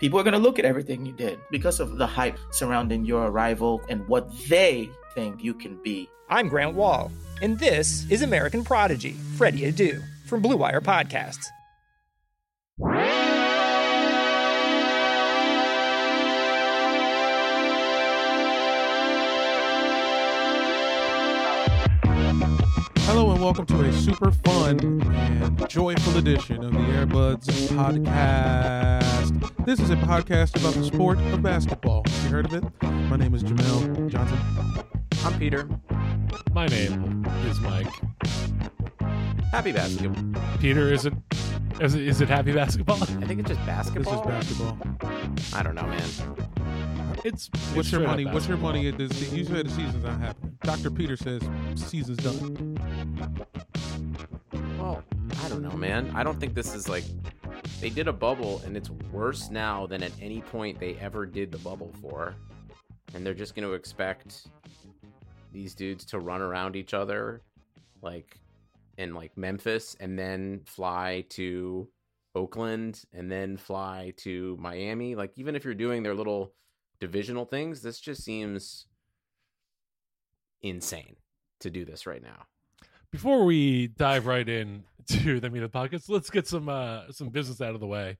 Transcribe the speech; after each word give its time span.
People 0.00 0.18
are 0.18 0.22
going 0.22 0.32
to 0.32 0.38
look 0.38 0.58
at 0.58 0.64
everything 0.64 1.04
you 1.04 1.12
did 1.12 1.38
because 1.50 1.78
of 1.78 1.98
the 1.98 2.06
hype 2.06 2.38
surrounding 2.52 3.04
your 3.04 3.26
arrival 3.26 3.82
and 3.90 4.08
what 4.08 4.32
they 4.48 4.88
think 5.14 5.44
you 5.44 5.52
can 5.52 5.76
be. 5.82 6.08
I'm 6.30 6.48
Grant 6.48 6.74
Wall, 6.74 7.12
and 7.42 7.58
this 7.58 8.06
is 8.08 8.22
American 8.22 8.64
Prodigy, 8.64 9.12
Freddie 9.36 9.70
Adu, 9.70 10.02
from 10.24 10.40
Blue 10.40 10.56
Wire 10.56 10.80
Podcasts. 10.80 11.44
Hello 23.12 23.32
and 23.32 23.42
welcome 23.42 23.66
to 23.66 23.80
a 23.82 23.92
super 23.92 24.30
fun 24.30 24.78
and 24.78 25.68
joyful 25.68 26.16
edition 26.16 26.62
of 26.62 26.70
the 26.70 26.78
Airbuds 26.78 27.44
podcast. 27.70 29.66
This 29.66 29.80
is 29.80 29.90
a 29.90 29.96
podcast 29.96 30.56
about 30.60 30.74
the 30.74 30.84
sport 30.84 31.18
of 31.32 31.42
basketball. 31.42 32.04
You 32.22 32.28
heard 32.28 32.46
of 32.46 32.54
it? 32.54 32.62
My 32.82 33.16
name 33.16 33.34
is 33.34 33.42
Jamel 33.42 34.08
Johnson. 34.08 34.38
I'm 35.24 35.36
Peter. 35.40 35.68
My 36.52 36.66
name 36.68 37.26
is 37.46 37.58
Mike. 37.58 37.92
Happy 39.50 39.72
basketball. 39.72 40.40
Peter, 40.60 40.92
is 40.92 41.04
it 41.04 41.14
is 41.80 41.96
it, 41.96 42.02
is 42.02 42.20
it 42.20 42.28
happy 42.28 42.52
basketball? 42.52 43.02
I 43.02 43.26
think 43.26 43.40
it's 43.40 43.48
just 43.48 43.58
This 43.58 43.66
basketball. 43.66 44.20
is 44.20 44.26
basketball. 44.46 44.78
I 45.52 45.64
don't 45.64 45.74
know, 45.74 45.82
man. 45.82 46.59
It's 47.22 47.50
What's 47.74 47.76
it's 47.76 47.92
your 47.92 48.00
money? 48.00 48.24
What's 48.24 48.48
your 48.48 48.56
money? 48.56 48.88
At 48.88 48.96
this, 48.96 49.30
you 49.30 49.44
said 49.44 49.66
the 49.66 49.70
season's 49.70 50.04
not 50.04 50.18
happening. 50.20 50.56
Dr. 50.62 50.90
Peter 50.90 51.16
says 51.18 51.42
season's 51.74 52.16
done. 52.18 52.78
Well, 54.78 55.02
I 55.42 55.48
don't 55.50 55.60
know, 55.60 55.76
man. 55.76 56.10
I 56.14 56.22
don't 56.22 56.40
think 56.40 56.54
this 56.54 56.74
is 56.74 56.88
like 56.88 57.04
they 57.80 57.90
did 57.90 58.08
a 58.08 58.12
bubble 58.12 58.62
and 58.64 58.74
it's 58.74 58.88
worse 59.12 59.50
now 59.50 59.86
than 59.86 60.02
at 60.02 60.12
any 60.20 60.40
point 60.40 60.80
they 60.80 60.94
ever 60.94 61.26
did 61.26 61.52
the 61.52 61.58
bubble 61.58 61.92
for. 62.00 62.34
And 63.14 63.26
they're 63.26 63.34
just 63.34 63.54
going 63.54 63.68
to 63.68 63.74
expect 63.74 64.46
these 65.52 65.74
dudes 65.74 66.06
to 66.06 66.20
run 66.20 66.40
around 66.40 66.74
each 66.74 66.94
other 66.94 67.42
like 68.00 68.38
in 68.96 69.14
like 69.14 69.36
Memphis 69.36 69.94
and 70.00 70.18
then 70.18 70.62
fly 70.64 71.26
to 71.30 71.86
Oakland 72.34 73.02
and 73.12 73.30
then 73.30 73.58
fly 73.58 74.14
to 74.18 74.56
Miami. 74.58 75.16
Like 75.16 75.32
even 75.36 75.54
if 75.54 75.66
you're 75.66 75.74
doing 75.74 76.02
their 76.02 76.14
little 76.14 76.54
divisional 77.00 77.44
things, 77.44 77.82
this 77.82 77.98
just 77.98 78.22
seems 78.22 78.86
insane 80.62 81.16
to 81.60 81.70
do 81.70 81.84
this 81.84 82.06
right 82.06 82.22
now. 82.22 82.46
Before 83.10 83.44
we 83.44 83.88
dive 83.88 84.26
right 84.26 84.48
in 84.48 84.84
to 85.08 85.40
the 85.40 85.50
meat 85.50 85.62
of 85.62 85.72
podcast, 85.72 86.08
let's 86.08 86.30
get 86.30 86.46
some 86.46 86.68
uh 86.68 87.10
some 87.10 87.30
business 87.30 87.60
out 87.60 87.74
of 87.74 87.80
the 87.80 87.86
way. 87.86 88.18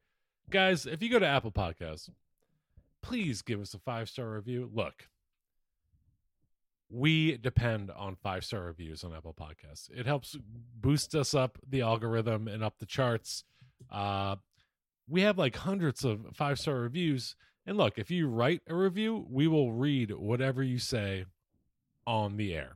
Guys, 0.48 0.86
if 0.86 1.02
you 1.02 1.10
go 1.10 1.18
to 1.18 1.26
Apple 1.26 1.52
Podcasts, 1.52 2.08
please 3.02 3.42
give 3.42 3.60
us 3.60 3.74
a 3.74 3.78
five 3.78 4.08
star 4.08 4.30
review. 4.30 4.70
Look, 4.72 5.06
we 6.90 7.36
depend 7.36 7.90
on 7.90 8.16
five 8.16 8.44
star 8.44 8.62
reviews 8.62 9.04
on 9.04 9.14
Apple 9.14 9.34
Podcasts. 9.34 9.88
It 9.96 10.06
helps 10.06 10.36
boost 10.80 11.14
us 11.14 11.34
up 11.34 11.58
the 11.68 11.82
algorithm 11.82 12.48
and 12.48 12.64
up 12.64 12.74
the 12.78 12.86
charts. 12.86 13.44
Uh, 13.90 14.36
we 15.08 15.22
have 15.22 15.38
like 15.38 15.56
hundreds 15.56 16.04
of 16.04 16.26
five 16.34 16.58
star 16.58 16.74
reviews. 16.74 17.36
And 17.70 17.78
look, 17.78 17.98
if 17.98 18.10
you 18.10 18.26
write 18.26 18.62
a 18.66 18.74
review, 18.74 19.24
we 19.30 19.46
will 19.46 19.72
read 19.72 20.10
whatever 20.10 20.60
you 20.60 20.80
say 20.80 21.26
on 22.04 22.36
the 22.36 22.52
air. 22.52 22.72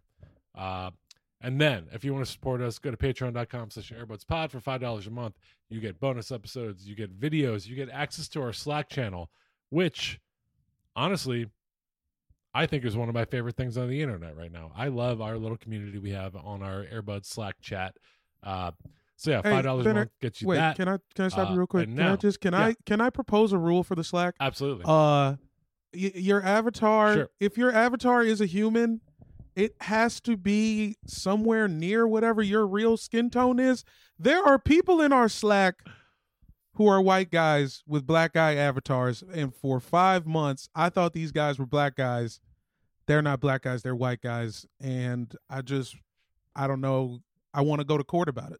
Uh, 0.56 0.92
and 1.40 1.60
then 1.60 1.88
if 1.92 2.04
you 2.04 2.14
want 2.14 2.24
to 2.24 2.30
support 2.30 2.60
us, 2.60 2.78
go 2.78 2.92
to 2.92 2.96
patreon.com 2.96 3.72
slash 3.72 3.90
airbudspod 3.90 4.52
for 4.52 4.60
$5 4.60 5.06
a 5.08 5.10
month. 5.10 5.36
You 5.68 5.80
get 5.80 5.98
bonus 5.98 6.30
episodes, 6.30 6.86
you 6.86 6.94
get 6.94 7.18
videos, 7.18 7.66
you 7.66 7.74
get 7.74 7.90
access 7.90 8.28
to 8.28 8.42
our 8.42 8.52
Slack 8.52 8.88
channel, 8.88 9.30
which 9.70 10.20
honestly, 10.94 11.50
I 12.54 12.66
think 12.66 12.84
is 12.84 12.96
one 12.96 13.08
of 13.08 13.16
my 13.16 13.24
favorite 13.24 13.56
things 13.56 13.76
on 13.76 13.88
the 13.88 14.00
internet 14.00 14.36
right 14.36 14.52
now. 14.52 14.70
I 14.76 14.86
love 14.86 15.20
our 15.20 15.36
little 15.36 15.56
community 15.56 15.98
we 15.98 16.10
have 16.10 16.36
on 16.36 16.62
our 16.62 16.84
Airbud 16.84 17.24
Slack 17.24 17.56
chat. 17.60 17.96
Uh, 18.44 18.70
so 19.16 19.30
yeah, 19.30 19.42
five 19.42 19.64
dollars 19.64 19.86
a 19.86 19.88
Benner, 19.88 20.00
month 20.00 20.10
gets 20.20 20.42
you 20.42 20.48
Wait, 20.48 20.56
that. 20.56 20.76
can 20.76 20.88
I 20.88 20.98
can 21.14 21.26
I 21.26 21.28
stop 21.28 21.48
Uh, 21.48 21.52
you 21.52 21.58
real 21.58 21.66
quick? 21.66 21.88
Can 21.88 22.00
I 22.00 22.16
just 22.16 22.40
can 22.40 22.52
yeah. 22.52 22.66
I 22.66 22.74
can 22.84 23.00
I 23.00 23.10
propose 23.10 23.52
a 23.52 23.58
rule 23.58 23.82
for 23.82 23.94
the 23.94 24.04
Slack? 24.04 24.34
Absolutely. 24.40 24.84
Uh, 24.84 25.36
y- 25.94 26.12
your 26.14 26.42
avatar. 26.42 27.14
Sure. 27.14 27.28
If 27.40 27.56
your 27.56 27.72
avatar 27.72 28.22
is 28.22 28.40
a 28.40 28.46
human, 28.46 29.00
it 29.54 29.74
has 29.82 30.20
to 30.22 30.36
be 30.36 30.96
somewhere 31.06 31.68
near 31.68 32.06
whatever 32.08 32.42
your 32.42 32.66
real 32.66 32.96
skin 32.96 33.30
tone 33.30 33.60
is. 33.60 33.84
There 34.18 34.42
are 34.44 34.58
people 34.58 35.00
in 35.00 35.12
our 35.12 35.28
Slack 35.28 35.76
who 36.74 36.88
are 36.88 37.00
white 37.00 37.30
guys 37.30 37.84
with 37.86 38.04
black 38.04 38.32
guy 38.32 38.56
avatars, 38.56 39.22
and 39.32 39.54
for 39.54 39.78
five 39.78 40.26
months, 40.26 40.68
I 40.74 40.88
thought 40.88 41.12
these 41.12 41.30
guys 41.30 41.58
were 41.58 41.66
black 41.66 41.94
guys. 41.94 42.40
They're 43.06 43.22
not 43.22 43.38
black 43.38 43.62
guys; 43.62 43.82
they're 43.82 43.94
white 43.94 44.20
guys, 44.22 44.66
and 44.80 45.32
I 45.48 45.60
just, 45.62 45.94
I 46.56 46.66
don't 46.66 46.80
know. 46.80 47.20
I 47.52 47.60
want 47.60 47.80
to 47.80 47.84
go 47.84 47.96
to 47.96 48.02
court 48.02 48.28
about 48.28 48.50
it. 48.50 48.58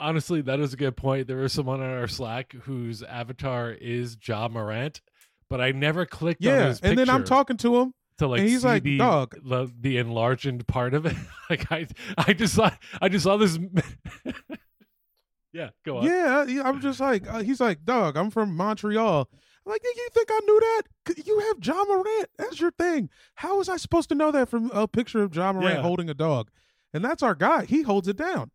Honestly, 0.00 0.40
that 0.42 0.58
is 0.60 0.72
a 0.74 0.76
good 0.76 0.96
point. 0.96 1.28
There 1.28 1.42
is 1.44 1.52
someone 1.52 1.80
on 1.80 1.88
our 1.90 2.08
Slack 2.08 2.52
whose 2.52 3.02
avatar 3.02 3.70
is 3.70 4.16
Ja 4.26 4.48
Morant, 4.48 5.00
but 5.48 5.60
I 5.60 5.70
never 5.72 6.04
clicked 6.04 6.44
on 6.44 6.52
Yeah, 6.52 6.66
his 6.68 6.80
and 6.80 6.98
then 6.98 7.08
I'm 7.08 7.24
talking 7.24 7.56
to 7.58 7.76
him. 7.80 7.94
to 8.18 8.26
like 8.26 8.40
and 8.40 8.48
he's 8.48 8.62
see 8.62 8.68
like, 8.68 8.82
the, 8.82 8.98
"Dog." 8.98 9.36
the 9.44 9.72
the 9.80 9.98
enlarged 9.98 10.66
part 10.66 10.94
of 10.94 11.06
it. 11.06 11.16
like 11.50 11.70
I 11.70 11.86
I 12.18 12.32
just 12.32 12.54
saw 12.54 12.70
I 13.00 13.08
just 13.08 13.22
saw 13.24 13.36
this. 13.36 13.58
yeah, 15.52 15.70
go 15.84 15.98
on. 15.98 16.04
Yeah, 16.04 16.44
yeah, 16.44 16.62
I'm 16.68 16.80
just 16.80 16.98
like, 17.00 17.28
uh, 17.32 17.42
he's 17.42 17.60
like, 17.60 17.84
dog, 17.84 18.16
I'm 18.16 18.30
from 18.30 18.56
Montreal. 18.56 19.28
I'm 19.66 19.70
like, 19.72 19.82
you 19.84 20.08
think 20.12 20.28
I 20.30 20.40
knew 20.44 20.60
that? 20.60 20.82
You 21.26 21.38
have 21.38 21.56
Ja 21.64 21.84
Morant. 21.84 22.28
That's 22.36 22.60
your 22.60 22.72
thing. 22.72 23.08
How 23.36 23.58
was 23.58 23.68
I 23.68 23.76
supposed 23.76 24.08
to 24.10 24.14
know 24.14 24.30
that 24.32 24.48
from 24.48 24.70
a 24.72 24.86
picture 24.88 25.22
of 25.22 25.34
Ja 25.34 25.52
Morant 25.52 25.76
Yeah. 25.76 25.82
holding 25.82 26.10
a 26.10 26.14
dog? 26.14 26.50
And 26.92 27.04
that's 27.04 27.22
our 27.22 27.34
guy. 27.34 27.64
He 27.64 27.82
holds 27.82 28.06
it 28.08 28.16
down. 28.16 28.50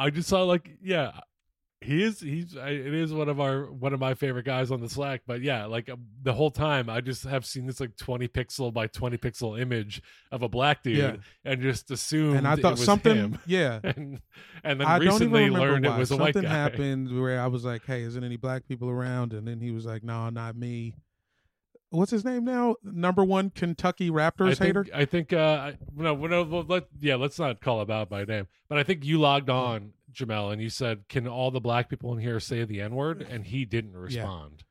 I 0.00 0.10
just 0.10 0.28
saw 0.28 0.42
like 0.44 0.70
yeah, 0.82 1.12
he 1.82 2.02
is 2.02 2.20
he's 2.20 2.56
I, 2.56 2.70
it 2.70 2.92
is 2.94 3.12
one 3.12 3.28
of 3.28 3.40
our 3.40 3.70
one 3.70 3.92
of 3.94 4.00
my 4.00 4.14
favorite 4.14 4.44
guys 4.46 4.70
on 4.70 4.80
the 4.80 4.88
Slack. 4.88 5.22
But 5.26 5.40
yeah, 5.42 5.66
like 5.66 5.88
uh, 5.88 5.96
the 6.22 6.32
whole 6.32 6.50
time 6.50 6.88
I 6.90 7.00
just 7.00 7.24
have 7.24 7.44
seen 7.46 7.66
this 7.66 7.80
like 7.80 7.96
twenty 7.96 8.28
pixel 8.28 8.72
by 8.72 8.86
twenty 8.86 9.16
pixel 9.18 9.60
image 9.60 10.02
of 10.30 10.42
a 10.42 10.48
black 10.48 10.82
dude 10.82 10.96
Yeah. 10.98 11.16
and 11.44 11.60
just 11.62 11.90
assumed 11.90 12.36
And 12.38 12.46
I 12.48 12.54
it 12.54 12.60
thought 12.60 12.72
was 12.72 12.84
something, 12.84 13.14
him. 13.16 13.38
yeah. 13.46 13.80
and 13.84 14.20
and 14.64 14.80
then 14.80 14.86
I 14.86 14.96
recently 14.98 15.48
learned 15.50 15.86
why. 15.86 15.96
it 15.96 15.98
was 15.98 16.10
a 16.10 16.16
white 16.16 16.34
guy. 16.34 16.48
happened 16.48 17.18
where 17.20 17.40
I 17.40 17.46
was 17.46 17.64
like, 17.64 17.84
hey, 17.86 18.02
isn't 18.02 18.24
any 18.24 18.36
black 18.36 18.66
people 18.68 18.88
around? 18.90 19.32
And 19.32 19.46
then 19.46 19.60
he 19.60 19.70
was 19.70 19.86
like, 19.86 20.02
no, 20.02 20.28
not 20.30 20.56
me. 20.56 20.94
What's 21.90 22.12
his 22.12 22.24
name 22.24 22.44
now? 22.44 22.76
Number 22.84 23.24
one 23.24 23.50
Kentucky 23.50 24.10
Raptors 24.10 24.50
I 24.52 24.54
think, 24.54 24.58
hater. 24.60 24.86
I 24.94 25.04
think 25.04 25.32
uh 25.32 25.38
I- 25.72 25.78
no, 25.94 26.14
no, 26.14 26.42
let, 26.42 26.84
yeah, 27.00 27.16
let's 27.16 27.38
not 27.38 27.60
call 27.60 27.82
him 27.82 27.90
out 27.90 28.08
by 28.08 28.24
name. 28.24 28.46
But 28.68 28.78
I 28.78 28.84
think 28.84 29.04
you 29.04 29.18
logged 29.18 29.50
on, 29.50 29.92
Jamel, 30.12 30.52
and 30.52 30.62
you 30.62 30.70
said, 30.70 31.08
"Can 31.08 31.26
all 31.26 31.50
the 31.50 31.60
black 31.60 31.88
people 31.88 32.12
in 32.12 32.20
here 32.20 32.38
say 32.38 32.64
the 32.64 32.80
N 32.80 32.94
word?" 32.94 33.22
And 33.28 33.44
he 33.44 33.64
didn't 33.64 33.96
respond, 33.96 34.62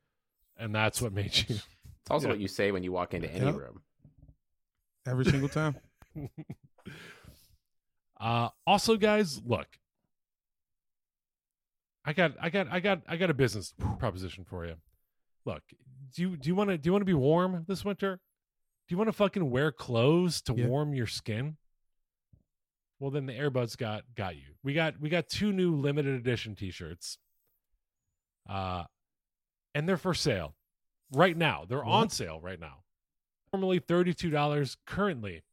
and 0.58 0.74
that's 0.74 1.02
what 1.02 1.12
made 1.14 1.36
you. 1.50 1.58
It's 2.02 2.12
also 2.12 2.28
Yeah. 2.28 2.32
what 2.34 2.40
you 2.40 2.48
say 2.48 2.72
when 2.72 2.82
you 2.84 2.92
walk 2.94 3.14
into 3.14 3.30
any 3.32 3.46
Yep. 3.48 3.56
room. 3.56 3.82
Every 5.06 5.26
single 5.26 5.50
time. 5.50 5.76
Uh, 8.20 8.50
also, 8.68 8.98
guys, 8.98 9.42
look, 9.46 9.68
I 12.04 12.12
got, 12.12 12.34
I 12.42 12.50
got, 12.50 12.68
I 12.70 12.80
got, 12.82 13.02
I 13.08 13.16
got 13.16 13.30
a 13.30 13.34
business 13.34 13.74
proposition 13.98 14.44
for 14.44 14.66
you. 14.66 14.76
look, 15.46 15.64
do 16.14 16.22
you 16.22 16.38
do 16.38 16.50
you 16.50 16.56
want 16.56 16.70
to 16.70 16.78
do 16.78 16.88
you 16.88 16.92
want 16.92 17.02
to 17.02 17.06
be 17.06 17.14
warm 17.14 17.66
this 17.68 17.84
winter? 17.86 18.20
Do 18.88 18.94
you 18.94 18.98
want 18.98 19.08
to 19.08 19.14
fucking 19.14 19.50
wear 19.50 19.72
clothes 19.72 20.42
to 20.44 20.54
Yeah. 20.56 20.68
warm 20.68 20.94
your 20.94 21.08
skin? 21.08 21.58
Well, 23.00 23.12
then 23.12 23.26
the 23.28 23.34
Airbuds 23.34 23.78
got 23.78 24.04
got 24.16 24.36
you. 24.36 24.56
We 24.64 24.74
got 24.74 25.00
we 25.00 25.10
got 25.10 25.30
two 25.30 25.54
new 25.54 25.76
limited 25.76 26.16
edition 26.16 26.56
T-shirts, 26.56 27.18
uh, 28.50 28.84
and 29.74 29.88
they're 29.88 29.98
for 29.98 30.14
sale 30.14 30.56
right 31.14 31.38
now. 31.38 31.66
They're 31.68 31.84
on 31.86 32.10
sale 32.10 32.40
right 32.42 32.60
now. 32.60 32.84
Normally 33.54 33.80
thirty 33.80 34.14
two 34.14 34.30
dollars, 34.30 34.78
currently 34.86 35.44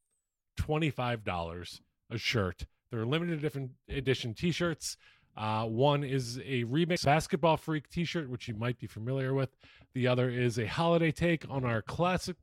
twenty 0.56 0.90
five 0.90 1.22
dollars 1.24 1.80
a 2.10 2.18
shirt. 2.18 2.66
They're 2.90 3.04
limited 3.06 3.40
different 3.40 3.72
edition 3.88 4.32
T-shirts. 4.34 4.96
Uh, 5.36 5.66
one 5.66 6.02
is 6.02 6.38
a 6.38 6.64
remix 6.64 7.04
basketball 7.04 7.56
freak 7.58 7.88
T-shirt, 7.90 8.30
which 8.30 8.48
you 8.48 8.54
might 8.54 8.78
be 8.78 8.86
familiar 8.86 9.34
with. 9.34 9.50
The 9.96 10.06
other 10.08 10.28
is 10.28 10.58
a 10.58 10.66
holiday 10.66 11.10
take 11.10 11.48
on 11.48 11.64
our 11.64 11.80
classic 11.80 12.36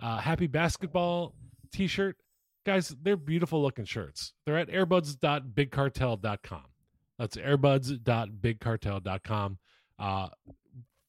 uh, 0.00 0.16
happy 0.16 0.46
basketball 0.46 1.34
T-shirt. 1.70 2.16
Guys, 2.64 2.96
they're 3.02 3.14
beautiful 3.14 3.60
looking 3.60 3.84
shirts. 3.84 4.32
They're 4.46 4.56
at 4.56 4.70
airbuds.bigcartel.com. 4.70 6.64
That's 7.18 7.36
airbuds.bigcartel.com. 7.36 9.58
Uh, 9.98 10.28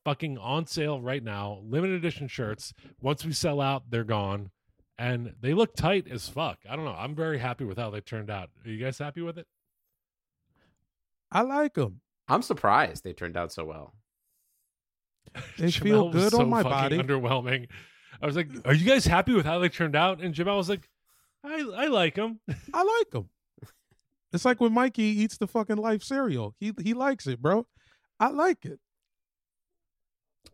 fucking 0.03 0.37
on 0.37 0.67
sale 0.67 1.01
right 1.01 1.23
now. 1.23 1.61
Limited 1.63 1.95
edition 1.95 2.27
shirts. 2.27 2.73
Once 2.99 3.23
we 3.23 3.31
sell 3.31 3.61
out, 3.61 3.83
they're 3.89 4.03
gone. 4.03 4.51
And 4.97 5.33
they 5.39 5.53
look 5.53 5.77
tight 5.77 6.09
as 6.11 6.27
fuck. 6.27 6.57
I 6.69 6.75
don't 6.75 6.83
know. 6.83 6.91
I'm 6.91 7.15
very 7.15 7.39
happy 7.39 7.63
with 7.63 7.77
how 7.77 7.89
they 7.89 8.01
turned 8.01 8.29
out. 8.29 8.49
Are 8.65 8.69
you 8.69 8.83
guys 8.83 8.99
happy 8.99 9.21
with 9.21 9.37
it? 9.37 9.47
I 11.31 11.43
like 11.43 11.75
them. 11.75 12.01
I'm 12.27 12.41
surprised 12.41 13.05
they 13.05 13.13
turned 13.13 13.37
out 13.37 13.53
so 13.53 13.63
well. 13.63 13.93
They 15.57 15.71
feel 15.71 16.05
Jamel 16.09 16.13
was 16.13 16.23
good 16.23 16.31
so 16.31 16.41
on 16.41 16.49
my 16.49 16.63
body. 16.63 16.97
Underwhelming. 16.97 17.67
I 18.21 18.25
was 18.25 18.35
like, 18.35 18.49
"Are 18.65 18.73
you 18.73 18.85
guys 18.85 19.05
happy 19.05 19.33
with 19.33 19.45
how 19.45 19.59
they 19.59 19.69
turned 19.69 19.95
out?" 19.95 20.21
And 20.21 20.33
Jamel 20.33 20.57
was 20.57 20.69
like, 20.69 20.89
"I 21.43 21.59
I 21.75 21.87
like 21.87 22.15
them." 22.15 22.39
I 22.73 22.83
like 22.83 23.11
them. 23.11 23.29
It's 24.31 24.45
like 24.45 24.61
when 24.61 24.73
Mikey 24.73 25.03
eats 25.03 25.37
the 25.37 25.47
fucking 25.47 25.77
life 25.77 26.03
cereal. 26.03 26.55
He 26.59 26.73
he 26.81 26.93
likes 26.93 27.27
it, 27.27 27.41
bro. 27.41 27.65
I 28.19 28.29
like 28.29 28.65
it. 28.65 28.79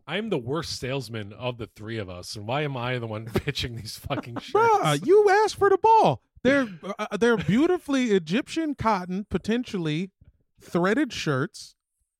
I 0.06 0.18
am 0.18 0.30
the 0.30 0.38
worst 0.38 0.78
salesman 0.78 1.32
of 1.32 1.58
the 1.58 1.68
three 1.74 1.98
of 1.98 2.08
us, 2.08 2.36
and 2.36 2.46
why 2.46 2.62
am 2.62 2.76
I 2.76 2.98
the 2.98 3.08
one 3.08 3.26
pitching 3.34 3.74
these 3.76 3.96
fucking 3.96 4.38
shirts? 4.38 4.52
Bruh, 4.52 5.04
you 5.04 5.28
asked 5.28 5.56
for 5.56 5.68
the 5.68 5.78
ball. 5.78 6.22
They're 6.42 6.68
uh, 6.98 7.16
they're 7.16 7.36
beautifully 7.36 8.12
Egyptian 8.12 8.76
cotton, 8.76 9.26
potentially 9.28 10.12
threaded 10.60 11.12
shirts, 11.12 11.74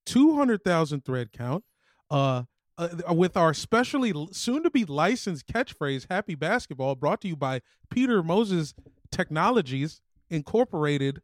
two 0.05 0.35
hundred 0.35 0.63
thousand 0.63 1.05
thread 1.05 1.31
count. 1.31 1.63
Uh, 2.09 2.43
uh, 2.77 3.13
with 3.13 3.35
our 3.35 3.53
specially 3.53 4.13
soon 4.31 4.61
to 4.63 4.69
be 4.69 4.85
licensed 4.85 5.47
catchphrase 5.47 6.05
"Happy 6.09 6.35
Basketball," 6.35 6.95
brought 6.95 7.21
to 7.21 7.27
you 7.27 7.35
by 7.35 7.61
Peter 7.89 8.21
Moses 8.21 8.73
Technologies 9.11 10.01
Incorporated. 10.29 11.21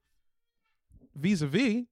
Vis-a-vis, 1.15 1.83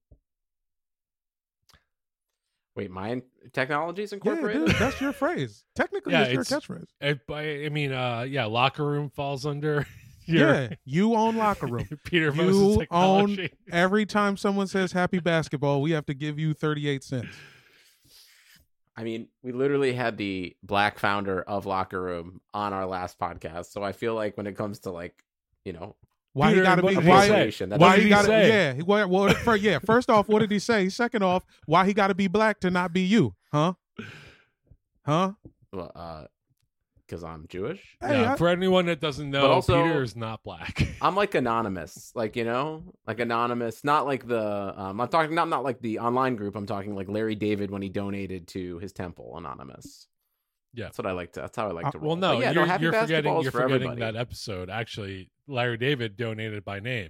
Wait, 2.76 2.90
mine 2.90 3.22
technologies 3.54 4.12
yeah, 4.12 4.16
incorporated. 4.16 4.66
dude, 4.68 4.76
that's 4.78 5.02
your 5.02 5.12
phrase. 5.14 5.66
Technically, 5.76 6.14
Yeah, 6.14 6.24
it's 6.24 6.50
your 6.50 6.60
catchphrase. 6.60 6.88
It- 7.02 7.20
I, 7.30 7.66
I 7.66 7.70
mean, 7.70 7.92
uh, 7.92 8.22
yeah, 8.22 8.46
locker 8.46 8.86
room 8.86 9.10
falls 9.10 9.46
under 9.46 9.86
your 10.26 10.54
Yeah, 10.54 10.70
you 10.86 11.14
own 11.16 11.36
locker 11.36 11.68
room. 11.68 11.88
Peter 12.06 12.28
You 12.28 12.32
Moses 12.34 12.88
own. 12.90 13.50
Every 13.72 14.06
time 14.06 14.38
someone 14.38 14.68
says 14.68 14.94
"Happy 14.94 15.20
Basketball," 15.20 15.82
we 15.82 15.92
have 15.92 16.06
to 16.08 16.14
give 16.14 16.40
you 16.40 16.54
thirty-eight 16.54 17.04
cents. 17.04 17.28
I 18.98 19.04
mean, 19.04 19.28
we 19.42 19.52
literally 19.54 19.94
had 19.94 20.18
the 20.18 20.56
black 20.64 21.00
founder 21.00 21.42
of 21.42 21.66
Locker 21.66 22.02
Room 22.02 22.42
on 22.54 22.74
our 22.74 22.86
last 22.86 23.18
podcast, 23.20 23.72
so 23.72 23.84
I 23.84 23.94
feel 23.94 24.16
like 24.16 24.36
when 24.38 24.48
it 24.48 24.56
comes 24.58 24.80
to 24.80 24.92
like, 24.92 25.24
you 25.64 25.72
know, 25.74 25.96
Why 26.34 26.50
Peter, 26.50 26.62
he 26.62 26.66
got 26.66 26.76
to 26.76 26.82
what 26.82 26.90
be? 26.90 26.96
Why? 27.08 27.20
say? 27.22 27.26
affiliation, 27.34 27.70
that's- 27.70 27.80
What 27.82 27.88
Why 27.92 27.98
he 27.98 28.04
he 28.04 28.10
got 28.10 28.22
to? 28.22 28.28
say? 28.28 28.48
Yeah. 28.50 28.74
he- 28.74 28.82
Well, 28.84 29.08
well, 29.08 29.34
for, 29.36 29.56
yeah. 29.56 29.80
First 29.80 30.10
off, 30.10 30.28
what 30.28 30.40
did 30.40 30.52
he 30.52 30.60
say? 30.60 30.90
Second 30.90 31.24
off, 31.24 31.46
why 31.66 31.86
he 31.86 31.94
got 31.94 32.08
to 32.08 32.16
be 32.16 32.28
black 32.28 32.60
to 32.62 32.70
not 32.72 32.92
be 32.94 33.02
you? 33.02 33.34
Huh? 33.52 33.74
Huh? 35.06 35.32
well, 35.74 35.92
uh, 35.96 36.26
because 37.12 37.26
I'm 37.26 37.46
Jewish. 37.50 37.82
Hey, 38.00 38.22
yeah, 38.22 38.34
I- 38.34 38.36
for 38.38 38.48
anyone 38.48 38.86
that 38.86 39.02
doesn't 39.02 39.30
know, 39.30 39.42
But 39.42 39.52
also- 39.52 39.84
Peter 39.84 40.02
is 40.02 40.16
not 40.16 40.42
black. 40.44 40.88
I'm 41.02 41.14
like 41.16 41.36
anonymous, 41.36 42.12
like 42.16 42.38
you 42.38 42.46
know, 42.46 42.94
like 43.06 43.20
anonymous. 43.20 43.84
Not 43.84 44.06
like 44.08 44.26
the 44.26 44.74
um, 44.82 45.02
I'm 45.02 45.08
talking 45.10 45.36
not 45.36 45.50
not 45.50 45.64
like 45.66 45.82
the 45.82 46.00
online 46.00 46.38
group. 46.38 46.56
I'm 46.56 46.66
talking 46.66 46.96
like 46.96 47.10
Larry 47.10 47.36
David 47.36 47.70
when 47.70 47.82
he 47.82 47.90
donated 47.90 48.48
to 48.50 48.80
his 48.80 48.94
temple, 48.94 49.38
anonymous. 49.38 50.08
Yeah. 50.74 50.86
that's 50.86 50.98
what 50.98 51.06
I 51.06 51.12
like 51.12 51.34
to. 51.34 51.42
That's 51.42 51.58
how 51.58 51.68
I 51.68 51.72
like 51.74 51.88
Uh, 51.88 51.92
to. 51.92 52.00
well, 52.00 52.16
no, 52.16 52.36
But 52.36 52.44
yeah, 52.44 52.52
you're, 52.52 52.66
happy 52.66 52.84
you're 52.84 52.94
forgetting 52.94 53.42
you're 53.42 53.52
for 53.52 53.64
forgetting 53.64 53.88
everybody. 53.90 54.00
that 54.14 54.16
episode. 54.16 54.70
Actually, 54.70 55.30
Larry 55.46 55.76
David 55.76 56.16
donated 56.16 56.64
by 56.64 56.80
name, 56.80 57.10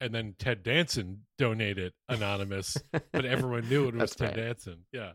and 0.00 0.14
then 0.14 0.36
Ted 0.38 0.62
Danson 0.62 1.24
donated 1.38 1.92
anonymous, 2.08 2.76
but 3.12 3.24
everyone 3.24 3.68
knew 3.68 3.88
it 3.88 3.96
was 3.96 4.14
Ted 4.14 4.28
right. 4.28 4.36
Danson. 4.36 4.84
Yeah. 4.92 5.12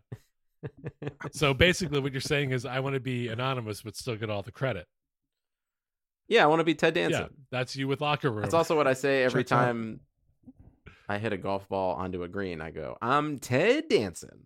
So 1.31 1.53
basically, 1.53 1.99
what 1.99 2.11
you're 2.11 2.21
saying 2.21 2.51
is, 2.51 2.65
I 2.65 2.79
want 2.79 2.95
to 2.95 2.99
be 2.99 3.27
anonymous, 3.27 3.81
but 3.81 3.95
still 3.95 4.15
get 4.15 4.29
all 4.29 4.41
the 4.41 4.51
credit. 4.51 4.87
Yeah, 6.27 6.43
I 6.43 6.47
want 6.47 6.59
to 6.59 6.65
be 6.65 6.75
Ted 6.75 6.93
Danson. 6.93 7.21
Yeah, 7.21 7.27
that's 7.51 7.75
you 7.75 7.87
with 7.87 8.01
locker 8.01 8.29
room. 8.29 8.41
That's 8.41 8.53
also 8.53 8.75
what 8.75 8.87
I 8.87 8.93
say 8.93 9.23
every 9.23 9.43
Checks 9.43 9.53
out. 9.53 9.65
time 9.65 10.01
I 11.07 11.17
hit 11.19 11.33
a 11.33 11.37
golf 11.37 11.67
ball 11.69 11.95
onto 11.95 12.23
a 12.23 12.27
green. 12.27 12.59
I 12.61 12.71
go, 12.71 12.97
"I'm 13.01 13.39
Ted 13.39 13.87
Danson," 13.87 14.41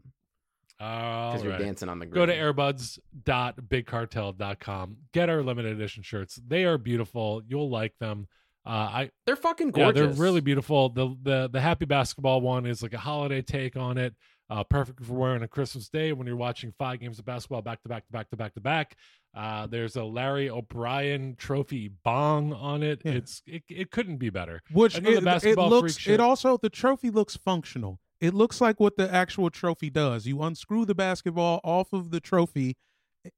because 0.78 1.44
you're 1.44 1.54
right. 1.54 1.62
dancing 1.62 1.90
on 1.90 1.98
the 2.00 2.06
green. 2.06 2.16
Go 2.16 2.26
to 2.28 2.36
airbuds.bigcartel.com. 2.36 4.98
Get 5.12 5.30
our 5.30 5.42
limited 5.42 5.74
edition 5.74 6.04
shirts. 6.04 6.40
They 6.48 6.66
are 6.66 6.78
beautiful. 6.78 7.42
You'll 7.48 7.70
like 7.70 7.98
them. 8.00 8.28
Uh, 8.64 8.70
I 8.70 9.10
They're 9.26 9.36
fucking 9.36 9.72
gorgeous. 9.72 10.00
Yeah, 10.00 10.06
they're 10.08 10.14
really 10.14 10.42
beautiful. 10.42 10.90
The 10.90 11.16
the 11.24 11.50
the 11.52 11.60
happy 11.60 11.86
basketball 11.86 12.42
one 12.42 12.68
is 12.68 12.84
like 12.84 12.94
a 12.94 13.00
holiday 13.00 13.42
take 13.42 13.76
on 13.76 13.98
it. 13.98 14.14
Uh, 14.52 14.66
perfect 14.66 15.02
for 15.06 15.14
wearing 15.14 15.42
on 15.42 15.48
Christmas 15.48 15.88
Day 15.88 16.12
when 16.12 16.28
you're 16.28 16.36
watching 16.36 16.74
five 16.78 17.00
games 17.00 17.18
of 17.18 17.24
basketball 17.24 17.62
back 17.62 17.82
to 17.84 17.88
back 17.88 18.06
to 18.06 18.12
back 18.12 18.30
to 18.32 18.36
back 18.36 18.54
to 18.56 18.60
back. 18.60 18.98
Uh, 19.34 19.66
there's 19.66 19.96
a 19.96 20.04
Larry 20.04 20.50
O'Brien 20.50 21.38
trophy 21.38 21.90
bong 22.04 22.52
on 22.52 22.84
it. 22.84 23.02
Yeah. 23.06 23.14
It's 23.14 23.42
it, 23.48 23.64
it 23.70 23.92
couldn't 23.92 24.18
be 24.18 24.30
better. 24.30 24.62
Which 24.74 24.98
it, 24.98 25.06
it 25.08 25.58
looks. 25.58 26.06
It 26.06 26.20
also 26.20 26.58
the 26.58 26.70
trophy 26.70 27.10
looks 27.10 27.38
functional. 27.38 28.02
It 28.20 28.34
looks 28.34 28.60
like 28.60 28.78
what 28.82 28.98
the 28.98 29.10
actual 29.12 29.50
trophy 29.50 29.90
does. 29.90 30.28
You 30.28 30.42
unscrew 30.42 30.84
the 30.84 30.96
basketball 30.96 31.62
off 31.64 31.94
of 31.94 32.12
the 32.12 32.20
trophy, 32.20 32.76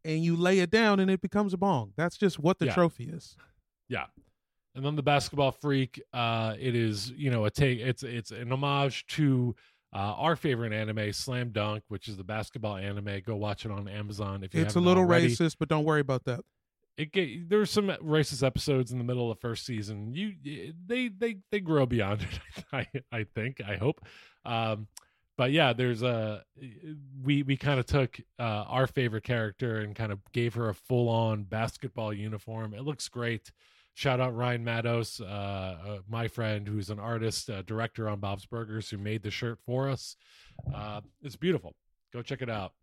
and 0.04 0.24
you 0.24 0.36
lay 0.36 0.62
it 0.62 0.72
down, 0.72 1.00
and 1.00 1.12
it 1.12 1.22
becomes 1.22 1.54
a 1.54 1.58
bong. 1.58 1.94
That's 1.96 2.18
just 2.18 2.40
what 2.40 2.58
the 2.58 2.66
Yeah. 2.66 2.74
trophy 2.74 3.04
is. 3.06 3.38
Yeah. 3.88 4.06
And 4.76 4.84
then 4.84 4.96
the 4.96 5.04
basketball 5.04 5.52
freak, 5.52 6.02
uh, 6.12 6.56
it 6.60 6.74
is, 6.74 7.12
you 7.12 7.30
know, 7.30 7.46
a 7.46 7.52
take 7.52 7.80
it's 7.80 8.02
it's 8.02 8.32
an 8.32 8.52
homage 8.52 9.06
to 9.10 9.56
uh, 9.94 9.98
our 9.98 10.36
favorite 10.36 10.74
anime, 10.74 11.14
Slam 11.14 11.50
Dunk, 11.52 11.84
which 11.88 12.08
is 12.08 12.18
the 12.18 12.24
basketball 12.24 12.78
anime. 12.78 13.22
Go 13.26 13.36
watch 13.36 13.66
it 13.66 13.72
on 13.72 13.88
Amazon 13.88 14.44
if 14.44 14.54
you 14.54 14.62
It's 14.62 14.76
a 14.76 14.80
little 14.80 15.04
already. 15.04 15.28
racist, 15.30 15.56
but 15.60 15.70
don't 15.70 15.84
worry 15.86 16.02
about 16.02 16.24
that. 16.26 16.42
it 16.98 17.12
get, 17.12 17.50
there's 17.50 17.70
some 17.72 17.88
racist 17.88 18.46
episodes 18.46 18.92
in 18.92 18.98
the 18.98 19.04
middle 19.04 19.32
of 19.32 19.38
the 19.38 19.42
first 19.42 19.66
season. 19.66 20.14
You 20.14 20.34
they 20.86 21.10
they 21.10 21.38
they 21.52 21.60
grow 21.60 21.86
beyond 21.86 22.22
it. 22.24 22.64
I 22.74 22.88
I 23.12 23.24
think 23.36 23.62
I 23.68 23.76
hope. 23.78 24.02
Um, 24.46 24.88
but 25.36 25.52
yeah, 25.52 25.74
there's 25.74 26.04
a 26.04 26.44
we 27.24 27.42
we 27.44 27.58
kind 27.58 27.80
of 27.80 27.86
took 27.88 28.20
uh, 28.40 28.44
our 28.44 28.86
favorite 28.88 29.24
character 29.24 29.78
and 29.78 29.96
kind 29.96 30.12
of 30.12 30.20
gave 30.32 30.54
her 30.54 30.70
a 30.70 30.76
full 30.76 31.10
on 31.10 31.44
basketball 31.44 32.14
uniform. 32.14 32.74
It 32.76 32.82
looks 32.84 33.08
great. 33.10 33.52
Shout 33.96 34.20
out 34.20 34.36
Ryan 34.36 34.66
Mados, 34.66 35.22
uh, 35.22 35.26
uh, 35.26 36.00
my 36.10 36.28
friend 36.28 36.68
who's 36.68 36.90
an 36.90 37.00
artist, 37.00 37.50
uh, 37.50 37.62
director 37.62 38.10
on 38.10 38.20
Bob's 38.20 38.46
Burgers, 38.46 38.90
who 38.90 38.98
made 38.98 39.22
the 39.22 39.30
shirt 39.32 39.60
for 39.66 39.88
us. 39.90 40.16
Uh, 40.74 41.02
it's 41.22 41.36
beautiful. 41.36 41.76
Go 42.12 42.22
check 42.24 42.42
it 42.42 42.50
out. 42.50 42.74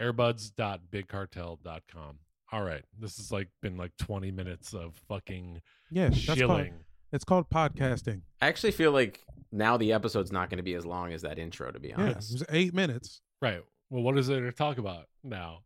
Airbuds.bigcartel.com. 0.00 2.18
All 2.52 2.64
right, 2.64 2.82
this 2.98 3.16
has 3.18 3.30
like 3.30 3.48
been 3.62 3.76
like 3.76 3.92
20 3.98 4.32
minutes 4.32 4.74
of 4.74 4.96
fucking 5.08 5.60
Yes, 5.90 6.26
that's 6.26 6.40
called, 6.40 6.66
it's 7.12 7.24
called 7.24 7.48
podcasting. 7.48 8.22
I 8.40 8.48
actually 8.48 8.72
feel 8.72 8.90
like 8.90 9.20
now 9.52 9.76
the 9.76 9.92
episode's 9.92 10.32
not 10.32 10.50
going 10.50 10.56
to 10.56 10.64
be 10.64 10.74
as 10.74 10.84
long 10.84 11.12
as 11.12 11.22
that 11.22 11.38
intro. 11.38 11.70
To 11.70 11.78
be 11.78 11.88
Yeah, 11.88 12.06
it 12.06 12.10
honest, 12.12 12.32
was 12.32 12.44
eight 12.50 12.74
minutes. 12.74 13.20
Right. 13.40 13.62
Well, 13.88 14.02
what 14.02 14.18
is 14.18 14.26
there 14.26 14.40
to 14.40 14.52
talk 14.52 14.78
about 14.78 15.04
now? 15.22 15.60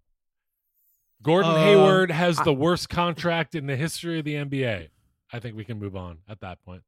Gordon 1.24 1.52
Uh, 1.52 1.64
Hayward 1.64 2.10
has 2.10 2.38
I- 2.38 2.44
the 2.44 2.52
worst 2.52 2.88
contract 2.88 3.54
in 3.54 3.66
the 3.66 3.76
history 3.76 4.18
of 4.18 4.24
the 4.24 4.34
NBA. 4.36 4.90
I 5.32 5.40
think 5.40 5.56
we 5.56 5.64
can 5.64 5.78
move 5.78 5.96
on 5.96 6.18
at 6.28 6.40
that 6.40 6.62
point. 6.62 6.84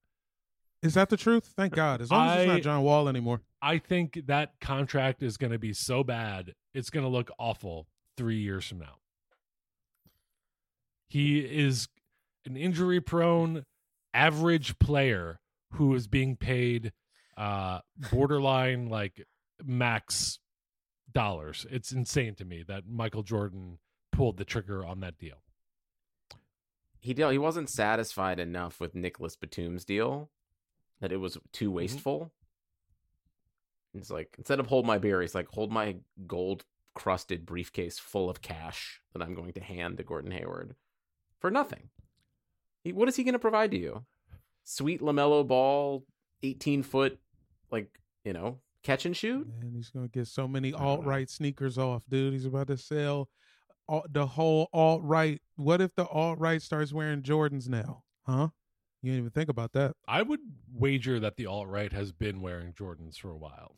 Is 0.83 0.95
that 0.95 1.09
the 1.09 1.17
truth? 1.17 1.53
Thank 1.57 1.73
God. 1.73 2.01
As 2.01 2.11
long 2.11 2.29
as 2.29 2.41
it's 2.43 2.47
not 2.49 2.63
John 2.63 2.83
Wall 2.83 3.09
anymore. 3.09 3.41
I 3.63 3.79
think 3.79 4.27
that 4.27 4.61
contract 4.61 5.23
is 5.23 5.37
going 5.37 5.53
to 5.53 5.59
be 5.59 5.73
so 5.73 6.05
bad, 6.05 6.55
it's 6.75 6.91
going 6.91 7.03
to 7.03 7.11
look 7.11 7.31
awful 7.39 7.89
three 8.17 8.39
years 8.39 8.67
from 8.69 8.79
now. 8.79 8.99
He 11.09 11.39
is 11.39 11.89
an 12.45 12.57
injury 12.57 13.01
prone, 13.01 13.65
average 14.13 14.79
player 14.79 15.41
who 15.73 15.95
is 15.95 16.07
being 16.09 16.37
paid 16.37 16.93
uh, 17.37 17.81
borderline 18.11 18.89
like 18.89 19.27
max 19.65 20.39
dollars. 21.13 21.67
It's 21.71 21.91
insane 21.91 22.35
to 22.37 22.45
me 22.45 22.63
that 22.69 22.87
Michael 22.87 23.23
Jordan 23.23 23.79
pulled 24.17 24.39
the 24.39 24.45
trigger 24.45 24.85
on 24.85 25.01
that 25.01 25.19
deal. 25.19 25.43
he 27.07 27.15
deal 27.15 27.31
he 27.31 27.39
wasn't 27.39 27.71
satisfied 27.71 28.41
enough 28.41 28.81
with 28.81 28.97
Nicolas 28.97 29.37
Batum's 29.37 29.85
deal 29.85 30.29
that 31.01 31.13
it 31.13 31.19
was 31.19 31.39
too 31.53 31.67
mm-hmm. 31.67 31.77
wasteful. 31.77 32.33
It's 33.95 34.11
like 34.11 34.35
instead 34.39 34.59
of 34.59 34.67
hold 34.67 34.85
my 34.85 34.99
beer, 34.99 35.21
he's 35.21 35.35
like 35.35 35.49
hold 35.49 35.71
my 35.71 35.97
gold 36.27 36.65
crusted 36.95 37.47
briefcase 37.47 37.99
full 37.99 38.29
of 38.29 38.43
cash 38.43 39.01
that 39.13 39.23
I'm 39.23 39.35
going 39.35 39.53
to 39.53 39.61
hand 39.61 39.99
to 39.99 40.03
Gordon 40.03 40.33
Hayward 40.33 40.75
for 41.39 41.51
nothing. 41.51 41.91
He, 42.83 42.93
what 42.93 43.09
is 43.09 43.17
he 43.17 43.23
going 43.23 43.35
to 43.35 43.39
provide 43.39 43.71
to 43.71 43.79
you? 43.79 44.05
Sweet 44.65 45.01
LaMelo 45.01 45.47
Ball, 45.47 46.05
eighteen 46.43 46.83
foot, 46.83 47.21
like 47.71 48.01
you 48.25 48.33
know, 48.33 48.59
catch 48.83 49.07
and 49.07 49.17
shoot. 49.17 49.47
And 49.61 49.77
he's 49.77 49.91
gonna 49.91 50.09
get 50.09 50.27
so 50.27 50.49
many 50.49 50.75
I 50.75 50.79
alt 50.79 51.05
right 51.05 51.31
sneakers 51.31 51.79
off, 51.79 52.03
dude. 52.09 52.33
He's 52.33 52.47
about 52.47 52.67
to 52.67 52.77
sell 52.77 53.29
all, 53.89 54.05
the 54.11 54.27
whole 54.27 54.69
alt 54.73 55.03
right. 55.03 55.41
What 55.57 55.81
if 55.81 55.95
the 55.95 56.07
alt 56.07 56.39
right 56.39 56.61
starts 56.61 56.93
wearing 56.93 57.23
Jordans 57.23 57.69
now? 57.69 58.03
Huh? 58.27 58.49
You 59.03 59.13
didn't 59.13 59.21
even 59.21 59.31
think 59.31 59.49
about 59.49 59.73
that. 59.73 59.95
I 60.09 60.23
would 60.23 60.41
wager 60.73 61.21
that 61.21 61.37
the 61.37 61.47
alt 61.47 61.69
right 61.69 61.93
has 61.93 62.13
been 62.13 62.41
wearing 62.41 62.73
Jordans 62.73 63.17
for 63.17 63.31
a 63.31 63.37
while. 63.37 63.77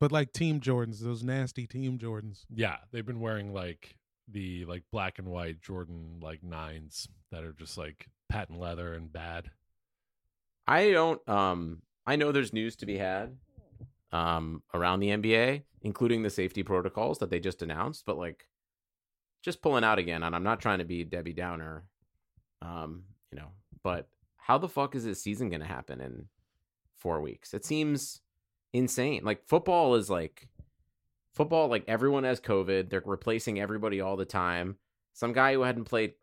But 0.00 0.12
like 0.12 0.32
Team 0.32 0.60
Jordans, 0.60 1.00
those 1.00 1.22
nasty 1.22 1.66
Team 1.66 1.98
Jordans. 1.98 2.44
Yeah, 2.52 2.76
they've 2.92 3.06
been 3.06 3.20
wearing 3.20 3.52
like 3.52 3.96
the 4.30 4.64
like 4.66 4.84
black 4.92 5.18
and 5.18 5.28
white 5.28 5.60
Jordan 5.60 6.20
like 6.20 6.42
nines 6.42 7.08
that 7.30 7.44
are 7.44 7.52
just 7.52 7.78
like 7.78 8.08
patent 8.28 8.60
leather 8.60 8.94
and 8.94 9.12
bad. 9.12 9.50
I 10.66 10.90
don't 10.90 11.26
um 11.28 11.82
I 12.06 12.16
know 12.16 12.32
there's 12.32 12.52
news 12.52 12.76
to 12.76 12.86
be 12.86 12.98
had 12.98 13.36
um 14.12 14.62
around 14.74 15.00
the 15.00 15.10
NBA, 15.10 15.62
including 15.82 16.22
the 16.22 16.30
safety 16.30 16.62
protocols 16.62 17.18
that 17.18 17.30
they 17.30 17.40
just 17.40 17.62
announced, 17.62 18.04
but 18.06 18.18
like 18.18 18.46
just 19.42 19.62
pulling 19.62 19.84
out 19.84 19.98
again, 19.98 20.22
and 20.22 20.34
I'm 20.34 20.42
not 20.42 20.60
trying 20.60 20.78
to 20.78 20.84
be 20.84 21.04
Debbie 21.04 21.32
Downer. 21.32 21.84
Um, 22.60 23.04
you 23.30 23.38
know, 23.38 23.48
but 23.82 24.08
how 24.36 24.58
the 24.58 24.68
fuck 24.68 24.94
is 24.94 25.04
this 25.04 25.22
season 25.22 25.50
gonna 25.50 25.66
happen 25.66 26.00
in 26.00 26.26
four 26.96 27.20
weeks? 27.20 27.54
It 27.54 27.64
seems 27.64 28.20
insane. 28.72 29.22
Like 29.24 29.46
football 29.46 29.94
is 29.94 30.10
like 30.10 30.48
football, 31.34 31.68
like 31.68 31.84
everyone 31.86 32.24
has 32.24 32.40
COVID. 32.40 32.90
They're 32.90 33.02
replacing 33.04 33.60
everybody 33.60 34.00
all 34.00 34.16
the 34.16 34.24
time. 34.24 34.76
Some 35.12 35.32
guy 35.32 35.54
who 35.54 35.62
hadn't 35.62 35.84
played 35.84 36.14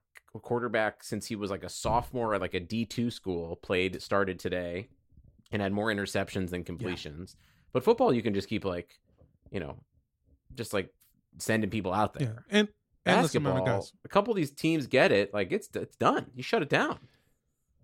quarterback 0.42 1.04
since 1.04 1.26
he 1.26 1.36
was 1.36 1.50
like 1.50 1.64
a 1.64 1.70
sophomore 1.70 2.34
at 2.36 2.42
like 2.42 2.54
a 2.54 2.60
D2 2.60 3.12
school 3.12 3.56
played 3.58 4.02
started 4.02 4.40
today 4.40 4.90
and 5.52 5.62
had 5.62 5.72
more 5.72 5.88
interceptions 5.88 6.50
than 6.50 6.64
completions. 6.64 7.36
But 7.76 7.84
football 7.84 8.14
you 8.14 8.22
can 8.22 8.34
just 8.34 8.48
keep 8.48 8.64
like, 8.64 8.88
you 9.52 9.60
know, 9.60 9.76
just 10.54 10.74
like 10.74 10.94
sending 11.40 11.70
people 11.70 11.92
out 11.94 12.16
Yeah, 12.18 12.28
there. 12.28 12.46
and 12.50 12.68
Basketball, 13.04 13.58
of 13.58 13.66
guys. 13.66 13.92
a 14.06 14.08
couple 14.08 14.32
of 14.32 14.38
these 14.38 14.52
teams 14.52 14.88
get 14.88 15.12
it, 15.12 15.34
like 15.34 15.52
it's 15.52 15.68
it's 15.76 15.98
done. 15.98 16.28
You 16.34 16.42
shut 16.42 16.62
it 16.62 16.70
down. 16.70 17.00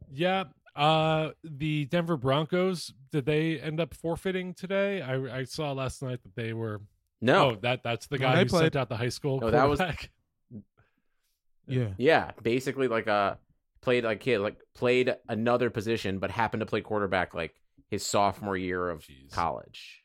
Yeah. 0.09 0.45
Uh 0.77 1.31
the 1.43 1.83
Denver 1.87 2.15
Broncos, 2.15 2.93
did 3.11 3.25
they 3.25 3.59
end 3.59 3.81
up 3.81 3.93
forfeiting 3.93 4.53
today? 4.53 5.01
I 5.01 5.39
I 5.39 5.43
saw 5.43 5.73
last 5.73 6.01
night 6.01 6.23
that 6.23 6.35
they 6.37 6.53
were 6.53 6.79
No. 7.19 7.49
Oh, 7.51 7.55
that 7.61 7.83
that's 7.83 8.07
the 8.07 8.17
guy 8.17 8.37
who 8.39 8.45
played. 8.45 8.61
sent 8.61 8.75
out 8.77 8.87
the 8.87 8.95
high 8.95 9.09
school 9.09 9.41
No, 9.41 9.51
that 9.51 9.67
was- 9.67 9.81
Yeah, 11.67 11.89
Yeah, 11.97 12.31
basically 12.41 12.87
like 12.87 13.09
uh 13.09 13.35
played 13.81 14.05
like 14.05 14.21
kid 14.21 14.39
like 14.39 14.55
played 14.73 15.13
another 15.27 15.69
position 15.69 16.19
but 16.19 16.31
happened 16.31 16.61
to 16.61 16.65
play 16.65 16.79
quarterback 16.79 17.33
like 17.33 17.55
his 17.91 18.05
sophomore 18.05 18.57
year 18.57 18.89
of 18.89 19.01
Jeez. 19.01 19.31
college. 19.31 20.01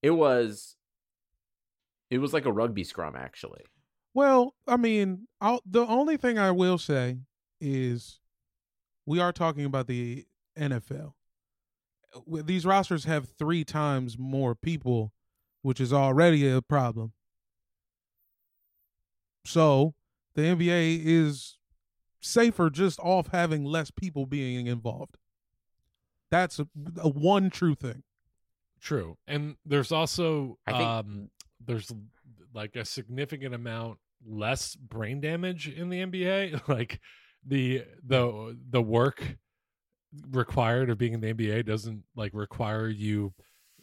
It 0.00 0.12
was 0.12 0.76
it 2.10 2.18
was 2.18 2.32
like 2.32 2.46
a 2.46 2.52
rugby 2.52 2.84
scrum 2.84 3.14
actually. 3.16 3.64
Well, 4.14 4.54
I 4.66 4.76
mean, 4.76 5.28
I'll, 5.40 5.60
the 5.66 5.86
only 5.86 6.16
thing 6.16 6.38
I 6.38 6.50
will 6.50 6.78
say 6.78 7.18
is 7.60 8.20
we 9.04 9.20
are 9.20 9.32
talking 9.32 9.64
about 9.64 9.86
the 9.86 10.24
NFL. 10.58 11.12
These 12.26 12.64
rosters 12.64 13.04
have 13.04 13.28
three 13.38 13.64
times 13.64 14.16
more 14.18 14.54
people, 14.54 15.12
which 15.62 15.80
is 15.80 15.92
already 15.92 16.48
a 16.48 16.62
problem. 16.62 17.12
So 19.44 19.94
the 20.34 20.42
NBA 20.42 21.02
is 21.04 21.58
safer 22.20 22.70
just 22.70 22.98
off 23.00 23.28
having 23.28 23.64
less 23.64 23.90
people 23.90 24.26
being 24.26 24.66
involved. 24.66 25.18
That's 26.30 26.58
a, 26.58 26.68
a 26.98 27.08
one 27.08 27.50
true 27.50 27.74
thing. 27.74 28.02
True. 28.80 29.16
And 29.26 29.56
there's 29.64 29.92
also 29.92 30.58
I 30.66 30.72
think- 30.72 30.84
um 30.84 31.30
there's 31.64 31.92
like 32.54 32.76
a 32.76 32.84
significant 32.84 33.54
amount 33.54 33.98
less 34.26 34.74
brain 34.74 35.20
damage 35.20 35.68
in 35.68 35.88
the 35.88 36.04
NBA. 36.04 36.62
like 36.68 37.00
the 37.46 37.84
the 38.06 38.56
the 38.70 38.82
work 38.82 39.36
required 40.30 40.90
of 40.90 40.98
being 40.98 41.12
in 41.12 41.20
the 41.20 41.34
NBA 41.34 41.66
doesn't 41.66 42.02
like 42.16 42.32
require 42.34 42.88
you 42.88 43.34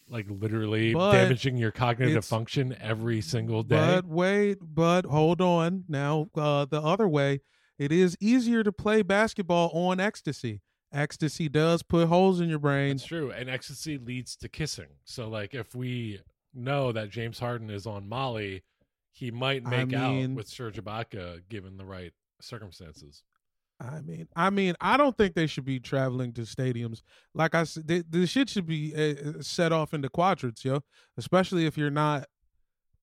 like 0.10 0.28
literally 0.30 0.94
But 0.94 1.12
damaging 1.14 1.58
your 1.58 1.72
cognitive 1.72 2.26
function 2.26 2.76
every 2.80 3.22
single 3.22 3.64
day. 3.64 3.76
But 3.76 4.06
wait, 4.06 4.58
but 4.62 5.06
hold 5.06 5.42
on. 5.42 5.84
Now, 5.88 6.30
uh, 6.36 6.66
the 6.66 6.82
other 6.82 7.08
way, 7.08 7.42
it 7.80 7.92
is 7.92 8.16
easier 8.20 8.64
to 8.64 8.72
play 8.72 9.02
basketball 9.02 9.70
on 9.74 10.00
ecstasy. 10.00 10.62
Ecstasy 10.96 11.50
does 11.50 11.84
put 11.84 12.08
holes 12.08 12.40
in 12.40 12.50
your 12.50 12.60
brain. 12.60 12.96
It's 12.96 13.06
true. 13.06 13.32
And 13.32 13.50
ecstasy 13.50 13.98
leads 13.98 14.36
to 14.38 14.48
kissing. 14.48 14.88
So 15.04 15.28
like 15.28 15.54
if 15.54 15.76
we 15.76 16.22
know 16.54 16.92
that 16.94 17.10
James 17.10 17.38
Harden 17.38 17.70
is 17.70 17.86
on 17.86 18.08
Molly, 18.08 18.64
he 19.12 19.30
might 19.30 19.64
I 19.66 19.70
make 19.70 19.94
out 19.94 20.30
with 20.32 20.48
Serge 20.48 20.78
Ibaka 20.78 21.42
given 21.50 21.78
the 21.78 21.86
right 21.86 22.14
circumstances. 22.40 23.24
I 23.80 24.00
mean, 24.00 24.28
I 24.38 24.50
mean, 24.50 24.76
I 24.80 24.96
don't 24.96 25.18
think 25.18 25.36
they 25.36 25.48
should 25.48 25.66
be 25.66 25.82
traveling 25.82 26.32
to 26.34 26.42
stadiums. 26.42 27.02
Like 27.34 27.56
I 27.56 27.66
said, 27.66 27.88
the, 27.88 28.06
the 28.10 28.26
shit 28.26 28.50
should 28.50 28.66
be 28.66 28.96
uh, 28.96 29.42
set 29.42 29.74
off 29.74 29.94
into 29.94 30.08
quadrants, 30.08 30.64
yo. 30.64 30.82
Especially 31.18 31.66
if 31.66 31.78
you're 31.78 31.90
not 31.90 32.28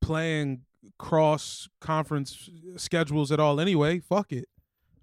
playing 0.00 0.62
cross 0.98 1.68
conference 1.80 2.48
schedules 2.76 3.30
at 3.30 3.38
all. 3.38 3.60
Anyway, 3.60 4.00
fuck 4.00 4.32
it. 4.32 4.46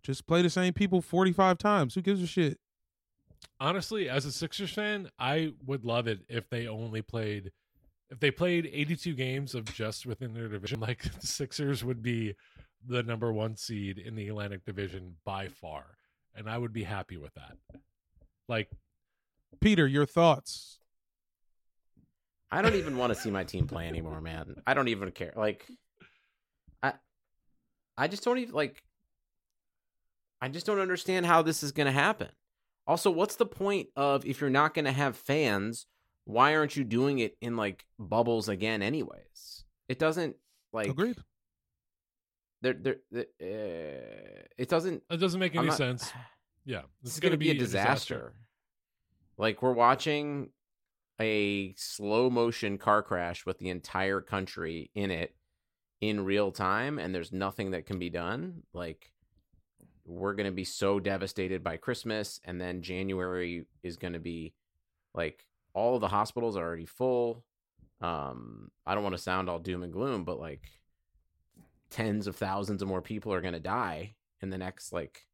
Just 0.02 0.26
play 0.26 0.42
the 0.42 0.50
same 0.50 0.74
people 0.74 1.02
45 1.02 1.60
times. 1.60 1.94
Who 1.94 2.02
gives 2.02 2.24
a 2.24 2.28
shit? 2.28 2.58
Honestly, 3.60 4.10
as 4.10 4.26
a 4.26 4.32
Sixers 4.32 4.72
fan, 4.72 5.10
I 5.20 5.54
would 5.66 5.86
love 5.86 6.08
it 6.08 6.20
if 6.28 6.50
they 6.50 6.68
only 6.68 7.02
played 7.02 7.52
if 8.10 8.20
they 8.20 8.32
played 8.32 8.68
82 8.72 9.14
games 9.14 9.54
of 9.54 9.66
just 9.66 10.06
within 10.06 10.34
their 10.34 10.48
division. 10.48 10.80
Like 10.90 11.04
the 11.04 11.28
Sixers 11.28 11.84
would 11.84 12.02
be 12.02 12.36
the 12.88 13.04
number 13.04 13.32
one 13.32 13.56
seed 13.56 13.98
in 13.98 14.16
the 14.16 14.30
Atlantic 14.30 14.66
Division 14.66 15.16
by 15.26 15.48
far, 15.48 15.86
and 16.36 16.50
I 16.50 16.58
would 16.58 16.74
be 16.74 16.84
happy 16.84 17.18
with 17.18 17.34
that. 17.36 17.58
Like, 18.48 18.70
Peter, 19.60 19.86
your 19.86 20.06
thoughts? 20.06 20.80
I 22.52 22.62
don't 22.62 22.76
even 22.76 22.98
want 22.98 23.14
to 23.14 23.20
see 23.20 23.30
my 23.30 23.44
team 23.44 23.68
play 23.68 23.88
anymore, 23.88 24.22
man. 24.22 24.56
I 24.66 24.74
don't 24.74 24.88
even 24.88 25.12
care. 25.12 25.34
Like 25.36 25.66
I 26.82 26.94
I 27.98 28.08
just 28.08 28.24
don't 28.24 28.40
even 28.40 28.56
like 28.56 28.82
I 30.42 30.48
just 30.48 30.66
don't 30.66 30.80
understand 30.80 31.26
how 31.26 31.42
this 31.42 31.64
is 31.64 31.72
going 31.72 31.86
to 31.86 31.92
happen. 31.92 32.30
Also, 32.90 33.12
what's 33.12 33.36
the 33.36 33.46
point 33.46 33.90
of 33.96 34.26
if 34.26 34.42
you're 34.42 34.50
not 34.50 34.74
going 34.74 34.86
to 34.86 34.92
have 34.92 35.16
fans, 35.16 35.86
why 36.26 36.56
aren't 36.56 36.76
you 36.76 36.84
doing 36.84 37.20
it 37.20 37.38
in 37.40 37.56
like 37.56 37.86
bubbles 38.00 38.50
again 38.50 38.82
anyways? 38.82 39.64
It 39.88 40.00
doesn't 40.00 40.38
like 40.74 40.88
Agreed. 40.88 41.16
There 42.64 42.74
there 42.74 42.96
uh, 43.14 44.44
it 44.58 44.70
doesn't 44.70 45.04
it 45.08 45.18
doesn't 45.18 45.40
make 45.40 45.56
any 45.56 45.68
not- 45.68 45.78
sense. 45.78 46.12
Yeah, 46.66 46.82
This 47.02 47.14
is 47.14 47.20
going 47.20 47.32
to 47.32 47.38
be 47.38 47.50
a 47.50 47.56
disaster. 47.56 48.34
Like 49.40 49.64
we're 49.64 49.74
watching 49.74 50.50
a 51.20 51.74
slow 51.78 52.30
motion 52.30 52.78
car 52.78 53.02
crash 53.02 53.44
with 53.44 53.58
the 53.58 53.70
entire 53.70 54.22
country 54.22 54.92
in 54.94 55.10
it 55.10 55.36
in 56.02 56.26
real 56.26 56.52
time 56.52 57.00
and 57.00 57.16
there's 57.16 57.32
nothing 57.32 57.72
that 57.72 57.88
can 57.88 57.98
be 57.98 58.12
done. 58.12 58.64
Like 58.74 59.12
we're 60.10 60.34
going 60.34 60.46
to 60.46 60.52
be 60.52 60.64
so 60.64 61.00
devastated 61.00 61.64
by 61.64 61.78
Christmas 61.78 62.40
and 62.44 62.60
then 62.60 62.82
January 62.82 63.66
is 63.84 63.96
going 63.96 64.14
to 64.14 64.20
be 64.20 64.54
like 65.14 65.46
all 65.74 65.96
of 65.96 66.02
the 66.02 66.08
hospitals 66.08 66.58
are 66.58 66.66
already 66.66 66.88
full. 66.88 67.46
Um 68.02 68.72
I 68.86 68.96
don't 68.96 69.04
want 69.04 69.16
to 69.16 69.22
sound 69.22 69.50
all 69.50 69.60
doom 69.60 69.84
and 69.84 69.94
gloom, 69.94 70.24
but 70.24 70.40
like 70.40 70.64
tens 71.90 72.28
of 72.28 72.36
thousands 72.36 72.82
of 72.82 72.88
more 72.88 73.02
people 73.02 73.34
are 73.34 73.42
going 73.42 73.54
to 73.54 73.60
die 73.60 74.16
in 74.42 74.50
the 74.50 74.58
next 74.58 74.94
like 74.94 75.26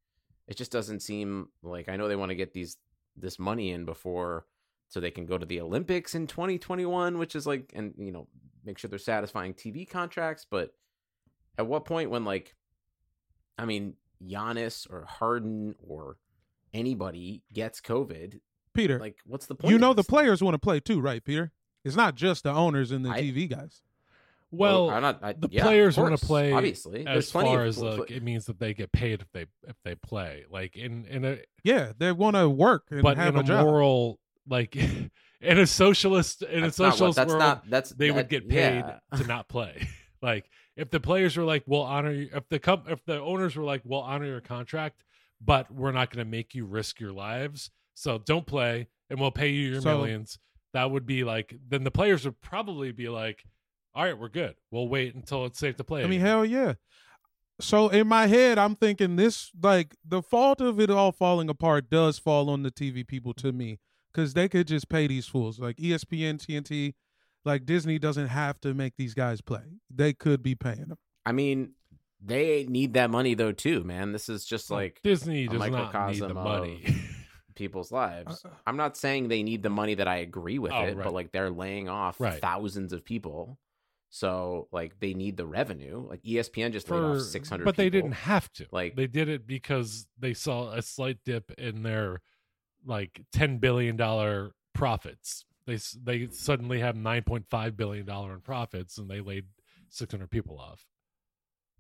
it 0.47 0.57
just 0.57 0.71
doesn't 0.71 1.01
seem 1.01 1.49
like 1.63 1.89
I 1.89 1.95
know 1.95 2.07
they 2.07 2.15
want 2.15 2.29
to 2.29 2.35
get 2.35 2.53
these 2.53 2.77
this 3.15 3.39
money 3.39 3.71
in 3.71 3.85
before 3.85 4.45
so 4.89 4.99
they 4.99 5.11
can 5.11 5.25
go 5.25 5.37
to 5.37 5.45
the 5.45 5.61
Olympics 5.61 6.15
in 6.15 6.27
2021, 6.27 7.17
which 7.17 7.35
is 7.35 7.47
like 7.47 7.71
and 7.73 7.93
you 7.97 8.11
know 8.11 8.27
make 8.65 8.77
sure 8.77 8.89
they're 8.89 8.99
satisfying 8.99 9.53
TV 9.53 9.89
contracts, 9.89 10.45
but 10.49 10.73
at 11.57 11.67
what 11.67 11.85
point 11.85 12.09
when 12.09 12.25
like 12.25 12.55
I 13.57 13.65
mean 13.65 13.93
Giannis 14.29 14.89
or 14.91 15.05
Harden 15.05 15.75
or 15.87 16.17
anybody 16.73 17.41
gets 17.53 17.81
COVID, 17.81 18.39
Peter, 18.73 18.99
like 18.99 19.17
what's 19.25 19.45
the 19.45 19.55
point? 19.55 19.71
you 19.71 19.77
know 19.79 19.93
the 19.93 20.03
players 20.03 20.41
want 20.43 20.53
to 20.55 20.59
play 20.59 20.79
too, 20.79 20.99
right, 20.99 21.23
Peter? 21.23 21.51
It's 21.83 21.95
not 21.95 22.15
just 22.15 22.43
the 22.43 22.51
owners 22.51 22.91
and 22.91 23.05
the 23.05 23.09
I- 23.11 23.21
TV 23.21 23.49
guys. 23.49 23.81
Well, 24.51 24.89
I'm 24.89 25.01
not, 25.01 25.19
I, 25.21 25.33
the 25.33 25.49
yeah, 25.51 25.63
players 25.63 25.97
want 25.97 26.17
to 26.17 26.25
play 26.25 26.53
Obviously, 26.53 27.03
There's 27.03 27.25
as 27.25 27.31
plenty 27.31 27.49
far 27.49 27.61
of 27.63 27.67
as 27.67 27.77
pl- 27.77 27.97
like 27.99 28.11
it 28.11 28.23
means 28.23 28.45
that 28.45 28.57
they 28.57 28.73
get 28.73 28.91
paid 28.91 29.19
if 29.21 29.29
they 29.33 29.47
if 29.67 29.75
they 29.83 29.95
play. 29.95 30.45
Like 30.49 30.77
in 30.77 31.05
in 31.05 31.25
a 31.25 31.39
Yeah, 31.63 31.91
they 31.97 32.11
want 32.13 32.37
to 32.37 32.47
work 32.49 32.85
and 32.89 33.01
but 33.01 33.17
have 33.17 33.33
in 33.33 33.37
a, 33.37 33.39
a, 33.41 33.43
job. 33.43 33.65
moral 33.65 34.19
like 34.47 34.75
in 34.75 35.11
a 35.41 35.67
socialist 35.67 36.41
in 36.43 36.61
that's 36.61 36.79
a 36.79 36.83
not 36.83 36.87
what- 36.87 36.93
socialist 36.93 37.15
that's 37.17 37.29
world 37.29 37.39
not 37.39 37.69
that's 37.69 37.89
they 37.89 38.11
would 38.11 38.29
get 38.29 38.47
paid 38.47 38.85
yeah. 38.85 39.17
to 39.17 39.27
not 39.27 39.49
play. 39.49 39.87
like 40.21 40.49
if 40.75 40.89
the 40.89 40.99
players 40.99 41.37
were 41.37 41.43
like, 41.43 41.63
"We'll 41.65 41.81
honor 41.83 42.11
you," 42.11 42.29
if 42.33 42.47
the 42.49 42.59
comp- 42.59 42.89
if 42.89 43.03
the 43.05 43.19
owners 43.19 43.55
were 43.55 43.63
like, 43.63 43.81
"We'll 43.85 44.01
honor 44.01 44.25
your 44.25 44.41
contract, 44.41 45.03
but 45.41 45.71
we're 45.71 45.91
not 45.91 46.09
going 46.11 46.25
to 46.25 46.29
make 46.29 46.53
you 46.55 46.65
risk 46.65 46.99
your 46.99 47.13
lives, 47.13 47.71
so 47.93 48.17
don't 48.17 48.45
play, 48.45 48.87
and 49.09 49.19
we'll 49.19 49.31
pay 49.31 49.49
you 49.49 49.71
your 49.71 49.81
So- 49.81 49.97
millions. 49.97 50.39
That 50.73 50.91
would 50.91 51.05
be 51.05 51.23
like 51.23 51.55
then 51.65 51.85
the 51.85 51.91
players 51.91 52.25
would 52.25 52.41
probably 52.41 52.91
be 52.91 53.07
like, 53.07 53.45
"All 53.93 54.03
right, 54.03 54.17
we're 54.17 54.27
good. 54.29 54.55
We'll 54.71 54.89
wait 54.89 55.15
until 55.15 55.45
it's 55.45 55.57
safe 55.57 55.77
to 55.77 55.83
play." 55.85 56.01
I 56.03 56.07
mean, 56.07 56.19
again." 56.19 56.25
hell 56.27 56.45
yeah. 56.45 56.73
So 57.61 57.87
in 57.87 58.07
my 58.07 58.27
head, 58.27 58.57
I'm 58.57 58.75
thinking 58.75 59.15
this 59.15 59.51
like 59.61 59.95
the 60.03 60.21
fault 60.21 60.59
of 60.59 60.79
it 60.79 60.89
all 60.89 61.13
falling 61.13 61.49
apart 61.49 61.89
does 61.89 62.19
fall 62.19 62.49
on 62.49 62.63
the 62.63 62.71
TV 62.71 63.07
people 63.07 63.33
to 63.35 63.53
me 63.53 63.79
because 64.11 64.33
they 64.33 64.49
could 64.49 64.67
just 64.67 64.89
pay 64.89 65.07
these 65.07 65.27
fools 65.27 65.59
like 65.59 65.77
ESPN, 65.77 66.37
TNT, 66.37 66.95
like 67.45 67.65
Disney 67.65 67.99
doesn't 67.99 68.27
have 68.27 68.59
to 68.61 68.73
make 68.73 68.93
these 68.97 69.13
guys 69.13 69.39
play. 69.41 69.61
They 69.93 70.13
could 70.13 70.41
be 70.43 70.55
paying 70.55 70.85
them. 70.87 70.97
I 71.25 71.31
mean, 71.31 71.71
they 72.21 72.65
need 72.67 72.93
that 72.95 73.09
money 73.11 73.33
though 73.35 73.51
too, 73.51 73.83
man. 73.83 74.11
This 74.11 74.29
is 74.29 74.45
just 74.45 74.69
like 74.71 74.99
Disney 75.03 75.47
does 75.47 75.59
not 75.59 75.65
need 75.65 75.71
microcosm 75.77 76.19
the 76.33 76.35
of 76.39 76.43
money. 76.43 76.83
people's 77.55 77.91
lives. 77.91 78.43
Uh, 78.43 78.49
I'm 78.67 78.75
not 78.77 78.97
saying 78.97 79.27
they 79.29 79.41
need 79.43 79.63
the 79.63 79.69
money 79.69 79.95
that 79.95 80.07
I 80.09 80.17
agree 80.17 80.59
with 80.59 80.73
Oh, 80.73 80.81
it, 80.83 80.95
right. 80.97 81.03
but 81.05 81.13
like 81.13 81.31
they're 81.31 81.49
laying 81.49 81.87
off 81.87 82.19
Right. 82.19 82.41
thousands 82.41 82.91
of 82.93 83.05
people. 83.05 83.57
So 84.09 84.67
like 84.71 84.99
they 84.99 85.13
need 85.13 85.37
the 85.37 85.45
revenue. 85.45 86.05
Like 86.07 86.21
ESPN 86.23 86.71
just 86.73 86.89
laid 86.89 87.01
off 87.03 87.21
600 87.21 87.63
but 87.63 87.75
they 87.75 87.89
didn't 87.89 88.13
have 88.13 88.51
to 88.53 88.65
Like- 88.71 88.95
they 88.95 89.07
did 89.07 89.29
it 89.29 89.45
because 89.47 90.07
they 90.19 90.33
saw 90.33 90.71
a 90.71 90.81
slight 90.81 91.19
dip 91.25 91.51
in 91.57 91.83
their 91.83 92.21
like 92.85 93.21
10 93.33 93.57
billion 93.59 93.95
dollar 93.95 94.51
profits 94.73 95.45
they 95.65 95.77
they 96.03 96.27
suddenly 96.27 96.79
have 96.79 96.95
9.5 96.95 97.75
billion 97.75 98.05
dollar 98.05 98.33
in 98.33 98.41
profits 98.41 98.97
and 98.97 99.09
they 99.09 99.21
laid 99.21 99.45
600 99.89 100.29
people 100.29 100.59
off 100.59 100.85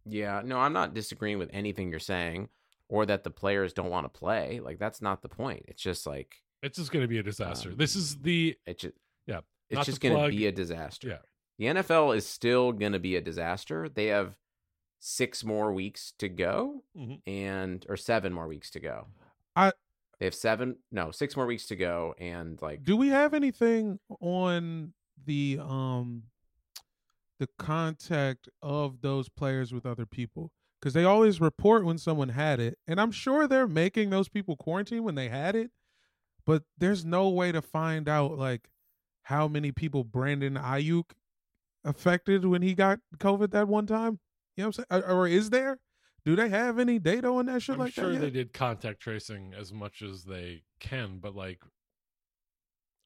Yeah, 0.05 0.41
no, 0.45 0.59
I'm 0.59 0.73
not 0.73 0.93
disagreeing 0.93 1.39
with 1.39 1.49
anything 1.53 1.89
you're 1.89 1.99
saying 1.99 2.49
or 2.87 3.05
that 3.07 3.23
the 3.23 3.31
players 3.31 3.73
don't 3.73 3.89
want 3.89 4.05
to 4.11 4.19
play. 4.19 4.59
Like 4.59 4.77
that's 4.79 5.01
not 5.01 5.21
the 5.21 5.29
point. 5.29 5.65
It's 5.67 5.81
just 5.81 6.05
like 6.05 6.35
it's 6.61 6.77
just 6.77 6.91
going 6.91 7.03
to 7.03 7.07
be 7.07 7.17
a 7.17 7.23
disaster 7.23 7.69
Um, 7.69 7.77
this 7.77 7.95
is 7.95 8.17
the 8.17 8.55
it 8.65 8.79
just 8.79 8.93
Yeah, 9.27 9.39
It's 9.69 9.77
not 9.77 9.85
just 9.85 10.01
to 10.01 10.09
going 10.09 10.31
to 10.31 10.35
be 10.37 10.45
a 10.47 10.51
disaster. 10.51 11.07
Yeah. 11.07 11.17
The 11.57 11.65
NFL 11.81 12.15
is 12.17 12.25
still 12.27 12.71
going 12.73 12.91
to 12.93 12.99
be 12.99 13.15
a 13.15 13.21
disaster. 13.21 13.87
They 13.89 14.07
have 14.07 14.37
6 14.99 15.43
more 15.43 15.73
weeks 15.73 16.13
to 16.19 16.27
go 16.29 16.83
Mhm. 16.97 17.21
and 17.27 17.85
or 17.89 17.97
7 17.97 18.33
more 18.33 18.47
weeks 18.47 18.69
to 18.71 18.79
go. 18.79 19.07
I- 19.55 19.73
They 20.19 20.25
have 20.25 20.35
7 20.35 20.77
no, 20.91 21.11
6 21.11 21.35
more 21.35 21.45
weeks 21.45 21.65
to 21.67 21.75
go 21.75 22.15
and 22.19 22.61
like 22.61 22.83
Do 22.83 22.97
we 22.97 23.09
have 23.09 23.33
anything 23.33 23.99
on 24.21 24.93
the 25.25 25.59
um 25.61 26.23
the 27.39 27.49
contact 27.59 28.47
of 28.61 29.01
those 29.01 29.29
players 29.29 29.73
with 29.73 29.85
other 29.85 30.05
people? 30.05 30.51
Because 30.79 30.93
they 30.93 31.03
always 31.03 31.41
report 31.41 31.83
when 31.83 31.97
someone 31.97 32.29
had 32.29 32.59
it, 32.59 32.77
and 32.87 33.01
I'm 33.01 33.11
sure 33.11 33.47
they're 33.47 33.67
making 33.67 34.09
those 34.09 34.29
people 34.29 34.55
quarantine 34.55 35.03
when 35.03 35.15
they 35.15 35.29
had 35.29 35.55
it, 35.55 35.71
but 36.45 36.63
there's 36.77 37.03
no 37.03 37.29
way 37.29 37.51
to 37.51 37.61
find 37.61 38.07
out 38.07 38.37
like 38.37 38.69
how 39.23 39.47
many 39.47 39.71
people 39.71 40.03
Brandon 40.03 40.55
Aiyuk 40.55 41.11
affected 41.83 42.45
when 42.45 42.61
he 42.61 42.73
got 42.73 42.99
COVID 43.17 43.51
that 43.51 43.67
one 43.67 43.87
time. 43.87 44.19
You 44.55 44.63
know 44.63 44.67
what 44.69 44.79
I'm 44.79 44.85
saying? 44.91 45.03
Or, 45.03 45.17
or 45.21 45.27
is 45.27 45.49
there? 45.49 45.79
Do 46.25 46.35
they 46.35 46.49
have 46.49 46.79
any 46.79 46.97
data 46.99 47.27
on 47.27 47.45
that 47.45 47.61
shit 47.61 47.77
like 47.77 47.93
that? 47.93 48.01
i'm 48.01 48.07
like 48.07 48.13
sure 48.13 48.19
that? 48.19 48.25
they 48.25 48.31
did 48.31 48.53
contact 48.53 48.99
tracing 48.99 49.53
as 49.57 49.71
much 49.71 50.01
as 50.01 50.23
they 50.23 50.63
can 50.79 51.19
but 51.19 51.35
like 51.35 51.59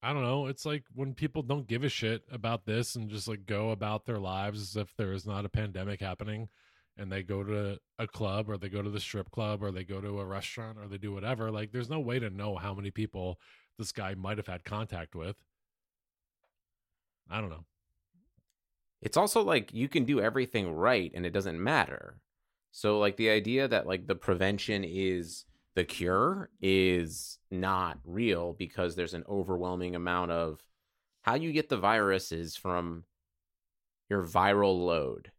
I 0.02 0.14
don't 0.14 0.24
know. 0.24 0.48
It's 0.48 0.66
like 0.66 0.86
when 0.94 1.14
people 1.14 1.42
don't 1.42 1.68
give 1.68 1.84
a 1.84 1.90
shit 1.90 2.24
about 2.32 2.66
this 2.66 2.96
and 2.96 3.10
just 3.10 3.28
like 3.28 3.46
go 3.46 3.72
about 3.72 4.06
their 4.06 4.20
lives 4.20 4.62
as 4.62 4.76
if 4.78 4.96
there 4.96 5.12
is 5.12 5.26
not 5.26 5.44
a 5.44 5.50
pandemic 5.50 6.00
happening 6.00 6.48
and 6.98 7.12
they 7.12 7.22
go 7.22 7.44
to 7.44 7.80
a 7.98 8.08
club 8.08 8.50
or 8.50 8.58
they 8.58 8.70
go 8.70 8.82
to 8.82 8.90
the 8.90 9.00
strip 9.00 9.30
club 9.32 9.62
or 9.62 9.72
they 9.72 9.84
go 9.84 10.00
to 10.00 10.20
a 10.20 10.26
restaurant 10.26 10.78
or 10.78 10.88
they 10.88 10.98
do 10.98 11.14
whatever. 11.14 11.52
Like 11.52 11.72
there's 11.72 11.90
no 11.90 12.00
way 12.00 12.18
to 12.20 12.30
know 12.30 12.56
how 12.56 12.74
many 12.74 12.92
people 12.92 13.40
this 13.78 13.92
guy 13.92 14.16
might 14.16 14.38
have 14.38 14.48
had 14.48 14.64
contact 14.64 15.16
with. 15.16 15.36
I 17.30 17.42
don't 17.42 17.50
know. 17.50 17.66
it's 19.02 19.18
also 19.18 19.44
like 19.44 19.74
you 19.74 19.88
can 19.90 20.06
do 20.06 20.20
everything 20.22 20.72
right 20.72 21.12
and 21.14 21.26
it 21.26 21.32
doesn't 21.32 21.62
matter. 21.62 22.22
So 22.72 23.00
like 23.00 23.18
the 23.18 23.30
idea 23.30 23.68
that 23.68 23.88
like 23.88 24.08
the 24.08 24.16
prevention 24.16 24.84
is 24.84 25.46
the 25.76 25.84
cure 25.84 26.50
is 26.62 27.40
not 27.52 28.00
real 28.06 28.54
because 28.54 28.96
there's 28.96 29.14
an 29.14 29.24
overwhelming 29.30 29.96
amount 29.96 30.32
of 30.32 30.64
how 31.22 31.36
you 31.36 31.52
get 31.52 31.70
the 31.70 31.78
virus 31.78 32.32
is 32.32 32.56
from 32.56 33.04
your 34.10 34.24
viral 34.24 34.86
load. 34.86 35.32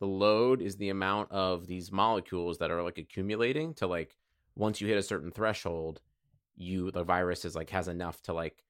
The 0.00 0.06
load 0.06 0.62
is 0.62 0.76
the 0.76 0.88
amount 0.88 1.30
of 1.30 1.66
these 1.66 1.92
molecules 1.92 2.58
that 2.58 2.70
are 2.70 2.82
like 2.82 2.98
accumulating 2.98 3.74
to 3.74 3.86
like 3.86 4.16
once 4.56 4.80
you 4.80 4.88
hit 4.88 4.98
a 4.98 5.02
certain 5.02 5.30
threshold, 5.30 6.00
you 6.56 6.90
the 6.90 7.04
virus 7.04 7.44
is 7.44 7.54
like 7.54 7.70
has 7.70 7.88
enough 7.88 8.20
to 8.22 8.32
like 8.32 8.64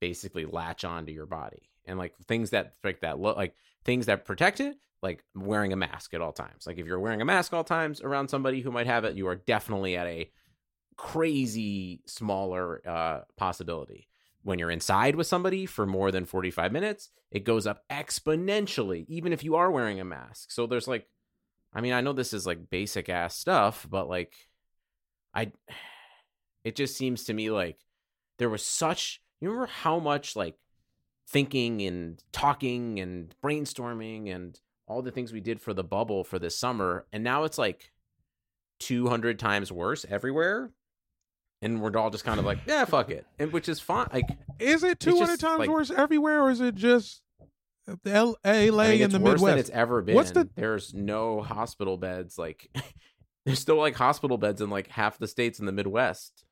basically 0.00 0.44
latch 0.44 0.84
onto 0.84 1.12
your 1.12 1.26
body. 1.26 1.70
And 1.84 1.98
like 1.98 2.16
things 2.26 2.50
that 2.50 2.74
like 2.84 3.00
that 3.00 3.18
lo- 3.18 3.34
like 3.36 3.54
things 3.84 4.06
that 4.06 4.24
protect 4.24 4.60
it, 4.60 4.76
like 5.02 5.24
wearing 5.34 5.72
a 5.72 5.76
mask 5.76 6.14
at 6.14 6.20
all 6.20 6.32
times. 6.32 6.66
Like 6.66 6.78
if 6.78 6.86
you're 6.86 7.00
wearing 7.00 7.20
a 7.20 7.24
mask 7.24 7.52
all 7.52 7.64
times 7.64 8.00
around 8.00 8.28
somebody 8.28 8.60
who 8.60 8.70
might 8.70 8.86
have 8.86 9.04
it, 9.04 9.16
you 9.16 9.26
are 9.26 9.34
definitely 9.34 9.96
at 9.96 10.06
a 10.06 10.30
crazy 10.96 12.02
smaller 12.06 12.82
uh 12.86 13.20
possibility. 13.36 14.08
When 14.42 14.58
you're 14.58 14.70
inside 14.70 15.16
with 15.16 15.26
somebody 15.26 15.66
for 15.66 15.86
more 15.86 16.10
than 16.10 16.26
45 16.26 16.72
minutes, 16.72 17.10
it 17.30 17.44
goes 17.44 17.66
up 17.66 17.82
exponentially 17.90 19.04
even 19.08 19.32
if 19.32 19.42
you 19.42 19.56
are 19.56 19.70
wearing 19.70 20.00
a 20.00 20.04
mask. 20.04 20.50
So 20.50 20.66
there's 20.66 20.88
like 20.88 21.08
I 21.74 21.80
mean, 21.80 21.94
I 21.94 22.02
know 22.02 22.12
this 22.12 22.34
is 22.34 22.46
like 22.46 22.70
basic 22.70 23.08
ass 23.08 23.36
stuff, 23.36 23.86
but 23.90 24.08
like 24.08 24.34
I 25.34 25.52
it 26.64 26.76
just 26.76 26.96
seems 26.96 27.24
to 27.24 27.34
me 27.34 27.50
like 27.50 27.78
there 28.38 28.50
was 28.50 28.64
such 28.64 29.20
you 29.40 29.48
remember 29.48 29.72
how 29.72 29.98
much 29.98 30.36
like 30.36 30.54
thinking 31.28 31.82
and 31.82 32.22
talking 32.32 33.00
and 33.00 33.34
brainstorming 33.42 34.32
and 34.32 34.60
all 34.92 35.02
the 35.02 35.10
things 35.10 35.32
we 35.32 35.40
did 35.40 35.60
for 35.60 35.72
the 35.74 35.82
bubble 35.84 36.22
for 36.24 36.38
this 36.38 36.56
summer 36.56 37.06
and 37.12 37.24
now 37.24 37.44
it's 37.44 37.58
like 37.58 37.90
200 38.80 39.38
times 39.38 39.70
worse 39.70 40.04
everywhere 40.08 40.70
and 41.60 41.80
we're 41.80 41.96
all 41.96 42.10
just 42.10 42.24
kind 42.24 42.38
of 42.40 42.46
like 42.46 42.58
yeah 42.66 42.84
fuck 42.84 43.10
it 43.10 43.26
and 43.38 43.52
which 43.52 43.68
is 43.68 43.80
fine 43.80 44.08
like 44.12 44.24
Is 44.58 44.82
it 44.82 44.98
200 45.00 45.26
just, 45.26 45.40
times 45.40 45.58
like- 45.60 45.70
worse 45.70 45.90
everywhere, 45.90 46.42
or 46.42 46.50
is 46.50 46.60
it 46.60 46.74
just 46.74 47.22
the 48.04 48.12
L- 48.12 48.36
LA 48.44 48.50
I 48.84 48.90
mean, 48.92 49.02
and 49.02 49.12
the 49.12 49.18
worse 49.20 49.34
Midwest? 49.40 49.44
than 49.52 49.58
it's 49.58 49.70
ever 49.70 50.02
been 50.02 50.14
What's 50.14 50.30
the- 50.32 50.48
there's 50.56 50.94
no 50.94 51.40
hospital 51.42 51.96
beds 51.96 52.38
like 52.38 52.68
there's 53.46 53.58
still 53.58 53.76
like 53.76 53.94
hospital 53.96 54.38
beds 54.38 54.60
in 54.60 54.70
like 54.70 54.88
half 54.88 55.18
the 55.18 55.26
states 55.26 55.58
in 55.58 55.66
the 55.66 55.72
midwest. 55.72 56.44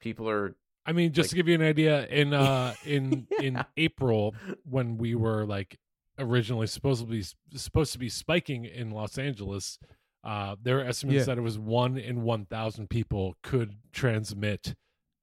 People 0.00 0.28
are 0.30 0.56
I 0.86 0.92
mean, 0.92 1.12
just 1.12 1.26
Like- 1.26 1.30
to 1.30 1.36
give 1.36 1.48
you 1.48 1.54
an 1.56 1.62
idea, 1.62 2.06
in 2.06 2.32
uh 2.32 2.72
in 2.86 3.26
in 3.42 3.62
April 3.76 4.34
when 4.64 4.96
we 4.98 5.14
were 5.14 5.44
like 5.46 5.78
originally 6.18 6.66
supposed 6.66 7.00
to 7.02 7.06
be 7.06 7.24
supposed 7.54 7.92
to 7.92 7.98
be 7.98 8.08
spiking 8.08 8.64
in 8.64 8.90
Los 8.90 9.18
Angeles, 9.18 9.78
uh 10.24 10.56
there 10.62 10.78
are 10.80 10.84
estimates 10.84 11.20
Yeah. 11.20 11.24
that 11.24 11.38
it 11.38 11.42
was 11.42 11.58
one 11.58 11.96
in 11.96 12.22
one 12.22 12.44
thousand 12.46 12.90
people 12.90 13.36
could 13.42 13.76
transmit 13.92 14.74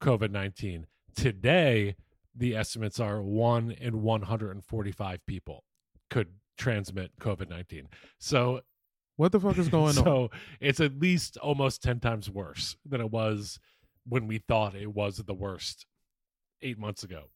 COVID 0.01 0.31
nineteen. 0.31 0.87
Today, 1.15 1.95
the 2.35 2.55
estimates 2.55 2.99
are 2.99 3.21
one 3.21 3.71
in 3.71 4.01
one 4.01 4.23
hundred 4.23 4.51
and 4.51 4.63
forty 4.63 4.91
five 4.91 5.25
people 5.25 5.63
could 6.09 6.29
transmit 6.57 7.11
COVID 7.19 7.49
nineteen. 7.49 7.87
So 8.19 8.61
what 9.17 9.31
the 9.31 9.39
fuck 9.39 9.57
is 9.57 9.69
going 9.79 9.97
on? 9.97 10.03
so 10.03 10.31
it's 10.59 10.79
at 10.81 10.99
least 10.99 11.37
almost 11.37 11.81
10 11.81 12.01
times 12.01 12.29
worse 12.29 12.75
than 12.85 12.99
it 12.99 13.09
was 13.09 13.59
when 14.05 14.27
we 14.27 14.39
thought 14.39 14.75
it 14.75 14.93
was 14.93 15.17
the 15.17 15.33
worst 15.33 15.85
eight 16.61 16.77
months 16.77 17.01
ago. 17.03 17.29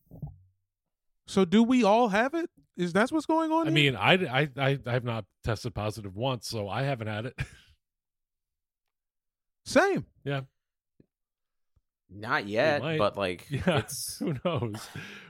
So 1.27 1.45
do 1.45 1.63
we 1.63 1.83
all 1.83 2.09
have 2.09 2.33
it? 2.33 2.49
Is 2.79 2.93
that 2.93 3.11
what's 3.11 3.25
going 3.25 3.51
on? 3.51 3.67
I 3.67 3.71
here? 3.71 3.73
mean, 3.73 3.95
I, 3.97 4.13
I, 4.13 4.49
I, 4.57 4.79
I 4.85 4.91
have 4.93 5.03
not 5.03 5.25
tested 5.43 5.75
positive 5.75 6.15
once, 6.15 6.47
so 6.47 6.69
I 6.69 6.83
haven't 6.83 7.07
had 7.07 7.25
it. 7.25 7.37
same. 9.65 10.05
Yeah. 10.23 10.41
Not 12.09 12.47
yet 12.47 12.81
but 12.81 13.17
like 13.17 13.45
yeah. 13.49 13.79
it's 13.79 14.17
Who 14.19 14.35
knows? 14.45 14.87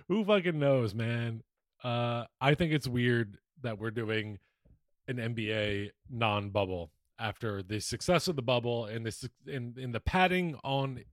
Who 0.07 0.23
fucking 0.23 0.59
knows, 0.59 0.93
man? 0.93 1.41
Uh, 1.83 2.25
I 2.39 2.53
think 2.53 2.71
it's 2.71 2.87
weird 2.87 3.37
that 3.63 3.79
we're 3.79 3.91
doing 3.91 4.37
an 5.07 5.17
NBA 5.17 5.89
non 6.07 6.51
bubble 6.51 6.91
after 7.17 7.63
the 7.63 7.79
success 7.79 8.27
of 8.27 8.35
the 8.35 8.43
bubble 8.43 8.85
and 8.85 9.05
this 9.05 9.27
in, 9.47 9.73
in 9.75 9.91
the 9.91 9.99
padding 9.99 10.55
on 10.63 11.03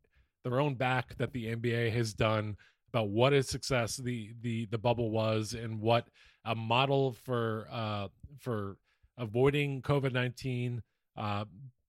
their 0.45 0.61
own 0.61 0.75
back 0.75 1.17
that 1.17 1.33
the 1.33 1.57
NBA 1.57 1.93
has 1.93 2.13
done 2.13 2.57
about 2.97 3.11
what 3.11 3.35
a 3.35 3.43
success 3.43 3.97
the 3.97 4.31
the 4.41 4.65
the 4.67 4.79
bubble 4.79 5.11
was 5.11 5.53
and 5.53 5.81
what 5.81 6.09
a 6.47 6.55
model 6.55 7.13
for 7.13 7.69
uh 7.71 8.09
for 8.39 8.77
avoiding 9.19 9.83
COVID 9.83 10.13
nineteen. 10.13 10.83
Uh, 11.17 11.45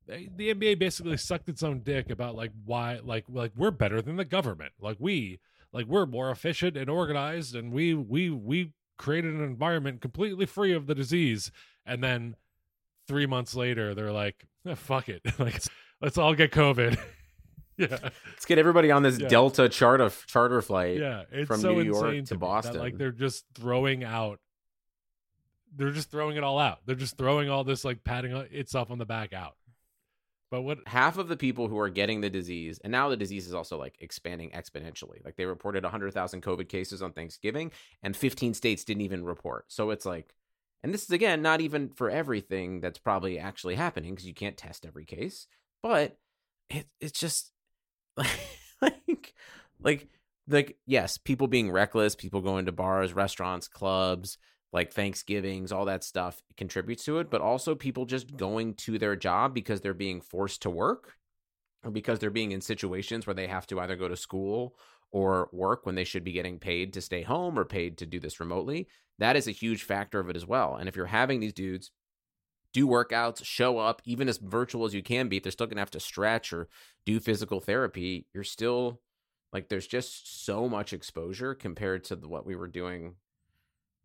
the 0.07 0.53
NBA 0.53 0.79
basically 0.79 1.17
sucked 1.17 1.49
its 1.49 1.63
own 1.63 1.79
dick 1.79 2.09
about 2.09 2.35
like 2.35 2.51
why 2.65 2.99
like 3.03 3.25
like 3.29 3.51
we're 3.55 3.71
better 3.71 4.01
than 4.01 4.17
the 4.17 4.25
government. 4.25 4.73
Like 4.81 4.97
we 4.99 5.39
like 5.71 5.85
we're 5.85 6.05
more 6.05 6.29
efficient 6.29 6.75
and 6.75 6.89
organized, 6.89 7.55
and 7.55 7.71
we 7.71 7.93
we 7.93 8.29
we 8.29 8.73
created 8.97 9.33
an 9.33 9.43
environment 9.43 10.01
completely 10.01 10.45
free 10.45 10.73
of 10.73 10.87
the 10.87 10.95
disease. 10.95 11.51
And 11.85 12.03
then 12.03 12.35
three 13.07 13.25
months 13.25 13.55
later, 13.55 13.95
they're 13.95 14.11
like, 14.11 14.45
"Fuck 14.75 15.07
it, 15.07 15.21
like 15.39 15.61
let's 16.01 16.17
all 16.17 16.35
get 16.35 16.51
COVID." 16.51 16.99
yeah, 17.89 17.97
Let's 18.01 18.45
get 18.45 18.57
everybody 18.57 18.91
on 18.91 19.03
this 19.03 19.19
Yeah. 19.19 19.27
Delta 19.27 19.69
charter 19.69 20.11
charter 20.25 20.61
flight. 20.61 20.97
yeah. 20.97 21.23
It's 21.31 21.47
from 21.47 21.61
so 21.61 21.73
New 21.73 21.83
York 21.83 22.05
to 22.05 22.11
me 22.11 22.21
that, 22.21 22.39
Boston. 22.39 22.79
like 22.79 22.97
they're 22.97 23.11
just 23.11 23.45
throwing 23.55 24.03
out. 24.03 24.39
They're 25.75 25.91
just 25.91 26.09
throwing 26.09 26.37
it 26.37 26.43
all 26.43 26.57
out. 26.57 26.79
They're 26.85 26.95
just 26.95 27.17
throwing 27.17 27.49
all 27.49 27.63
this 27.63 27.85
like 27.85 28.03
patting 28.03 28.31
itself 28.35 28.89
on 28.89 28.97
the 28.97 29.05
back 29.05 29.33
out. 29.33 29.55
But 30.49 30.61
what 30.61 30.79
half 30.87 31.17
of 31.17 31.27
the 31.27 31.35
people 31.35 31.67
who 31.67 31.77
are 31.77 31.89
getting 31.89 32.21
the 32.21 32.29
disease, 32.29 32.79
and 32.83 32.89
now 32.91 33.09
the 33.09 33.17
disease 33.17 33.47
is 33.47 33.53
also 33.53 33.77
like 33.77 33.97
expanding 33.99 34.51
exponentially. 34.51 35.23
Like 35.23 35.35
they 35.35 35.45
reported 35.45 35.83
100,000 35.83 36.41
COVID 36.41 36.69
cases 36.69 37.01
on 37.01 37.11
Thanksgiving, 37.11 37.71
and 38.01 38.15
15 38.15 38.53
states 38.53 38.85
didn't 38.85 39.01
even 39.01 39.25
report. 39.25 39.65
So 39.67 39.89
it's 39.89 40.05
like, 40.05 40.33
and 40.83 40.93
this 40.93 41.03
is 41.03 41.11
again 41.11 41.41
not 41.41 41.59
even 41.59 41.89
for 41.89 42.09
everything 42.09 42.79
that's 42.79 42.97
probably 42.97 43.37
actually 43.37 43.75
happening 43.75 44.15
because 44.15 44.25
you 44.27 44.33
can't 44.33 44.55
test 44.55 44.85
every 44.85 45.03
case, 45.05 45.47
but 45.83 46.17
it, 46.69 46.87
it's 47.01 47.19
just 47.19 47.51
like, 48.81 49.33
like, 49.79 50.07
like, 50.47 50.77
yes, 50.85 51.17
people 51.17 51.47
being 51.47 51.71
reckless, 51.71 52.15
people 52.15 52.41
going 52.41 52.65
to 52.65 52.71
bars, 52.71 53.13
restaurants, 53.13 53.67
clubs, 53.67 54.37
like 54.73 54.91
Thanksgivings, 54.91 55.71
all 55.71 55.85
that 55.85 56.03
stuff 56.03 56.41
contributes 56.57 57.05
to 57.05 57.19
it, 57.19 57.29
but 57.29 57.41
also 57.41 57.75
people 57.75 58.05
just 58.05 58.35
going 58.35 58.73
to 58.75 58.97
their 58.97 59.15
job 59.15 59.53
because 59.53 59.81
they're 59.81 59.93
being 59.93 60.21
forced 60.21 60.61
to 60.63 60.69
work 60.69 61.13
or 61.83 61.91
because 61.91 62.19
they're 62.19 62.29
being 62.29 62.51
in 62.51 62.61
situations 62.61 63.25
where 63.25 63.33
they 63.33 63.47
have 63.47 63.67
to 63.67 63.79
either 63.79 63.95
go 63.95 64.07
to 64.07 64.17
school 64.17 64.75
or 65.11 65.49
work 65.53 65.85
when 65.85 65.95
they 65.95 66.03
should 66.03 66.23
be 66.23 66.33
getting 66.33 66.59
paid 66.59 66.93
to 66.93 67.01
stay 67.01 67.21
home 67.21 67.57
or 67.57 67.63
paid 67.63 67.97
to 67.97 68.05
do 68.05 68.19
this 68.19 68.39
remotely. 68.39 68.87
That 69.19 69.35
is 69.35 69.47
a 69.47 69.51
huge 69.51 69.83
factor 69.83 70.19
of 70.19 70.29
it 70.29 70.35
as 70.35 70.45
well. 70.45 70.75
And 70.75 70.89
if 70.89 70.95
you're 70.95 71.05
having 71.05 71.39
these 71.39 71.53
dudes 71.53 71.91
do 72.77 72.87
workouts, 72.87 73.43
show 73.43 73.79
up, 73.79 74.03
even 74.05 74.29
as 74.29 74.37
virtual 74.37 74.85
as 74.85 74.93
you 74.93 75.01
can 75.01 75.27
be, 75.27 75.37
if 75.37 75.43
they're 75.43 75.51
still 75.51 75.65
going 75.65 75.77
to 75.77 75.81
have 75.81 75.89
to 75.89 75.99
stretch 75.99 76.53
or 76.53 76.67
do 77.07 77.19
physical 77.19 77.59
therapy, 77.59 78.27
you're 78.35 78.43
still 78.43 79.01
like 79.51 79.67
there's 79.67 79.87
just 79.87 80.45
so 80.45 80.69
much 80.69 80.93
exposure 80.93 81.55
compared 81.55 82.03
to 82.03 82.15
the, 82.15 82.27
what 82.27 82.45
we 82.45 82.55
were 82.55 82.67
doing 82.67 83.15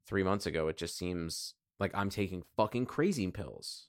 three 0.07 0.23
months 0.23 0.47
ago, 0.47 0.69
it 0.69 0.79
just 0.79 0.97
seems 0.97 1.53
like 1.79 1.91
I'm 1.95 2.09
taking 2.09 2.45
fucking 2.57 2.87
crazy 2.87 3.31
pills. 3.31 3.89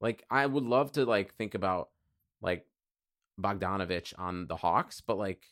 Like 0.00 0.24
I 0.30 0.46
would 0.46 0.64
love 0.64 0.92
to 0.92 1.04
like 1.04 1.34
think 1.34 1.54
about 1.54 1.90
like 2.40 2.64
Bogdanovich 3.38 4.14
on 4.18 4.46
the 4.46 4.56
Hawks, 4.56 5.02
but 5.02 5.18
like 5.18 5.44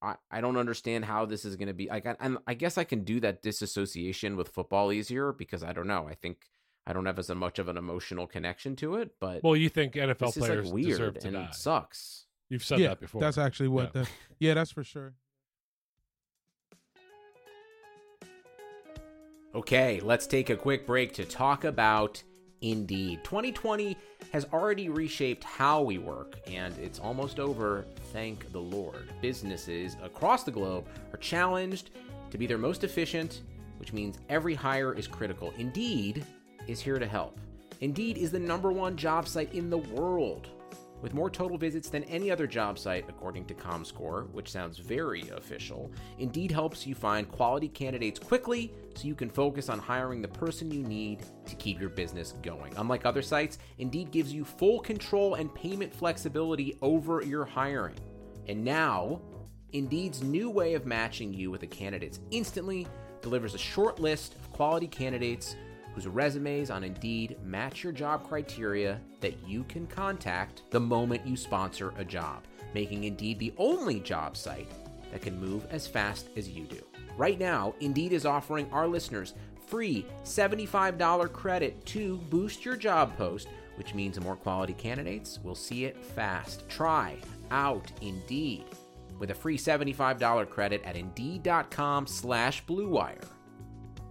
I 0.00 0.14
I 0.30 0.40
don't 0.40 0.56
understand 0.56 1.04
how 1.04 1.26
this 1.26 1.44
is 1.44 1.56
going 1.56 1.68
to 1.68 1.74
be. 1.74 1.88
Like 1.88 2.06
and 2.18 2.38
I 2.46 2.54
guess 2.54 2.78
I 2.78 2.84
can 2.84 3.04
do 3.04 3.20
that 3.20 3.42
disassociation 3.42 4.38
with 4.38 4.48
football 4.48 4.90
easier 4.90 5.34
because 5.34 5.62
I 5.62 5.74
don't 5.74 5.86
know. 5.86 6.08
I 6.08 6.14
think 6.14 6.46
I 6.86 6.92
don't 6.92 7.06
have 7.06 7.18
as 7.18 7.28
much 7.30 7.58
of 7.58 7.68
an 7.68 7.76
emotional 7.76 8.26
connection 8.26 8.76
to 8.76 8.96
it, 8.96 9.12
but 9.20 9.42
well, 9.42 9.56
you 9.56 9.68
think 9.68 9.94
NFL 9.94 10.18
this 10.18 10.36
is 10.36 10.44
players 10.44 10.64
like 10.66 10.74
weird 10.74 10.88
deserve 10.88 11.18
to 11.20 11.28
and 11.28 11.36
die? 11.36 11.48
sucks. 11.52 12.26
You've 12.48 12.64
said 12.64 12.78
yeah, 12.78 12.88
that 12.88 13.00
before. 13.00 13.20
that's 13.20 13.38
actually 13.38 13.68
what 13.68 13.90
Yeah. 13.94 14.02
the 14.02 14.08
yeah, 14.38 14.54
that's 14.54 14.70
for 14.70 14.84
sure. 14.84 15.14
Okay, 19.54 20.00
let's 20.00 20.26
take 20.26 20.50
a 20.50 20.56
quick 20.56 20.86
break 20.86 21.12
to 21.14 21.24
talk 21.24 21.64
about 21.64 22.22
Indeed. 22.60 23.20
2020 23.24 23.96
has 24.32 24.46
already 24.52 24.88
reshaped 24.88 25.44
how 25.44 25.82
we 25.82 25.98
work, 25.98 26.38
and 26.46 26.76
it's 26.78 26.98
almost 26.98 27.38
over, 27.38 27.84
thank 28.12 28.50
the 28.52 28.60
Lord. 28.60 29.10
Businesses 29.20 29.96
across 30.02 30.42
the 30.44 30.50
globe 30.50 30.86
are 31.12 31.18
challenged 31.18 31.90
to 32.30 32.38
be 32.38 32.46
their 32.46 32.58
most 32.58 32.82
efficient, 32.84 33.42
which 33.78 33.92
means 33.92 34.18
every 34.28 34.54
hire 34.54 34.92
is 34.94 35.06
critical. 35.06 35.52
Indeed 35.58 36.24
is 36.66 36.80
here 36.80 36.98
to 36.98 37.06
help. 37.06 37.38
Indeed 37.80 38.18
is 38.18 38.30
the 38.30 38.38
number 38.38 38.72
one 38.72 38.96
job 38.96 39.28
site 39.28 39.52
in 39.54 39.70
the 39.70 39.78
world 39.78 40.48
with 41.02 41.14
more 41.14 41.30
total 41.30 41.58
visits 41.58 41.88
than 41.88 42.04
any 42.04 42.30
other 42.30 42.46
job 42.46 42.78
site, 42.78 43.04
according 43.08 43.44
to 43.46 43.54
ComScore, 43.54 44.30
which 44.30 44.50
sounds 44.50 44.78
very 44.78 45.28
official. 45.36 45.90
Indeed 46.18 46.50
helps 46.50 46.86
you 46.86 46.94
find 46.94 47.30
quality 47.30 47.68
candidates 47.68 48.18
quickly 48.18 48.72
so 48.94 49.06
you 49.06 49.14
can 49.14 49.28
focus 49.28 49.68
on 49.68 49.78
hiring 49.78 50.22
the 50.22 50.28
person 50.28 50.70
you 50.70 50.82
need 50.82 51.24
to 51.44 51.54
keep 51.56 51.78
your 51.78 51.90
business 51.90 52.34
going. 52.42 52.72
Unlike 52.76 53.04
other 53.04 53.22
sites, 53.22 53.58
Indeed 53.78 54.10
gives 54.10 54.32
you 54.32 54.44
full 54.44 54.80
control 54.80 55.34
and 55.34 55.54
payment 55.54 55.94
flexibility 55.94 56.76
over 56.80 57.22
your 57.22 57.44
hiring. 57.44 57.96
And 58.48 58.64
now, 58.64 59.20
Indeed's 59.72 60.22
new 60.22 60.48
way 60.48 60.74
of 60.74 60.86
matching 60.86 61.34
you 61.34 61.50
with 61.50 61.60
the 61.60 61.66
candidates 61.66 62.20
instantly 62.30 62.86
delivers 63.20 63.54
a 63.54 63.58
short 63.58 63.98
list 63.98 64.34
of 64.36 64.50
quality 64.52 64.86
candidates 64.86 65.56
whose 65.96 66.06
resumes 66.06 66.70
on 66.70 66.84
Indeed 66.84 67.38
match 67.42 67.82
your 67.82 67.92
job 67.92 68.28
criteria 68.28 69.00
that 69.20 69.48
you 69.48 69.64
can 69.64 69.86
contact 69.86 70.60
the 70.70 70.78
moment 70.78 71.26
you 71.26 71.38
sponsor 71.38 71.94
a 71.96 72.04
job, 72.04 72.44
making 72.74 73.04
Indeed 73.04 73.38
the 73.38 73.54
only 73.56 74.00
job 74.00 74.36
site 74.36 74.70
that 75.10 75.22
can 75.22 75.40
move 75.40 75.66
as 75.70 75.86
fast 75.86 76.28
as 76.36 76.50
you 76.50 76.64
do. 76.64 76.82
Right 77.16 77.38
now, 77.38 77.74
Indeed 77.80 78.12
is 78.12 78.26
offering 78.26 78.70
our 78.72 78.86
listeners 78.86 79.32
free 79.68 80.04
$75 80.22 81.32
credit 81.32 81.82
to 81.86 82.18
boost 82.28 82.62
your 82.62 82.76
job 82.76 83.16
post, 83.16 83.48
which 83.76 83.94
means 83.94 84.20
more 84.20 84.36
quality 84.36 84.74
candidates 84.74 85.38
will 85.42 85.54
see 85.54 85.86
it 85.86 85.96
fast. 86.04 86.68
Try 86.68 87.16
out 87.50 87.90
Indeed 88.02 88.66
with 89.18 89.30
a 89.30 89.34
free 89.34 89.56
$75 89.56 90.50
credit 90.50 90.82
at 90.84 90.94
Indeed.com 90.94 92.06
slash 92.06 92.62
BlueWire. 92.66 93.24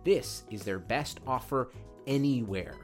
This 0.06 0.44
is 0.52 0.64
their 0.64 0.80
best 0.80 1.20
offer 1.28 1.72
anywhere. 2.08 2.76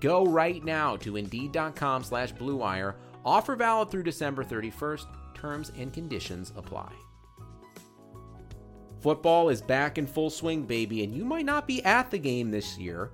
Go 0.00 0.24
right 0.24 0.64
now 0.64 0.96
to 0.98 1.16
Indeed.com 1.16 2.04
slash 2.04 2.32
BlueWire. 2.32 2.94
Offer 3.24 3.56
valid 3.56 3.90
through 3.90 4.04
December 4.04 4.44
31st. 4.44 5.04
Terms 5.34 5.72
and 5.76 5.92
conditions 5.92 6.52
apply. 6.56 6.92
Football 9.00 9.48
is 9.48 9.60
back 9.60 9.98
in 9.98 10.06
full 10.06 10.30
swing, 10.30 10.62
baby, 10.62 11.02
and 11.02 11.14
you 11.14 11.24
might 11.24 11.46
not 11.46 11.66
be 11.66 11.82
at 11.84 12.10
the 12.10 12.18
game 12.18 12.50
this 12.50 12.78
year, 12.78 13.10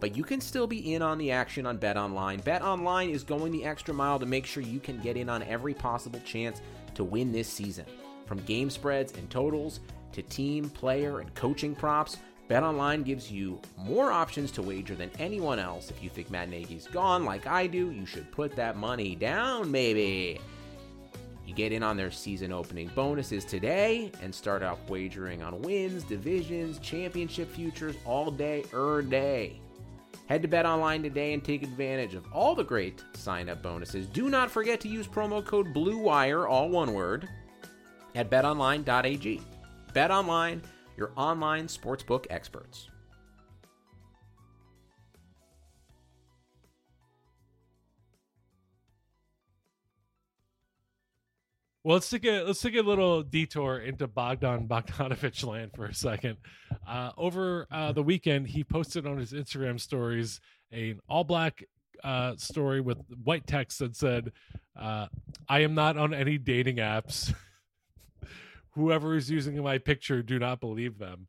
but 0.00 0.16
you 0.16 0.24
can 0.24 0.40
still 0.40 0.66
be 0.66 0.94
in 0.94 1.00
on 1.00 1.16
the 1.16 1.30
action 1.30 1.64
on 1.64 1.78
BetOnline. 1.78 2.42
BetOnline 2.42 3.10
is 3.10 3.22
going 3.22 3.52
the 3.52 3.64
extra 3.64 3.94
mile 3.94 4.18
to 4.18 4.26
make 4.26 4.46
sure 4.46 4.62
you 4.62 4.80
can 4.80 5.00
get 5.00 5.16
in 5.16 5.28
on 5.28 5.44
every 5.44 5.74
possible 5.74 6.20
chance 6.24 6.60
to 6.94 7.04
win 7.04 7.32
this 7.32 7.48
season. 7.48 7.86
From 8.26 8.38
game 8.40 8.68
spreads 8.68 9.12
and 9.16 9.30
totals 9.30 9.80
to 10.12 10.22
team, 10.22 10.68
player, 10.70 11.20
and 11.20 11.32
coaching 11.34 11.74
props, 11.74 12.16
BetOnline 12.48 13.04
gives 13.04 13.30
you 13.30 13.60
more 13.76 14.10
options 14.10 14.50
to 14.52 14.62
wager 14.62 14.94
than 14.94 15.10
anyone 15.18 15.58
else. 15.58 15.90
If 15.90 16.02
you 16.02 16.08
think 16.08 16.30
Matt 16.30 16.48
Nagy's 16.48 16.86
gone 16.86 17.24
like 17.24 17.46
I 17.46 17.66
do, 17.66 17.90
you 17.90 18.06
should 18.06 18.32
put 18.32 18.56
that 18.56 18.76
money 18.76 19.14
down, 19.14 19.70
maybe. 19.70 20.40
You 21.46 21.54
get 21.54 21.72
in 21.72 21.82
on 21.82 21.96
their 21.96 22.10
season 22.10 22.52
opening 22.52 22.90
bonuses 22.94 23.44
today 23.44 24.12
and 24.22 24.34
start 24.34 24.62
out 24.62 24.78
wagering 24.88 25.42
on 25.42 25.60
wins, 25.60 26.04
divisions, 26.04 26.78
championship 26.78 27.50
futures 27.50 27.96
all 28.06 28.30
day, 28.30 28.64
er 28.72 29.02
day. 29.02 29.60
Head 30.26 30.42
to 30.42 30.48
Bet 30.48 30.66
Online 30.66 31.02
today 31.02 31.32
and 31.32 31.42
take 31.42 31.62
advantage 31.62 32.14
of 32.14 32.26
all 32.34 32.54
the 32.54 32.64
great 32.64 33.02
sign 33.14 33.48
up 33.48 33.62
bonuses. 33.62 34.06
Do 34.06 34.28
not 34.28 34.50
forget 34.50 34.78
to 34.80 34.88
use 34.88 35.06
promo 35.06 35.42
code 35.42 35.72
BLUEWIRE, 35.72 36.46
all 36.46 36.68
one 36.68 36.92
word, 36.92 37.26
at 38.14 38.28
betonline.ag. 38.30 39.40
Bet 39.94 40.10
Online, 40.10 40.60
your 40.98 41.12
online 41.16 41.68
sportsbook 41.68 42.26
experts. 42.28 42.90
Well, 51.84 51.94
let's 51.94 52.10
take 52.10 52.26
a 52.26 52.42
let's 52.42 52.60
take 52.60 52.74
a 52.74 52.82
little 52.82 53.22
detour 53.22 53.78
into 53.78 54.08
Bogdan 54.08 54.66
Bogdanovich 54.68 55.46
land 55.46 55.70
for 55.74 55.86
a 55.86 55.94
second. 55.94 56.36
Uh, 56.86 57.12
over 57.16 57.66
uh, 57.70 57.92
the 57.92 58.02
weekend, 58.02 58.48
he 58.48 58.64
posted 58.64 59.06
on 59.06 59.16
his 59.16 59.32
Instagram 59.32 59.80
stories 59.80 60.40
an 60.72 60.98
all 61.08 61.24
black 61.24 61.64
uh, 62.04 62.36
story 62.36 62.80
with 62.80 62.98
white 63.22 63.46
text 63.46 63.78
that 63.78 63.96
said, 63.96 64.32
uh, 64.78 65.06
"I 65.48 65.60
am 65.60 65.74
not 65.74 65.96
on 65.96 66.12
any 66.12 66.36
dating 66.36 66.76
apps. 66.76 67.32
Whoever 68.78 69.16
is 69.16 69.30
using 69.30 69.62
my 69.62 69.78
picture, 69.78 70.22
do 70.22 70.38
not 70.38 70.60
believe 70.60 70.98
them." 70.98 71.26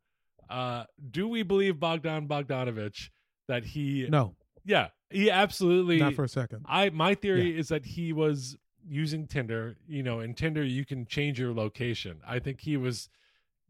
Uh, 0.50 0.86
do 1.12 1.28
we 1.28 1.44
believe 1.44 1.80
Bogdan 1.80 2.28
Bogdanovich 2.28 3.10
that 3.48 3.66
he? 3.66 4.08
No, 4.10 4.36
Yeah, 4.66 4.90
he 5.10 5.30
absolutely 5.30 5.98
not 5.98 6.14
for 6.14 6.24
a 6.24 6.30
second. 6.30 6.66
I 6.66 6.90
my 6.90 7.16
theory 7.16 7.58
is 7.58 7.70
that 7.70 7.86
he 7.86 8.14
was 8.14 8.58
using 8.88 9.28
Tinder, 9.28 9.78
you 9.88 10.04
know, 10.04 10.20
in 10.20 10.34
Tinder 10.34 10.64
you 10.64 10.86
can 10.86 11.06
change 11.06 11.40
your 11.40 11.54
location. 11.54 12.20
I 12.26 12.40
think 12.40 12.62
he 12.62 12.78
was 12.78 13.10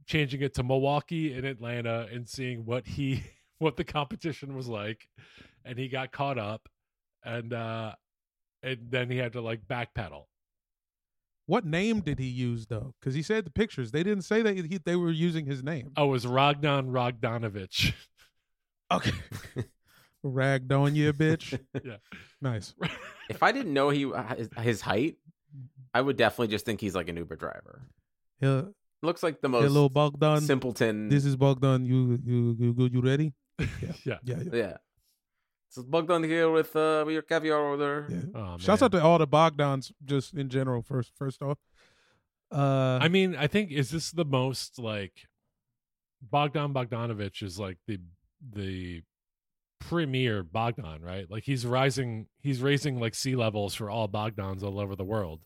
changing 0.05 0.41
it 0.41 0.53
to 0.55 0.63
Milwaukee 0.63 1.33
and 1.33 1.45
Atlanta 1.45 2.07
and 2.11 2.27
seeing 2.27 2.65
what 2.65 2.87
he 2.87 3.23
what 3.59 3.77
the 3.77 3.83
competition 3.83 4.55
was 4.55 4.67
like 4.67 5.07
and 5.65 5.77
he 5.77 5.87
got 5.89 6.11
caught 6.11 6.37
up 6.37 6.69
and 7.23 7.53
uh 7.53 7.93
and 8.63 8.77
then 8.89 9.09
he 9.09 9.17
had 9.17 9.33
to 9.33 9.41
like 9.41 9.67
backpedal. 9.67 10.25
What 11.49 11.65
name 11.65 12.01
did 12.01 12.19
he 12.19 12.27
use 12.27 12.67
though? 12.67 12.93
Because 12.99 13.15
he 13.15 13.23
said 13.23 13.43
the 13.43 13.49
pictures. 13.49 13.89
They 13.89 14.03
didn't 14.03 14.21
say 14.21 14.43
that 14.43 14.55
he, 14.55 14.77
they 14.85 14.95
were 14.95 15.09
using 15.09 15.47
his 15.47 15.63
name. 15.63 15.91
Oh, 15.97 16.03
it 16.03 16.09
was 16.09 16.27
Ragnan 16.27 16.91
Rogdanovich. 16.91 17.91
Okay. 18.91 19.11
Ragged 20.23 20.71
on 20.71 20.93
you, 20.93 21.11
bitch. 21.11 21.59
Yeah. 21.83 21.95
Nice. 22.39 22.75
If 23.31 23.41
I 23.41 23.51
didn't 23.51 23.73
know 23.73 23.89
he 23.89 24.05
uh, 24.05 24.35
his, 24.35 24.49
his 24.59 24.81
height, 24.81 25.17
I 25.91 26.01
would 26.01 26.17
definitely 26.17 26.49
just 26.49 26.65
think 26.65 26.81
he's 26.81 26.93
like 26.93 27.09
an 27.09 27.17
Uber 27.17 27.35
driver. 27.35 27.81
Yeah, 28.41 28.61
Looks 29.01 29.23
like 29.23 29.41
the 29.41 29.49
most 29.49 29.63
hello, 29.63 29.83
most 29.83 29.93
Bogdan. 29.93 30.41
simpleton. 30.41 31.09
This 31.09 31.25
is 31.25 31.35
Bogdan. 31.35 31.85
You, 31.85 32.19
you, 32.23 32.55
you, 32.59 32.75
you, 32.77 32.89
you 32.93 33.01
ready? 33.01 33.33
yeah. 33.59 33.93
Yeah, 34.03 34.17
yeah. 34.23 34.37
yeah. 34.53 34.77
So 35.69 35.83
Bogdan 35.83 36.23
here 36.23 36.49
with 36.49 36.75
uh 36.75 37.03
with 37.05 37.13
your 37.13 37.21
caviar 37.21 37.59
order. 37.59 38.07
yeah. 38.09 38.21
Oh, 38.39 38.57
Shouts 38.57 38.81
out 38.81 38.91
to 38.93 39.01
all 39.03 39.17
the 39.19 39.27
Bogdans, 39.27 39.91
just 40.03 40.33
in 40.33 40.49
general. 40.49 40.81
First, 40.81 41.11
first 41.15 41.41
off, 41.43 41.57
uh, 42.51 42.97
I 43.01 43.07
mean, 43.07 43.35
I 43.35 43.47
think 43.47 43.71
is 43.71 43.91
this 43.91 44.11
the 44.11 44.25
most 44.25 44.79
like 44.79 45.13
Bogdan 46.21 46.73
Bogdanovich 46.73 47.43
is 47.43 47.59
like 47.59 47.77
the 47.87 47.99
the 48.51 49.03
premier 49.79 50.43
Bogdan, 50.43 51.01
right? 51.01 51.29
Like 51.29 51.43
he's 51.43 51.65
rising, 51.65 52.27
he's 52.41 52.61
raising 52.61 52.99
like 52.99 53.15
sea 53.15 53.35
levels 53.35 53.75
for 53.75 53.89
all 53.89 54.07
Bogdans 54.09 54.63
all 54.63 54.79
over 54.79 54.95
the 54.95 55.05
world. 55.05 55.41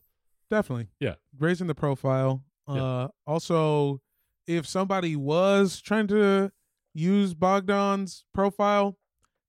definitely, 0.50 0.88
Yeah. 1.00 1.14
raising 1.38 1.66
the 1.66 1.74
profile. 1.74 2.42
Yeah. 2.68 2.82
Uh, 2.82 3.08
also, 3.26 4.00
if 4.46 4.66
somebody 4.66 5.16
was 5.16 5.80
trying 5.80 6.06
to 6.08 6.50
use 6.94 7.34
Bogdan's 7.34 8.24
profile, 8.32 8.96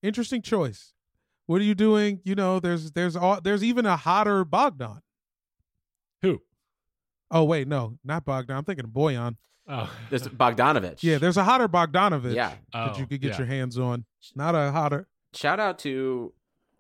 interesting 0.05 0.41
choice. 0.41 0.93
What 1.47 1.61
are 1.61 1.65
you 1.65 1.75
doing? 1.75 2.21
You 2.23 2.35
know, 2.35 2.59
there's 2.59 2.91
there's 2.91 3.15
all 3.15 3.39
there's 3.41 3.63
even 3.63 3.85
a 3.85 3.95
hotter 3.95 4.43
Bogdan. 4.45 5.01
Who? 6.21 6.41
Oh 7.31 7.43
wait, 7.43 7.67
no, 7.67 7.97
not 8.03 8.25
Bogdan. 8.25 8.55
I'm 8.57 8.63
thinking 8.63 8.85
of 8.85 8.91
Bojan. 8.91 9.35
Oh, 9.67 9.91
There's 10.11 10.27
Bogdanovich. 10.27 11.01
Yeah, 11.01 11.17
there's 11.17 11.37
a 11.37 11.43
hotter 11.43 11.67
Bogdanovich. 11.67 12.35
yeah. 12.35 12.53
that 12.71 12.91
Oh, 12.93 12.97
you 12.99 13.07
could 13.07 13.19
get 13.19 13.31
yeah. 13.31 13.37
your 13.39 13.47
hands 13.47 13.79
on. 13.79 14.05
Not 14.35 14.53
a 14.53 14.71
hotter. 14.71 15.07
Shout 15.33 15.59
out 15.59 15.79
to 15.79 16.33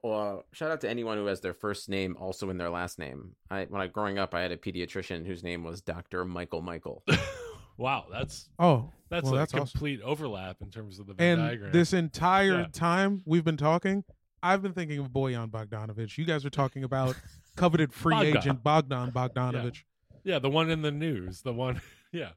uh, 0.03 0.37
shout 0.51 0.69
out 0.69 0.81
to 0.81 0.89
anyone 0.89 1.17
who 1.17 1.25
has 1.25 1.41
their 1.41 1.55
first 1.55 1.89
name 1.89 2.15
also 2.19 2.51
in 2.51 2.57
their 2.57 2.69
last 2.69 2.99
name. 2.99 3.31
I 3.49 3.65
when 3.65 3.81
I 3.81 3.87
growing 3.87 4.19
up 4.19 4.35
I 4.35 4.41
had 4.41 4.51
a 4.51 4.57
pediatrician 4.57 5.25
whose 5.25 5.43
name 5.43 5.63
was 5.63 5.81
Dr. 5.81 6.25
Michael 6.25 6.61
Michael. 6.61 7.03
wow, 7.77 8.05
that's 8.11 8.49
Oh, 8.59 8.91
that's 9.09 9.25
Well, 9.25 9.35
a 9.35 9.37
that's 9.37 9.53
awesome. 9.53 9.67
complete 9.67 10.01
overlap 10.01 10.57
in 10.61 10.69
terms 10.71 10.99
of 10.99 11.07
the 11.07 11.13
Venn 11.13 11.39
and 11.39 11.47
diagram. 11.49 11.71
this 11.71 11.93
entire 11.93 12.61
Yeah. 12.61 12.67
time 12.71 13.21
we've 13.25 13.43
been 13.45 13.57
talking, 13.57 14.03
I've 14.43 14.61
been 14.61 14.73
thinking 14.73 14.99
of 14.99 15.09
Bojan 15.09 15.49
Bogdanovich. 15.49 16.17
You 16.17 16.25
guys 16.25 16.45
are 16.45 16.49
talking 16.49 16.83
about 16.83 17.15
coveted 17.55 17.93
free 17.93 18.15
Bogdan. 18.15 18.37
agent 18.37 18.63
Bogdan 18.63 19.11
Bogdanovich. 19.13 19.83
yeah, 20.23 20.39
the 20.39 20.49
one 20.49 20.69
in 20.69 20.81
the 20.81 20.91
news, 20.91 21.41
the 21.41 21.53
one, 21.53 21.81
yeah, 22.11 22.31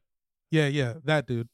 Yeah, 0.51 0.67
yeah, 0.69 0.95
that 1.05 1.27
dude. 1.27 1.49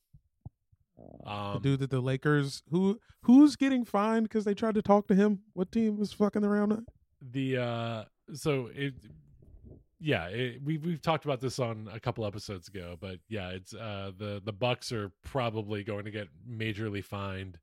The 1.25 1.31
um, 1.31 1.63
dude 1.63 1.81
that 1.81 1.91
the 1.91 2.01
Lakers 2.01 2.63
who 2.71 3.01
who's 3.23 3.57
getting 3.57 3.85
fined 3.85 4.25
because 4.29 4.45
they 4.45 4.55
tried 4.55 4.75
to 4.77 4.83
talk 4.83 5.07
to 5.09 5.15
him. 5.15 5.41
What 5.55 5.73
team 5.73 5.97
was 5.99 6.13
fucking 6.13 6.45
around? 6.45 6.87
the 7.21 7.57
uh 7.57 8.05
so 8.35 8.69
it 8.75 8.95
yeah 10.05 10.27
it, 10.27 10.63
we 10.63 10.77
we've 10.79 11.01
talked 11.01 11.25
about 11.25 11.41
this 11.41 11.59
on 11.59 11.89
a 11.93 11.99
couple 11.99 12.27
episodes 12.27 12.69
ago 12.69 12.97
but 13.01 13.19
yeah 13.29 13.51
it's 13.51 13.75
uh 13.75 14.11
the 14.19 14.41
the 14.45 14.53
bucks 14.53 14.93
are 14.93 15.11
probably 15.25 15.83
going 15.83 16.05
to 16.05 16.11
get 16.11 16.29
majorly 16.49 17.03
fined 17.03 17.59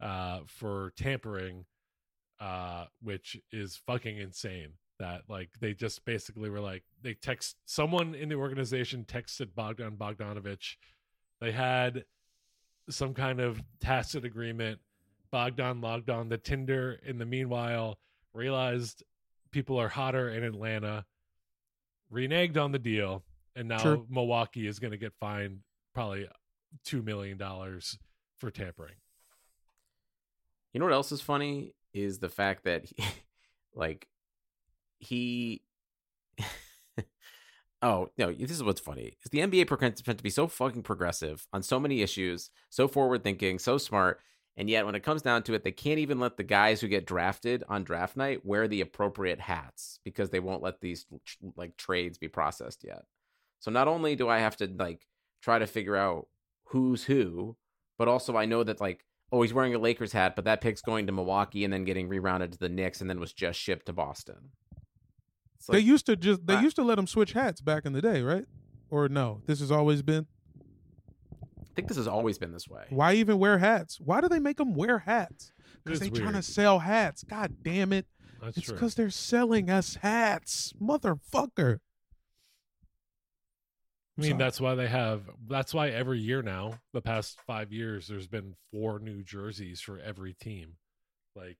uh 0.00 0.40
for 0.46 0.92
tampering 0.96 1.64
uh 2.40 2.84
which 3.02 3.36
is 3.50 3.80
fucking 3.86 4.18
insane 4.18 4.72
that 4.98 5.22
like 5.28 5.50
they 5.60 5.72
just 5.72 6.04
basically 6.04 6.50
were 6.50 6.60
like 6.60 6.82
they 7.02 7.14
text 7.14 7.56
someone 7.64 8.14
in 8.14 8.28
the 8.28 8.34
organization 8.34 9.04
texted 9.06 9.54
Bogdan 9.54 9.96
Bogdanovich. 9.96 10.76
They 11.40 11.52
had 11.52 12.04
some 12.90 13.14
kind 13.14 13.40
of 13.40 13.62
tacit 13.80 14.24
agreement. 14.24 14.80
Bogdan 15.30 15.80
logged 15.80 16.10
on 16.10 16.28
the 16.28 16.38
Tinder 16.38 16.98
in 17.04 17.18
the 17.18 17.26
meanwhile 17.26 17.98
realized 18.34 19.02
people 19.52 19.80
are 19.80 19.88
hotter 19.88 20.30
in 20.30 20.42
Atlanta, 20.42 21.04
reneged 22.12 22.56
on 22.56 22.72
the 22.72 22.78
deal, 22.78 23.24
and 23.56 23.68
now 23.68 23.78
Sure. 23.78 24.04
Milwaukee 24.08 24.66
is 24.66 24.78
going 24.78 24.92
to 24.92 24.98
get 24.98 25.12
fined 25.20 25.60
probably 25.94 26.28
two 26.84 27.02
million 27.02 27.38
dollars 27.38 27.98
for 28.38 28.50
tampering. 28.50 28.94
You 30.72 30.80
know 30.80 30.86
what 30.86 30.94
else 30.94 31.12
is 31.12 31.20
funny 31.20 31.74
is 31.92 32.18
the 32.18 32.28
fact 32.28 32.64
that 32.64 32.84
he, 32.84 32.96
like 33.74 34.08
he 34.98 35.62
Oh, 37.80 38.08
no, 38.18 38.32
this 38.32 38.50
is 38.50 38.62
what's 38.64 38.80
funny. 38.80 39.12
Is 39.24 39.30
the 39.30 39.38
NBA 39.38 39.68
pretends 39.68 40.02
to 40.02 40.14
be 40.16 40.30
so 40.30 40.48
fucking 40.48 40.82
progressive 40.82 41.46
on 41.52 41.62
so 41.62 41.78
many 41.78 42.02
issues, 42.02 42.50
so 42.70 42.88
forward 42.88 43.22
thinking, 43.22 43.60
so 43.60 43.78
smart, 43.78 44.20
and 44.58 44.68
yet 44.68 44.84
when 44.84 44.96
it 44.96 45.04
comes 45.04 45.22
down 45.22 45.44
to 45.44 45.54
it, 45.54 45.62
they 45.62 45.70
can't 45.70 46.00
even 46.00 46.18
let 46.18 46.36
the 46.36 46.42
guys 46.42 46.80
who 46.80 46.88
get 46.88 47.06
drafted 47.06 47.62
on 47.68 47.84
draft 47.84 48.16
night 48.16 48.44
wear 48.44 48.66
the 48.66 48.80
appropriate 48.80 49.38
hats 49.38 50.00
because 50.04 50.30
they 50.30 50.40
won't 50.40 50.64
let 50.64 50.80
these 50.80 51.06
like 51.54 51.76
trades 51.76 52.18
be 52.18 52.26
processed 52.26 52.82
yet. 52.84 53.04
So 53.60 53.70
not 53.70 53.86
only 53.86 54.16
do 54.16 54.28
I 54.28 54.40
have 54.40 54.56
to 54.56 54.66
like 54.66 55.06
try 55.40 55.60
to 55.60 55.66
figure 55.68 55.94
out 55.94 56.26
who's 56.64 57.04
who, 57.04 57.56
but 57.98 58.08
also 58.08 58.36
I 58.36 58.46
know 58.46 58.64
that 58.64 58.80
like 58.80 59.04
oh 59.30 59.42
he's 59.42 59.54
wearing 59.54 59.76
a 59.76 59.78
Lakers 59.78 60.12
hat, 60.12 60.34
but 60.34 60.44
that 60.46 60.60
pick's 60.60 60.82
going 60.82 61.06
to 61.06 61.12
Milwaukee 61.12 61.62
and 61.62 61.72
then 61.72 61.84
getting 61.84 62.08
rerounded 62.08 62.50
to 62.50 62.58
the 62.58 62.68
Knicks 62.68 63.00
and 63.00 63.08
then 63.08 63.20
was 63.20 63.32
just 63.32 63.60
shipped 63.60 63.86
to 63.86 63.92
Boston. 63.92 64.50
It's 65.54 65.68
they 65.68 65.78
used 65.78 66.06
to 66.06 66.16
just 66.16 66.48
they 66.48 66.56
I- 66.56 66.62
used 66.62 66.76
to 66.76 66.82
let 66.82 66.96
them 66.96 67.06
switch 67.06 67.32
hats 67.32 67.60
back 67.60 67.86
in 67.86 67.92
the 67.92 68.02
day, 68.02 68.22
right? 68.22 68.46
Or 68.90 69.08
no? 69.08 69.40
This 69.46 69.60
has 69.60 69.70
always 69.70 70.02
been. 70.02 70.26
I 71.78 71.80
think 71.80 71.88
this 71.88 71.96
has 71.96 72.08
always 72.08 72.38
been 72.38 72.50
this 72.50 72.66
way. 72.66 72.86
Why 72.90 73.14
even 73.14 73.38
wear 73.38 73.58
hats? 73.58 74.00
Why 74.00 74.20
do 74.20 74.28
they 74.28 74.40
make 74.40 74.56
them 74.56 74.74
wear 74.74 74.98
hats? 74.98 75.52
Because 75.84 76.02
It's 76.02 76.10
they 76.10 76.20
trying 76.20 76.32
to 76.32 76.42
sell 76.42 76.80
hats. 76.80 77.22
God 77.22 77.58
damn 77.62 77.92
it! 77.92 78.06
That's 78.42 78.58
it's 78.58 78.68
because 78.72 78.96
they're 78.96 79.10
selling 79.10 79.70
us 79.70 79.94
hats, 79.94 80.72
motherfucker. 80.82 81.78
I 84.16 84.20
mean, 84.20 84.30
Sorry. 84.30 84.38
that's 84.38 84.60
why 84.60 84.74
they 84.74 84.88
have. 84.88 85.22
That's 85.46 85.72
why 85.72 85.90
every 85.90 86.18
year 86.18 86.42
now, 86.42 86.80
the 86.92 87.00
past 87.00 87.38
five 87.46 87.72
years, 87.72 88.08
there's 88.08 88.26
been 88.26 88.56
four 88.72 88.98
new 88.98 89.22
jerseys 89.22 89.80
for 89.80 90.00
every 90.00 90.34
team. 90.34 90.78
Like, 91.36 91.58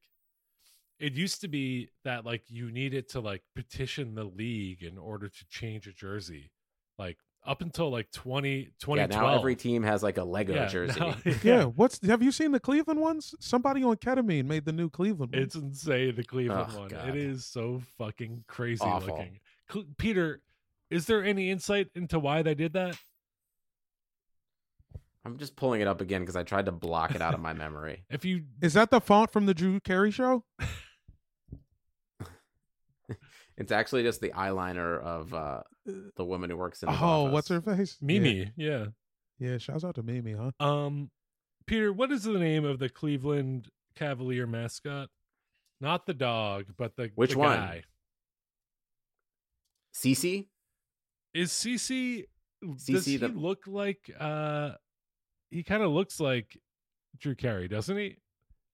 it 0.99 1.13
used 1.13 1.43
to 1.43 1.49
be 1.49 1.91
that 2.03 2.27
like 2.27 2.43
you 2.49 2.73
needed 2.73 3.09
to 3.11 3.21
like 3.21 3.45
petition 3.55 4.17
the 4.17 4.25
league 4.25 4.83
in 4.83 4.99
order 4.99 5.29
to 5.29 5.47
change 5.49 5.87
a 5.87 5.93
jersey. 5.93 6.51
Like 6.99 7.19
up 7.49 7.63
until 7.63 7.91
like 7.91 8.11
20, 8.13 8.69
yeah, 8.89 9.07
now 9.07 9.35
every 9.39 9.57
team 9.57 9.83
has 9.83 10.03
like 10.03 10.19
a 10.19 10.23
Lego 10.25 10.55
Yeah, 10.55 10.67
jersey. 10.67 11.01
now- 11.01 11.17
Yeah. 11.43 11.65
What's 11.65 11.99
have 12.07 12.23
you 12.23 12.31
seen 12.31 12.53
the 12.53 12.61
Cleveland 12.61 13.01
ones? 13.01 13.35
Somebody 13.41 13.83
on 13.83 13.97
ketamine 13.97 14.45
made 14.45 14.65
the 14.67 14.73
new 14.73 14.91
Cleveland 14.91 15.33
one. 15.35 15.43
It's 15.43 15.55
insane, 15.55 16.15
the 16.15 16.23
Cleveland 16.25 16.71
Oh, 16.75 16.79
one. 16.81 16.89
God. 16.89 17.09
It 17.09 17.17
is 17.17 17.47
so 17.47 17.81
fucking 17.97 18.45
crazy 18.47 18.85
Awful. 18.85 19.17
looking. 19.17 19.41
Cl- 19.73 19.87
Peter, 19.97 20.43
is 20.91 21.07
there 21.07 21.25
any 21.25 21.51
insight 21.51 21.89
into 21.95 22.19
why 22.19 22.43
they 22.43 22.55
did 22.55 22.75
that? 22.75 22.97
I'm 25.25 25.37
just 25.39 25.57
pulling 25.57 25.81
it 25.81 25.89
up 25.89 26.01
again 26.01 26.21
because 26.23 26.37
I 26.37 26.43
tried 26.43 26.67
to 26.67 26.73
block 26.73 27.15
it 27.15 27.21
out 27.23 27.35
of 27.35 27.41
my 27.41 27.53
memory. 27.65 28.05
If 28.11 28.25
you 28.25 28.45
Is 28.63 28.75
that 28.75 28.91
the 28.91 29.01
font 29.01 29.31
from 29.33 29.47
the 29.47 29.55
Drew 29.55 29.81
Carey 29.81 30.11
show? 30.11 30.45
It's 33.57 33.73
actually 33.73 34.05
just 34.05 34.21
the 34.21 34.31
eyeliner 34.31 35.03
of 35.03 35.35
uh, 35.35 35.63
the 36.17 36.25
woman 36.25 36.51
who 36.51 36.57
works 36.57 36.83
in. 36.83 36.89
His 36.89 36.99
Oh, 37.01 37.05
office. 37.05 37.33
what's 37.33 37.49
her 37.49 37.61
face? 37.61 37.97
Mimi, 38.01 38.53
yeah. 38.57 38.87
Yeah, 39.39 39.51
yeah 39.53 39.59
shouts 39.59 39.85
out 39.85 39.95
to 39.97 40.03
Mimi, 40.03 40.33
huh? 40.35 40.51
Um, 40.61 41.11
Peter, 41.67 41.93
what 41.93 42.11
is 42.13 42.23
the 42.25 42.39
name 42.39 42.65
of 42.65 42.79
the 42.79 42.89
Cleveland 42.89 43.69
Cavalier 43.95 44.47
mascot? 44.47 45.09
Not 45.81 46.07
the 46.07 46.15
dog, 46.15 46.67
but 46.77 46.97
the 46.97 47.11
Which 47.15 47.33
the 47.33 47.39
one? 47.39 47.57
guy. 47.59 47.83
Cece? 49.95 50.47
Is 51.35 51.51
CC? 51.53 52.25
Does 52.87 53.05
he 53.07 53.17
the- 53.17 53.29
look 53.29 53.67
like? 53.67 54.11
Uh, 54.19 54.73
he 55.51 55.63
kind 55.63 55.83
of 55.83 55.91
looks 55.93 56.19
like 56.21 56.59
Drew 57.19 57.35
Carey, 57.35 57.69
doesn't 57.69 57.97
he? 57.97 58.17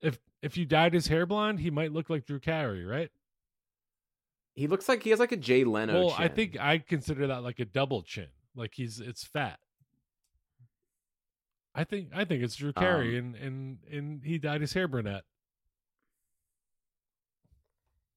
If 0.01 0.19
if 0.43 0.57
you 0.57 0.65
dyed 0.67 0.93
his 0.95 1.07
hair 1.07 1.27
blonde, 1.27 1.61
he 1.61 1.71
might 1.71 1.93
look 1.93 2.11
like 2.11 2.27
Drew 2.27 2.41
Carey, 2.41 2.85
right? 2.85 3.11
He 4.55 4.67
looks 4.69 4.89
like 4.89 5.03
he 5.03 5.11
has 5.11 5.19
like 5.19 5.33
a 5.33 5.37
Jay 5.37 5.65
Leno. 5.65 6.07
well, 6.07 6.15
I 6.17 6.29
think 6.29 6.57
I 6.61 6.79
consider 6.79 7.27
that 7.29 7.43
like 7.43 7.59
a 7.59 7.65
double 7.65 8.03
chin. 8.03 8.29
Like 8.55 8.73
he's 8.75 9.01
it's 9.01 9.25
fat. 9.25 9.59
I 11.75 11.83
think 11.85 12.11
I 12.15 12.25
think 12.25 12.43
it's 12.45 12.55
Drew 12.55 12.73
Carey, 12.73 13.19
Um, 13.19 13.35
and 13.35 13.37
and 13.37 13.79
and 13.91 14.25
he 14.25 14.39
dyed 14.39 14.61
his 14.61 14.73
hair 14.73 14.87
brunette. 14.87 15.25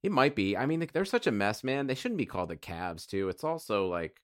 It 0.03 0.11
might 0.11 0.35
be. 0.35 0.55
I 0.55 0.67
mean, 0.67 0.87
they're 0.93 1.05
such 1.05 1.25
a 1.27 1.31
mess, 1.31 1.63
man. 1.63 1.87
They 1.87 1.95
shouldn't 1.95 2.19
be 2.19 2.25
called 2.27 2.49
the 2.49 2.55
Cavs, 2.55 3.07
too. 3.07 3.29
It's 3.29 3.43
also 3.43 3.87
like, 3.87 4.21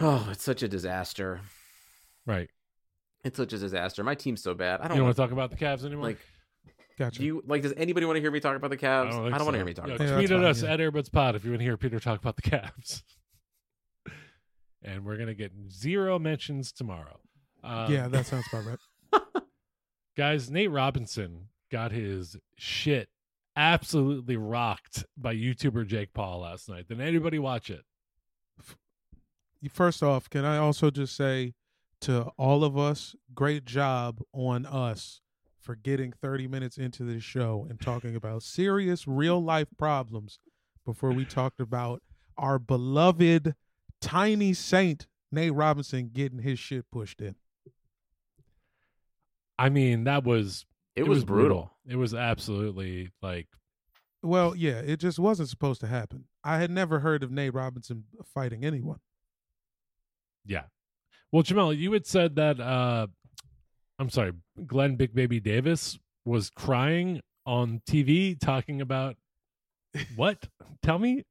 oh, 0.00 0.28
it's 0.32 0.42
such 0.42 0.62
a 0.62 0.68
disaster. 0.68 1.40
Right. 2.26 2.50
It's 3.22 3.36
such 3.36 3.52
a 3.52 3.58
disaster. 3.58 4.02
My 4.04 4.16
team's 4.16 4.42
so 4.42 4.52
bad. 4.52 4.80
I 4.80 4.88
don't 4.88 4.96
don't 4.98 5.06
want 5.06 5.06
want 5.06 5.16
to 5.16 5.22
talk 5.22 5.32
about 5.32 5.50
the 5.50 5.64
Cavs 5.64 5.84
anymore? 5.86 6.06
like. 6.06 6.18
Gotcha. 6.96 7.18
Do 7.18 7.26
you 7.26 7.42
like? 7.46 7.62
Does 7.62 7.74
anybody 7.76 8.06
want 8.06 8.16
to 8.16 8.20
hear 8.20 8.30
me 8.30 8.40
talk 8.40 8.56
about 8.56 8.70
the 8.70 8.76
Cavs? 8.76 9.08
I 9.08 9.10
don't, 9.10 9.30
think 9.32 9.38
want 9.40 9.50
to 9.52 9.56
hear 9.58 9.64
me 9.64 9.74
talk. 9.74 9.88
Yo, 9.88 9.94
about 9.94 10.04
Yeah, 10.04 10.10
the 10.10 10.16
tweet 10.16 10.28
that's 10.30 10.40
at 10.40 10.44
us 10.44 10.62
yeah. 10.62 10.72
at 10.72 10.80
Airbuds 10.80 11.10
Pod 11.10 11.34
if 11.34 11.44
you 11.44 11.50
want 11.50 11.60
to 11.60 11.64
hear 11.64 11.76
Peter 11.76 11.98
talk 11.98 12.20
about 12.20 12.36
the 12.36 12.42
Cavs. 12.42 13.02
and 14.82 15.04
we're 15.04 15.16
gonna 15.16 15.34
get 15.34 15.52
zero 15.70 16.18
mentions 16.18 16.70
tomorrow. 16.70 17.18
Um, 17.64 17.92
yeah, 17.92 18.06
that 18.08 18.26
sounds 18.26 18.44
about 18.52 18.78
right. 19.12 19.42
guys, 20.16 20.50
Nate 20.50 20.70
Robinson 20.70 21.48
got 21.72 21.90
his 21.90 22.36
shit 22.56 23.08
absolutely 23.56 24.36
rocked 24.36 25.04
by 25.16 25.34
YouTuber 25.34 25.86
Jake 25.86 26.12
Paul 26.12 26.40
last 26.40 26.68
night. 26.68 26.88
Did 26.88 27.00
anybody 27.00 27.38
watch 27.38 27.70
it? 27.70 27.82
First 29.72 30.02
off, 30.02 30.28
can 30.28 30.44
I 30.44 30.58
also 30.58 30.90
just 30.90 31.16
say 31.16 31.54
to 32.02 32.30
all 32.36 32.64
of 32.64 32.76
us, 32.76 33.16
great 33.34 33.64
job 33.64 34.20
on 34.32 34.66
us 34.66 35.22
for 35.64 35.74
getting 35.74 36.12
30 36.12 36.46
minutes 36.46 36.76
into 36.76 37.02
this 37.04 37.24
show 37.24 37.66
and 37.70 37.80
talking 37.80 38.14
about 38.14 38.42
serious 38.42 39.08
real 39.08 39.42
life 39.42 39.68
problems 39.78 40.38
before 40.84 41.12
we 41.12 41.24
talked 41.24 41.58
about 41.58 42.02
our 42.36 42.58
beloved 42.58 43.54
tiny 44.00 44.52
saint 44.52 45.06
Nate 45.32 45.54
Robinson 45.54 46.10
getting 46.12 46.40
his 46.40 46.58
shit 46.58 46.84
pushed 46.92 47.20
in. 47.20 47.34
I 49.58 49.70
mean, 49.70 50.04
that 50.04 50.24
was 50.24 50.66
It, 50.94 51.08
was, 51.08 51.24
brutal. 51.24 51.72
It 51.86 51.96
was 51.96 52.12
absolutely 52.12 53.10
like 53.22 53.48
Well, 54.22 54.54
yeah, 54.54 54.80
it 54.80 55.00
just 55.00 55.18
wasn't 55.18 55.48
supposed 55.48 55.80
to 55.80 55.86
happen. 55.86 56.24
I 56.44 56.58
had 56.58 56.70
never 56.70 57.00
heard 57.00 57.22
of 57.22 57.30
Nate 57.30 57.54
Robinson 57.54 58.04
fighting 58.34 58.64
anyone. 58.64 58.98
Yeah. 60.44 60.64
Well, 61.32 61.42
Jamel, 61.42 61.76
you 61.76 61.90
had 61.92 62.06
said 62.06 62.36
that 62.36 62.60
uh 62.60 63.06
I'm 63.98 64.10
sorry, 64.10 64.32
Glen 64.66 64.96
Big 64.96 65.14
Baby 65.14 65.40
Davis 65.40 65.98
was 66.24 66.50
crying 66.50 67.20
on 67.46 67.82
TV 67.88 68.38
talking 68.38 68.80
about 68.80 69.16
what? 70.16 70.48
Tell 70.82 70.98
me. 70.98 71.24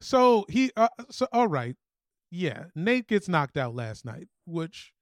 So 0.00 0.44
he, 0.48 0.70
uh, 0.76 0.88
so 1.10 1.26
all 1.32 1.48
right, 1.48 1.76
yeah. 2.30 2.64
Nate 2.74 3.08
gets 3.08 3.28
knocked 3.28 3.56
out 3.56 3.74
last 3.74 4.04
night, 4.04 4.28
which 4.46 4.92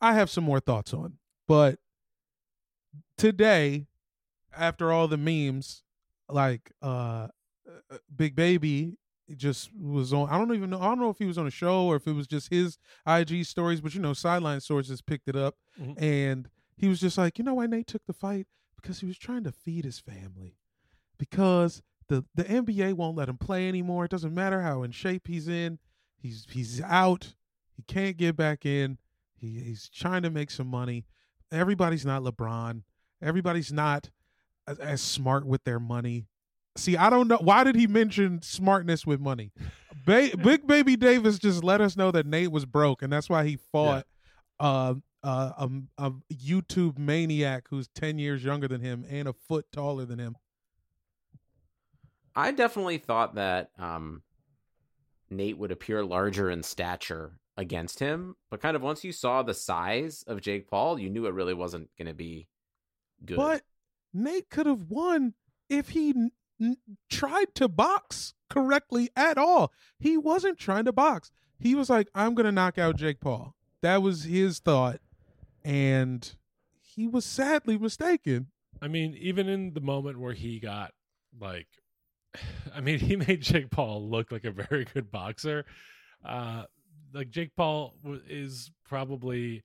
I 0.00 0.14
have 0.14 0.30
some 0.30 0.44
more 0.44 0.60
thoughts 0.60 0.94
on. 0.94 1.18
But 1.46 1.78
today, 3.16 3.86
after 4.56 4.92
all 4.92 5.08
the 5.08 5.16
memes, 5.16 5.82
like 6.28 6.72
uh, 6.82 7.28
uh, 7.90 7.98
Big 8.14 8.34
Baby 8.34 8.96
just 9.36 9.70
was 9.74 10.12
on. 10.12 10.28
I 10.30 10.38
don't 10.38 10.54
even 10.54 10.70
know. 10.70 10.80
I 10.80 10.86
don't 10.86 11.00
know 11.00 11.10
if 11.10 11.18
he 11.18 11.26
was 11.26 11.36
on 11.38 11.46
a 11.46 11.50
show 11.50 11.86
or 11.86 11.96
if 11.96 12.06
it 12.06 12.12
was 12.12 12.26
just 12.26 12.48
his 12.50 12.78
IG 13.06 13.44
stories. 13.44 13.80
But 13.80 13.94
you 13.94 14.00
know, 14.00 14.12
sideline 14.14 14.60
sources 14.60 15.02
picked 15.02 15.28
it 15.28 15.36
up, 15.36 15.56
Mhm. 15.80 16.00
and 16.00 16.48
he 16.76 16.88
was 16.88 17.00
just 17.00 17.18
like, 17.18 17.38
you 17.38 17.44
know, 17.44 17.54
why 17.54 17.66
Nate 17.66 17.86
took 17.86 18.06
the 18.06 18.12
fight 18.12 18.46
because 18.76 19.00
he 19.00 19.06
was 19.06 19.18
trying 19.18 19.44
to 19.44 19.52
feed 19.52 19.84
his 19.84 19.98
family, 19.98 20.56
because 21.18 21.82
the 22.08 22.24
the 22.34 22.44
NBA 22.44 22.94
won't 22.94 23.16
let 23.16 23.28
him 23.28 23.38
play 23.38 23.68
anymore. 23.68 24.04
It 24.04 24.10
doesn't 24.10 24.34
matter 24.34 24.62
how 24.62 24.82
in 24.82 24.92
shape 24.92 25.26
he's 25.26 25.48
in. 25.48 25.78
He's 26.16 26.46
he's 26.50 26.80
out. 26.82 27.34
He 27.76 27.82
can't 27.82 28.16
get 28.16 28.36
back 28.36 28.64
in. 28.64 28.98
He 29.36 29.60
he's 29.60 29.88
trying 29.88 30.22
to 30.22 30.30
make 30.30 30.50
some 30.50 30.66
money. 30.68 31.04
Everybody's 31.52 32.04
not 32.06 32.22
LeBron. 32.22 32.82
Everybody's 33.22 33.72
not 33.72 34.10
as, 34.66 34.78
as 34.78 35.00
smart 35.02 35.46
with 35.46 35.64
their 35.64 35.80
money. 35.80 36.26
See, 36.78 36.96
I 36.96 37.10
don't 37.10 37.28
know 37.28 37.38
why 37.40 37.64
did 37.64 37.74
he 37.74 37.86
mention 37.86 38.40
smartness 38.40 39.04
with 39.04 39.20
money. 39.20 39.50
Ba- 40.06 40.36
Big 40.42 40.66
Baby 40.66 40.96
Davis 40.96 41.38
just 41.38 41.64
let 41.64 41.80
us 41.80 41.96
know 41.96 42.10
that 42.12 42.24
Nate 42.24 42.52
was 42.52 42.64
broke, 42.64 43.02
and 43.02 43.12
that's 43.12 43.28
why 43.28 43.44
he 43.44 43.56
fought 43.56 44.06
uh, 44.60 44.94
uh, 45.22 45.50
a, 45.58 45.70
a 45.98 46.10
YouTube 46.32 46.96
maniac 46.96 47.66
who's 47.68 47.88
ten 47.88 48.18
years 48.18 48.44
younger 48.44 48.68
than 48.68 48.80
him 48.80 49.04
and 49.10 49.26
a 49.26 49.32
foot 49.32 49.66
taller 49.72 50.04
than 50.04 50.18
him. 50.18 50.36
I 52.36 52.52
definitely 52.52 52.98
thought 52.98 53.34
that 53.34 53.70
um, 53.76 54.22
Nate 55.30 55.58
would 55.58 55.72
appear 55.72 56.04
larger 56.04 56.48
in 56.48 56.62
stature 56.62 57.32
against 57.56 57.98
him, 57.98 58.36
but 58.50 58.60
kind 58.60 58.76
of 58.76 58.82
once 58.82 59.02
you 59.02 59.10
saw 59.10 59.42
the 59.42 59.54
size 59.54 60.22
of 60.28 60.40
Jake 60.40 60.68
Paul, 60.68 61.00
you 61.00 61.10
knew 61.10 61.26
it 61.26 61.34
really 61.34 61.54
wasn't 61.54 61.90
going 61.98 62.06
to 62.06 62.14
be 62.14 62.46
good. 63.24 63.36
But 63.36 63.62
Nate 64.14 64.48
could 64.48 64.66
have 64.66 64.82
won 64.88 65.34
if 65.68 65.88
he 65.88 66.14
tried 67.08 67.54
to 67.54 67.68
box 67.68 68.34
correctly 68.50 69.10
at 69.16 69.38
all. 69.38 69.72
He 69.98 70.16
wasn't 70.16 70.58
trying 70.58 70.84
to 70.86 70.92
box. 70.92 71.30
He 71.58 71.74
was 71.74 71.90
like, 71.90 72.08
I'm 72.14 72.34
going 72.34 72.46
to 72.46 72.52
knock 72.52 72.78
out 72.78 72.96
Jake 72.96 73.20
Paul. 73.20 73.54
That 73.82 74.02
was 74.02 74.24
his 74.24 74.58
thought. 74.58 75.00
And 75.64 76.34
he 76.80 77.06
was 77.06 77.24
sadly 77.24 77.78
mistaken. 77.78 78.48
I 78.80 78.88
mean, 78.88 79.16
even 79.20 79.48
in 79.48 79.74
the 79.74 79.80
moment 79.80 80.18
where 80.20 80.32
he 80.32 80.60
got 80.60 80.92
like 81.38 81.68
I 82.74 82.80
mean, 82.80 82.98
he 82.98 83.16
made 83.16 83.42
Jake 83.42 83.70
Paul 83.70 84.08
look 84.08 84.32
like 84.32 84.44
a 84.44 84.50
very 84.50 84.84
good 84.84 85.10
boxer. 85.10 85.64
Uh 86.24 86.64
like 87.12 87.30
Jake 87.30 87.56
Paul 87.56 87.94
is 88.28 88.70
probably 88.84 89.62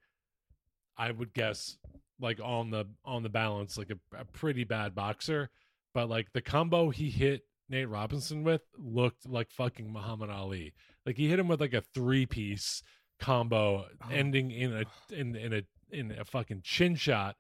I 0.97 1.11
would 1.11 1.33
guess 1.33 1.77
like 2.19 2.39
on 2.41 2.69
the 2.69 2.85
on 3.03 3.23
the 3.23 3.29
balance 3.29 3.77
like 3.77 3.91
a, 3.91 4.17
a 4.17 4.25
pretty 4.25 4.63
bad 4.63 4.95
boxer, 4.95 5.49
but 5.93 6.09
like 6.09 6.33
the 6.33 6.41
combo 6.41 6.89
he 6.89 7.09
hit 7.09 7.43
Nate 7.69 7.89
Robinson 7.89 8.43
with 8.43 8.61
looked 8.77 9.27
like 9.27 9.49
fucking 9.51 9.91
Muhammad 9.91 10.29
Ali. 10.29 10.73
Like 11.05 11.17
he 11.17 11.27
hit 11.29 11.39
him 11.39 11.47
with 11.47 11.61
like 11.61 11.73
a 11.73 11.81
three 11.81 12.25
piece 12.25 12.83
combo 13.19 13.85
Oh. 14.03 14.09
ending 14.11 14.51
in 14.51 14.73
a 14.73 14.83
in 15.13 15.35
in 15.35 15.53
a 15.53 15.61
in 15.91 16.11
a 16.11 16.25
fucking 16.25 16.61
chin 16.63 16.95
shot. 16.95 17.35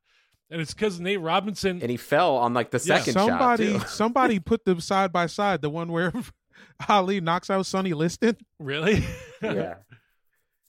And 0.49 0.61
it's 0.61 0.73
because 0.73 0.99
Nate 0.99 1.19
Robinson 1.21 1.81
and 1.81 1.89
he 1.89 1.97
fell 1.97 2.35
on 2.37 2.53
like 2.53 2.71
the 2.71 2.77
Yeah, 2.85 2.97
second 2.99 3.13
somebody 3.13 3.71
shot. 3.73 3.81
too. 3.81 3.87
somebody 3.89 4.39
put 4.39 4.65
them 4.65 4.79
side 4.79 5.11
by 5.11 5.25
side, 5.25 5.61
the 5.61 5.69
one 5.69 5.91
where 5.91 6.13
Ali 6.89 7.19
knocks 7.21 7.49
out 7.49 7.65
Sonny 7.65 7.93
Liston. 7.93 8.37
really 8.59 9.03
yeah, 9.41 9.75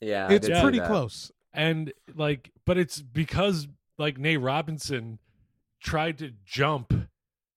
yeah, 0.01 0.31
it's 0.31 0.47
did 0.49 0.63
pretty 0.63 0.81
close. 0.81 1.31
and 1.53 1.93
like 2.15 2.51
but 2.65 2.79
it's 2.79 3.01
because 3.01 3.69
like 3.99 4.19
Nate 4.19 4.41
Robinson 4.41 5.19
tried 5.83 6.19
to 6.19 6.33
jump 6.47 6.93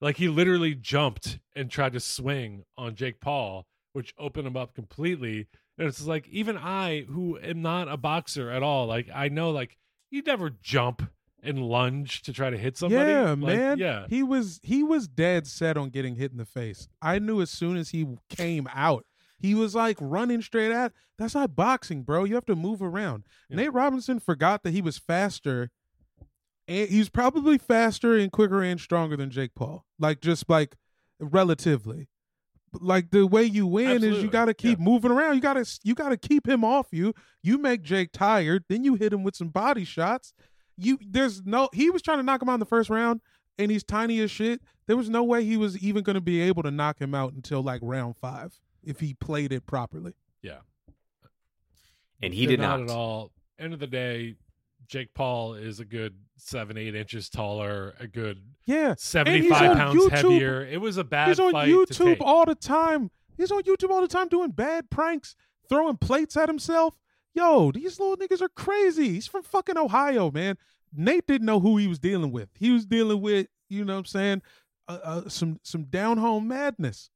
like 0.01 0.17
he 0.17 0.27
literally 0.27 0.75
jumped 0.75 1.39
and 1.55 1.69
tried 1.69 1.93
to 1.93 1.99
swing 1.99 2.63
on 2.77 2.95
Jake 2.95 3.19
Paul 3.21 3.65
which 3.93 4.13
opened 4.19 4.47
him 4.47 4.55
up 4.57 4.75
completely 4.75 5.47
and 5.77 5.87
it's 5.87 6.05
like 6.05 6.27
even 6.29 6.57
I 6.57 7.01
who 7.01 7.37
am 7.39 7.61
not 7.61 7.87
a 7.87 7.97
boxer 7.97 8.49
at 8.51 8.61
all 8.63 8.85
like 8.85 9.09
I 9.13 9.29
know 9.29 9.51
like 9.51 9.77
you 10.11 10.21
never 10.21 10.49
jump 10.49 11.03
and 11.43 11.61
lunge 11.63 12.23
to 12.23 12.33
try 12.33 12.49
to 12.49 12.57
hit 12.57 12.77
somebody 12.77 13.11
Yeah, 13.11 13.29
Like, 13.31 13.39
man. 13.39 13.77
yeah 13.77 14.05
He 14.09 14.23
was 14.23 14.59
he 14.63 14.83
was 14.83 15.07
dead 15.07 15.47
set 15.47 15.77
on 15.77 15.89
getting 15.89 16.15
hit 16.15 16.31
in 16.31 16.37
the 16.37 16.45
face. 16.45 16.87
I 17.01 17.19
knew 17.19 17.41
as 17.41 17.49
soon 17.49 17.77
as 17.77 17.89
he 17.89 18.07
came 18.29 18.67
out, 18.73 19.05
he 19.39 19.53
was 19.53 19.75
like 19.75 19.97
running 20.01 20.41
straight 20.41 20.71
at. 20.71 20.93
That's 21.19 21.35
not 21.35 21.55
boxing, 21.55 22.01
bro. 22.03 22.23
You 22.23 22.35
have 22.35 22.45
to 22.47 22.55
move 22.55 22.81
around. 22.81 23.23
Yeah. 23.49 23.57
Nate 23.57 23.73
Robinson 23.73 24.19
forgot 24.19 24.63
that 24.63 24.71
he 24.71 24.81
was 24.81 24.97
faster. 24.97 25.69
And 26.67 26.89
he's 26.89 27.09
probably 27.09 27.57
faster 27.57 28.15
and 28.17 28.31
quicker 28.31 28.61
and 28.61 28.79
stronger 28.79 29.15
than 29.15 29.29
Jake 29.29 29.55
Paul. 29.55 29.85
Like 29.99 30.21
just 30.21 30.49
like 30.49 30.75
relatively. 31.19 32.09
Like 32.73 33.11
the 33.11 33.25
way 33.25 33.43
you 33.43 33.65
win 33.65 34.03
is 34.03 34.21
you 34.21 34.29
got 34.29 34.45
to 34.45 34.53
keep 34.53 34.77
moving 34.77 35.09
around. 35.09 35.35
You 35.35 35.41
got 35.41 35.53
to 35.53 35.79
you 35.83 35.95
got 35.95 36.09
to 36.09 36.17
keep 36.17 36.47
him 36.47 36.63
off 36.65 36.87
you. 36.91 37.13
You 37.41 37.57
make 37.57 37.81
Jake 37.81 38.11
tired, 38.11 38.65
then 38.67 38.83
you 38.83 38.95
hit 38.95 39.13
him 39.13 39.23
with 39.23 39.35
some 39.35 39.47
body 39.47 39.85
shots. 39.85 40.33
You 40.75 40.99
there's 41.01 41.43
no 41.45 41.69
he 41.73 41.89
was 41.89 42.01
trying 42.01 42.17
to 42.17 42.23
knock 42.23 42.41
him 42.41 42.49
out 42.49 42.55
in 42.55 42.59
the 42.59 42.65
first 42.65 42.89
round 42.89 43.21
and 43.57 43.71
he's 43.71 43.83
tiny 43.83 44.19
as 44.19 44.29
shit. 44.29 44.61
There 44.85 44.97
was 44.97 45.09
no 45.09 45.23
way 45.23 45.43
he 45.43 45.57
was 45.57 45.77
even 45.79 46.03
going 46.03 46.15
to 46.15 46.21
be 46.21 46.41
able 46.41 46.63
to 46.63 46.71
knock 46.71 46.99
him 46.99 47.15
out 47.15 47.33
until 47.33 47.61
like 47.63 47.81
round 47.81 48.17
5 48.17 48.59
if 48.83 48.99
he 48.99 49.13
played 49.13 49.51
it 49.51 49.65
properly. 49.65 50.13
Yeah. 50.41 50.59
And 52.21 52.33
he 52.33 52.45
They're 52.45 52.57
did 52.57 52.61
not 52.61 52.81
not. 52.81 52.89
at 52.89 52.95
all 52.95 53.31
end 53.57 53.73
of 53.73 53.79
the 53.79 53.87
day 53.87 54.35
Jake 54.87 55.13
Paul 55.13 55.53
is 55.55 55.79
a 55.79 55.85
good 55.85 56.15
seven 56.37 56.77
eight 56.77 56.95
inches 56.95 57.29
taller 57.29 57.93
a 57.99 58.07
good 58.07 58.41
Yeah. 58.65 58.95
75 58.97 59.77
pounds 59.77 59.99
YouTube. 59.99 60.11
heavier. 60.11 60.65
It 60.65 60.79
was 60.79 60.97
a 60.97 61.03
bad 61.03 61.35
fight. 61.37 61.67
He's 61.67 61.99
on 61.99 62.13
YouTube 62.15 62.17
all 62.21 62.45
the 62.45 62.55
time. 62.55 63.11
He's 63.37 63.51
on 63.51 63.63
YouTube 63.63 63.89
all 63.89 64.01
the 64.01 64.07
time 64.07 64.27
doing 64.29 64.51
bad 64.51 64.89
pranks, 64.89 65.35
throwing 65.69 65.97
plates 65.97 66.37
at 66.37 66.47
himself. 66.49 66.97
Yo, 67.33 67.71
these 67.71 67.99
little 67.99 68.15
niggas 68.17 68.41
are 68.41 68.49
crazy. 68.49 69.09
He's 69.09 69.27
from 69.27 69.43
fucking 69.43 69.77
Ohio, 69.77 70.31
man. 70.31 70.57
Nate 70.93 71.27
didn't 71.27 71.45
know 71.45 71.59
who 71.59 71.77
he 71.77 71.87
was 71.87 71.99
dealing 71.99 72.31
with. 72.31 72.49
He 72.55 72.71
was 72.71 72.85
dealing 72.85 73.21
with, 73.21 73.47
you 73.69 73.83
know 73.85 73.93
what 73.93 73.99
I'm 73.99 74.05
saying, 74.05 74.41
uh, 74.87 74.99
uh, 75.03 75.29
some 75.29 75.59
some 75.63 75.83
down 75.83 76.17
home 76.17 76.47
madness. 76.47 77.09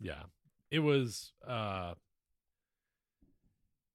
yeah. 0.00 0.22
It 0.70 0.80
was 0.80 1.32
uh 1.46 1.94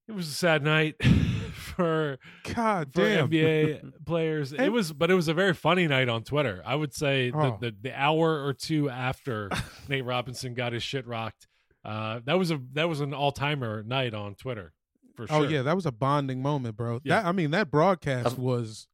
it 0.08 0.14
was 0.14 0.30
a 0.30 0.34
sad 0.34 0.64
night. 0.64 0.96
for 1.54 2.18
God 2.54 2.94
for 2.94 3.02
damn. 3.02 3.30
NBA 3.30 3.92
players. 4.06 4.54
It 4.54 4.70
was, 4.70 4.92
but 4.94 5.10
it 5.12 5.14
was 5.16 5.28
a 5.28 5.34
very 5.34 5.54
funny 5.54 5.88
night 5.88 6.10
on 6.10 6.24
Twitter. 6.24 6.62
I 6.66 6.76
would 6.76 6.94
say 6.94 7.32
Oh. 7.34 7.58
the, 7.62 7.72
the 7.72 7.76
the 7.90 8.00
hour 8.02 8.44
or 8.46 8.54
two 8.54 8.90
after 8.90 9.50
Nate 9.88 10.06
Robinson 10.06 10.54
got 10.54 10.74
his 10.74 10.84
shit 10.84 11.06
rocked, 11.08 11.48
uh, 11.86 12.20
that 12.26 12.38
was 12.38 12.52
a 12.52 12.60
that 12.74 12.88
was 12.90 13.02
an 13.02 13.14
all 13.14 13.32
timer 13.32 13.84
night 13.84 14.14
on 14.14 14.36
Twitter 14.36 14.74
for 15.16 15.28
sure. 15.28 15.38
Oh 15.38 15.42
yeah, 15.44 15.62
that 15.64 15.76
was 15.76 15.86
a 15.86 15.92
bonding 15.92 16.42
moment, 16.42 16.76
bro. 16.78 17.00
Yeah. 17.04 17.22
That 17.22 17.28
I 17.28 17.32
mean, 17.32 17.52
that 17.52 17.70
broadcast 17.72 18.38
Um, 18.38 18.44
was 18.44 18.88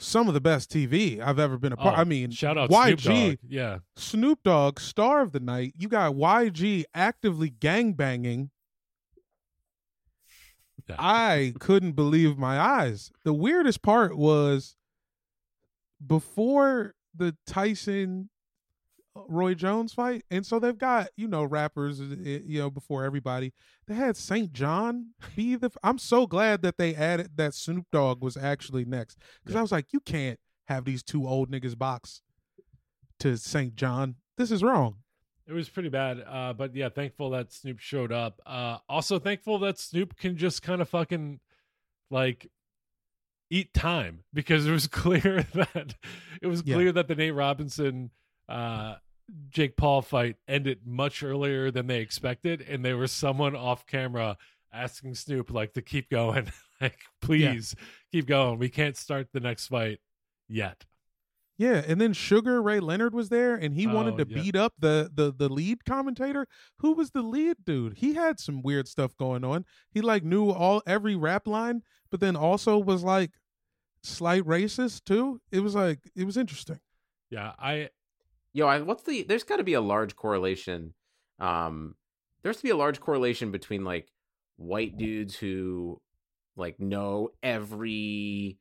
some 0.00 0.28
of 0.28 0.34
the 0.34 0.40
best 0.40 0.70
TV 0.70 1.20
I've 1.20 1.40
ever 1.40 1.58
been 1.58 1.72
a 1.72 1.76
part. 1.76 1.98
Oh, 1.98 2.00
I 2.00 2.04
mean, 2.04 2.30
shout 2.30 2.56
out 2.56 2.70
YG, 2.70 3.00
Snoop 3.00 3.40
Dogg. 3.40 3.50
Yeah, 3.50 3.78
Snoop 3.96 4.38
Dogg, 4.44 4.78
star 4.80 5.22
of 5.22 5.32
the 5.32 5.40
night. 5.40 5.74
You 5.76 5.88
got 5.88 6.14
YG 6.14 6.84
actively 6.94 7.50
gangbanging. 7.50 8.38
Yeah. 8.38 8.44
I 10.98 11.54
couldn't 11.58 11.92
believe 11.92 12.38
my 12.38 12.58
eyes. 12.58 13.10
The 13.24 13.34
weirdest 13.34 13.82
part 13.82 14.16
was 14.16 14.76
before 16.04 16.94
the 17.14 17.36
Tyson 17.46 18.30
uh, 19.16 19.22
Roy 19.28 19.54
Jones 19.54 19.92
fight, 19.92 20.24
and 20.30 20.46
so 20.46 20.58
they've 20.58 20.78
got 20.78 21.08
you 21.16 21.28
know 21.28 21.44
rappers, 21.44 22.00
uh, 22.00 22.04
you 22.24 22.60
know, 22.60 22.70
before 22.70 23.04
everybody. 23.04 23.52
They 23.86 23.94
had 23.94 24.16
SAINt 24.16 24.52
JHN 24.52 25.06
be 25.34 25.56
the. 25.56 25.70
I'm 25.82 25.98
so 25.98 26.26
glad 26.26 26.62
that 26.62 26.78
they 26.78 26.94
added 26.94 27.30
that 27.36 27.54
Snoop 27.54 27.86
Dogg 27.90 28.22
was 28.22 28.36
actually 28.36 28.84
next 28.84 29.18
because 29.42 29.56
I 29.56 29.62
was 29.62 29.72
like, 29.72 29.92
you 29.92 30.00
can't 30.00 30.38
have 30.66 30.84
these 30.84 31.02
two 31.02 31.26
old 31.26 31.50
niggas 31.50 31.76
box 31.76 32.22
to 33.20 33.36
SAINt 33.36 33.74
JHN. 33.74 34.14
This 34.36 34.50
is 34.50 34.62
wrong. 34.62 34.98
It 35.48 35.52
was 35.54 35.68
pretty 35.68 35.88
bad. 35.88 36.22
Uh, 36.28 36.52
but 36.52 36.74
yeah, 36.76 36.90
thankful 36.90 37.30
that 37.30 37.52
Snoop 37.52 37.78
showed 37.80 38.12
up. 38.12 38.40
Uh, 38.44 38.78
also 38.88 39.18
thankful 39.18 39.58
that 39.60 39.78
Snoop 39.78 40.16
can 40.16 40.36
just 40.36 40.62
kind 40.62 40.82
of 40.82 40.88
fucking 40.90 41.40
like 42.10 42.46
eat 43.50 43.72
time 43.72 44.24
because 44.34 44.66
it 44.66 44.70
was 44.72 44.86
clear 44.88 45.46
that 45.54 45.94
it 46.42 46.46
was 46.46 46.62
Yeah. 46.64 46.74
clear 46.74 46.92
that 46.92 47.08
the 47.08 47.14
Nate 47.14 47.34
Robinson 47.34 48.10
uh 48.48 48.96
Jake 49.50 49.76
Paul 49.76 50.00
fight 50.02 50.36
ended 50.46 50.80
much 50.86 51.22
earlier 51.22 51.70
than 51.70 51.86
they 51.86 52.00
expected, 52.00 52.62
and 52.62 52.82
there 52.84 52.96
was 52.96 53.12
someone 53.12 53.54
off 53.54 53.86
camera 53.86 54.38
asking 54.72 55.14
Snoop 55.16 55.50
like 55.50 55.74
to 55.74 55.82
keep 55.82 56.08
going, 56.10 56.50
like 56.80 56.98
please 57.20 57.74
keep 58.12 58.26
going. 58.26 58.58
We 58.58 58.68
can't 58.70 58.96
start 58.96 59.28
the 59.32 59.40
next 59.40 59.66
fight 59.68 59.98
yet. 60.48 60.84
Yeah, 61.58 61.82
and 61.86 62.00
then 62.00 62.12
Sugar 62.12 62.62
Ray 62.62 62.78
Leonard 62.78 63.12
was 63.14 63.30
there, 63.30 63.56
and 63.56 63.74
he 63.74 63.88
wanted 63.88 64.14
Oh, 64.14 64.24
to 64.24 64.26
yeah. 64.30 64.42
beat 64.42 64.54
up 64.56 64.74
the 64.78 65.10
the 65.12 65.32
the 65.36 65.48
lead 65.48 65.84
commentator. 65.84 66.46
Who 66.78 66.92
was 66.92 67.10
the 67.10 67.22
lead 67.22 67.56
dude? 67.64 67.94
He 67.98 68.14
had 68.14 68.38
some 68.38 68.62
weird 68.62 68.86
stuff 68.86 69.16
going 69.16 69.44
on. 69.44 69.64
He 69.90 70.00
like 70.00 70.22
knew 70.22 70.50
all 70.50 70.82
every 70.86 71.16
rap 71.16 71.48
line, 71.48 71.82
but 72.10 72.20
then 72.20 72.36
also 72.36 72.78
was 72.78 73.02
like 73.02 73.32
slight 74.04 74.44
racist 74.44 75.04
too. 75.04 75.40
It 75.50 75.60
was 75.60 75.74
like 75.74 75.98
it 76.14 76.24
was 76.24 76.36
interesting. 76.36 76.78
Yeah, 77.30 77.52
I 77.58 77.90
Yo, 78.54 78.66
I, 78.66 78.80
what's 78.80 79.02
the? 79.02 79.24
There's 79.24 79.42
got 79.44 79.56
to 79.56 79.64
be 79.64 79.74
a 79.74 79.80
large 79.80 80.14
correlation. 80.16 80.94
Um, 81.40 81.96
there's 82.42 82.56
to 82.58 82.62
be 82.62 82.70
a 82.70 82.76
large 82.76 83.00
correlation 83.00 83.50
between 83.50 83.84
like 83.84 84.08
white 84.56 84.96
dudes 84.96 85.34
who 85.34 86.00
like 86.56 86.78
know 86.80 87.30
every 87.42 88.58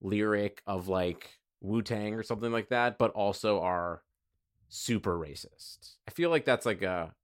lyric 0.00 0.62
of 0.66 0.88
like 0.88 1.38
Wu 1.60 1.82
Tang 1.82 2.14
or 2.14 2.22
something 2.22 2.52
like 2.52 2.68
that, 2.68 2.98
but 2.98 3.10
also 3.12 3.60
are 3.60 4.02
super 4.68 5.18
racist. 5.18 5.96
I 6.08 6.10
feel 6.12 6.30
like 6.30 6.44
that's 6.44 6.66
like 6.66 6.82
a 6.82 7.14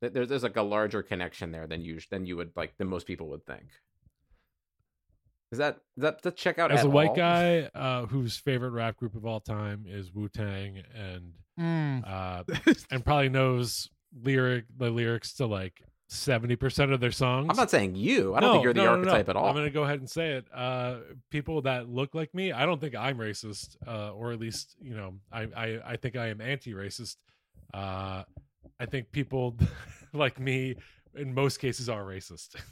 that 0.00 0.14
there's 0.14 0.28
there's 0.28 0.42
like 0.42 0.56
a 0.56 0.62
larger 0.62 1.02
connection 1.02 1.52
there 1.52 1.66
than 1.66 1.82
you 1.82 1.98
than 2.10 2.26
you 2.26 2.36
would 2.36 2.52
like 2.56 2.76
than 2.78 2.88
most 2.88 3.06
people 3.06 3.28
would 3.28 3.46
think. 3.46 3.68
Is 5.50 5.58
that 5.58 5.76
is 5.96 6.02
that 6.02 6.22
to 6.22 6.30
check 6.30 6.58
out 6.58 6.70
as 6.70 6.80
at 6.80 6.86
a 6.86 6.90
white 6.90 7.10
all? 7.10 7.16
guy 7.16 7.70
uh, 7.74 8.06
whose 8.06 8.36
favorite 8.36 8.70
rap 8.70 8.96
group 8.96 9.14
of 9.14 9.24
all 9.24 9.40
time 9.40 9.84
is 9.88 10.12
Wu 10.12 10.28
Tang, 10.28 10.82
and 10.94 11.32
mm. 11.58 12.06
uh, 12.06 12.44
and 12.90 13.04
probably 13.04 13.30
knows 13.30 13.88
lyric 14.22 14.64
the 14.76 14.90
lyrics 14.90 15.34
to 15.34 15.46
like 15.46 15.82
seventy 16.08 16.56
percent 16.56 16.90
of 16.92 17.00
their 17.00 17.10
songs. 17.12 17.46
I'm 17.50 17.56
not 17.56 17.70
saying 17.70 17.94
you. 17.94 18.34
I 18.34 18.40
don't 18.40 18.48
No, 18.48 18.52
think 18.54 18.64
you're 18.64 18.72
the 18.74 18.80
no, 18.80 18.86
no, 18.86 19.02
no. 19.02 19.10
archetype 19.10 19.28
at 19.28 19.36
all. 19.36 19.46
I'm 19.46 19.54
going 19.54 19.66
to 19.66 19.70
go 19.70 19.84
ahead 19.84 20.00
and 20.00 20.08
say 20.08 20.32
it. 20.32 20.46
Uh, 20.54 20.96
people 21.30 21.62
that 21.62 21.88
look 21.88 22.14
like 22.14 22.34
me, 22.34 22.52
I 22.52 22.64
don't 22.66 22.80
think 22.80 22.94
I'm 22.94 23.18
racist, 23.18 23.76
uh, 23.86 24.10
or 24.12 24.32
at 24.32 24.40
least 24.40 24.74
you 24.80 24.94
know, 24.96 25.14
I 25.32 25.42
I, 25.56 25.80
I 25.92 25.96
think 25.96 26.16
I 26.16 26.28
am 26.28 26.40
anti-racist. 26.40 27.16
Uh, 27.74 28.24
I 28.80 28.86
think 28.86 29.10
people 29.12 29.56
like 30.12 30.40
me, 30.40 30.76
in 31.14 31.34
most 31.34 31.58
cases, 31.58 31.88
are 31.88 32.02
racist. 32.02 32.56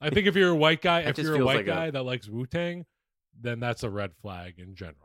I 0.00 0.10
think 0.10 0.26
if 0.26 0.36
you're 0.36 0.50
a 0.50 0.54
white 0.56 0.82
guy, 0.82 1.00
if 1.00 1.16
you're 1.18 1.36
a 1.40 1.44
white 1.44 1.56
like 1.56 1.66
a- 1.66 1.70
guy 1.70 1.90
that 1.90 2.02
likes 2.02 2.28
Wu 2.28 2.44
Tang, 2.46 2.84
then 3.40 3.60
that's 3.60 3.82
a 3.82 3.90
red 3.90 4.12
flag 4.20 4.54
in 4.58 4.74
general. 4.74 5.03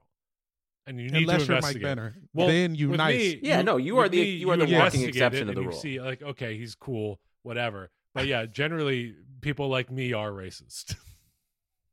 And 0.90 1.00
you 1.00 1.10
need 1.12 1.22
Unless 1.22 1.42
to 1.42 1.54
you're 1.54 1.62
Mike 1.62 1.76
investigate. 1.76 1.84
Benner, 1.84 2.16
Well, 2.34 2.48
then 2.48 2.74
you 2.74 2.90
with 2.90 2.98
nice. 2.98 3.16
me, 3.36 3.40
Yeah, 3.44 3.62
no, 3.62 3.78
you 3.78 4.00
are 4.00 4.10
the- 4.10 4.22
me, 4.22 4.32
you 4.32 4.50
are 4.50 4.58
the 4.58 4.64
walking 4.64 4.74
investigate 4.74 5.10
exception 5.10 5.44
it 5.44 5.52
to 5.52 5.54
the 5.54 5.60
and 5.60 5.68
rule. 5.68 5.76
You 5.76 5.82
see, 5.82 6.02
like, 6.02 6.24
okay, 6.24 6.58
he's 6.58 6.74
cool, 6.74 7.20
whatever. 7.44 7.92
But 8.16 8.26
yeah, 8.26 8.46
generally, 8.52 9.14
people 9.42 9.68
like 9.70 9.92
me 9.92 10.14
are 10.14 10.32
racist. 10.32 10.96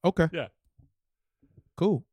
Okay. 0.05 0.29
Yeah. 0.33 0.49
Cool. 1.77 2.05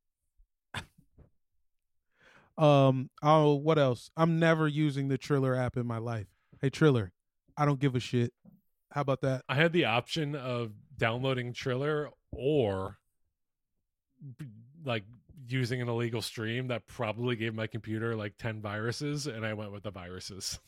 Um. 2.58 3.10
Oh, 3.22 3.54
what 3.56 3.78
else? 3.80 4.10
I'm 4.18 4.40
never 4.40 4.68
using 4.68 5.08
the 5.08 5.18
Triller 5.18 5.56
app 5.56 5.78
in 5.78 5.86
my 5.88 5.98
life. 6.00 6.28
Hey, 6.62 6.70
Triller, 6.70 7.12
I 7.58 7.66
don't 7.66 7.80
give 7.80 7.96
a 7.96 8.00
shit. 8.00 8.34
How 8.92 9.02
about 9.02 9.22
that? 9.22 9.44
I 9.50 9.56
had 9.56 9.74
the 9.74 9.86
option 9.86 10.36
of 10.36 10.72
downloading 10.98 11.54
Triller 11.54 12.10
or 12.32 12.98
like 14.86 15.04
using 15.48 15.82
an 15.82 15.90
illegal 15.90 16.22
stream 16.22 16.68
that 16.68 16.88
probably 16.88 17.36
gave 17.36 17.54
my 17.54 17.68
computer 17.68 18.16
like 18.16 18.38
10 18.38 18.62
viruses, 18.62 19.28
and 19.28 19.46
I 19.46 19.54
went 19.54 19.72
with 19.72 19.84
the 19.84 19.92
viruses. 19.92 20.60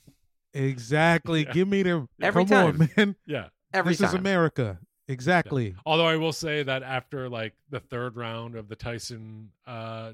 Exactly. 0.54 1.44
Yeah. 1.46 1.54
Give 1.54 1.68
me 1.68 1.84
the. 1.84 2.08
Every 2.22 2.46
come 2.46 2.80
on, 2.80 2.90
man. 2.98 3.16
Yeah. 3.26 3.48
Every 3.74 3.92
this 3.92 4.00
time. 4.00 4.08
is 4.08 4.14
America. 4.14 4.80
Exactly. 5.08 5.76
Although 5.86 6.08
I 6.08 6.16
will 6.16 6.34
say 6.34 6.64
that 6.64 6.82
after 6.82 7.30
like 7.30 7.54
the 7.70 7.80
third 7.80 8.16
round 8.16 8.56
of 8.56 8.68
the 8.68 8.76
Tyson 8.76 9.52
uh 9.68 10.14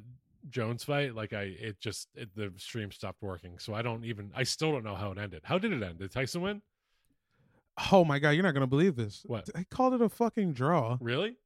Jones 0.49 0.84
fight, 0.84 1.16
like 1.16 1.34
I 1.34 1.43
it 1.43 1.80
just 1.80 2.09
it, 2.16 2.36
the 2.36 2.51
stream 2.57 2.91
stopped 2.91 3.22
working. 3.22 3.59
So 3.59 3.74
I 3.74 3.82
don't 3.82 4.03
even 4.03 4.32
I 4.36 4.43
still 4.43 4.72
don't 4.72 4.84
know 4.84 4.95
how 4.95 5.12
it 5.12 5.18
ended. 5.18 5.41
How 5.43 5.57
did 5.57 5.72
it 5.72 5.84
end? 5.84 5.99
Did 5.99 6.12
Tyson 6.12 6.41
win? 6.41 6.62
Oh 7.91 8.03
my 8.03 8.20
god, 8.20 8.32
you're 8.32 8.43
not 8.43 8.53
gonna 8.53 8.68
believe 8.68 8.95
this. 8.95 9.22
What? 9.26 9.47
I 9.55 9.64
called 9.64 9.93
it 9.93 10.01
a 10.01 10.09
fucking 10.09 10.53
draw. 10.53 10.97
Really? 10.99 11.38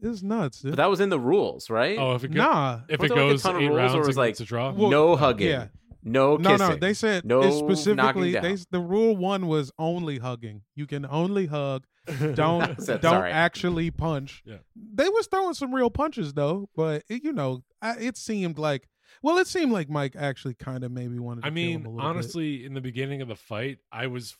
It's 0.00 0.22
nuts, 0.22 0.60
dude. 0.60 0.72
But 0.72 0.76
that 0.76 0.90
was 0.90 1.00
in 1.00 1.08
the 1.08 1.18
rules, 1.20 1.70
right? 1.70 1.98
Oh, 1.98 2.14
if 2.14 2.24
it 2.24 2.28
go, 2.32 2.42
nah. 2.42 2.80
if 2.88 3.02
it 3.02 3.08
there, 3.08 3.10
like, 3.10 3.10
a 3.10 3.14
goes 3.30 3.42
ton 3.42 3.56
of 3.56 3.62
eight 3.62 3.68
rules, 3.68 3.78
or 3.92 3.94
rounds, 3.96 4.06
was 4.06 4.16
like- 4.16 4.30
gets 4.30 4.40
a 4.40 4.44
draw. 4.44 4.72
Well, 4.72 4.90
no 4.90 5.16
hugging. 5.16 5.48
yeah. 5.48 5.66
No 6.06 6.36
no, 6.36 6.50
kissing. 6.50 6.66
no. 6.66 6.72
no. 6.74 6.76
They 6.78 6.92
said 6.92 7.24
No 7.24 7.40
they 7.40 7.50
specifically. 7.50 8.32
They 8.32 8.56
the 8.70 8.80
rule 8.80 9.16
one 9.16 9.46
was 9.46 9.72
only 9.78 10.18
hugging. 10.18 10.62
You 10.74 10.86
can 10.86 11.06
only 11.06 11.46
hug. 11.46 11.84
Don't 12.34 12.78
So- 12.82 12.98
don't 12.98 13.12
sorry. 13.12 13.30
actually 13.32 13.90
punch. 13.90 14.42
Yeah. 14.44 14.58
They 14.76 15.08
was 15.08 15.26
throwing 15.28 15.54
some 15.54 15.74
real 15.74 15.88
punches 15.88 16.34
though, 16.34 16.68
but 16.76 17.04
it, 17.08 17.24
you 17.24 17.32
know, 17.32 17.62
I, 17.80 17.96
it 17.96 18.18
seemed 18.18 18.58
like 18.58 18.86
well, 19.22 19.38
it 19.38 19.46
seemed 19.46 19.72
like 19.72 19.88
Mike 19.88 20.14
actually 20.18 20.54
kind 20.54 20.84
of 20.84 20.90
maybe 20.90 21.18
wanted. 21.18 21.42
to 21.42 21.46
I 21.46 21.50
kill 21.50 21.56
him 21.58 21.66
mean, 21.68 21.74
a 21.86 21.88
little 21.88 21.92
bit. 22.00 22.04
honestly, 22.04 22.64
in 22.66 22.74
the 22.74 22.80
beginning 22.82 23.22
of 23.22 23.28
the 23.28 23.36
fight, 23.36 23.78
I 23.90 24.08
was 24.08 24.36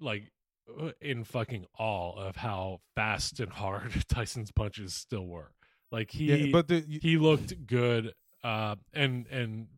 like 0.00 0.32
in 1.00 1.24
fucking 1.24 1.66
awe 1.78 2.12
of 2.18 2.36
how 2.36 2.80
fast 2.94 3.40
and 3.40 3.52
hard 3.52 3.92
Tyson's 4.08 4.50
punches 4.50 4.94
still 4.94 5.26
were. 5.26 5.52
Like 5.90 6.10
he, 6.10 6.24
yeah, 6.24 6.52
but 6.52 6.68
the, 6.68 6.84
he 7.02 7.18
looked 7.18 7.66
good, 7.66 8.14
uh, 8.42 8.76
and 8.92 9.26
and 9.28 9.68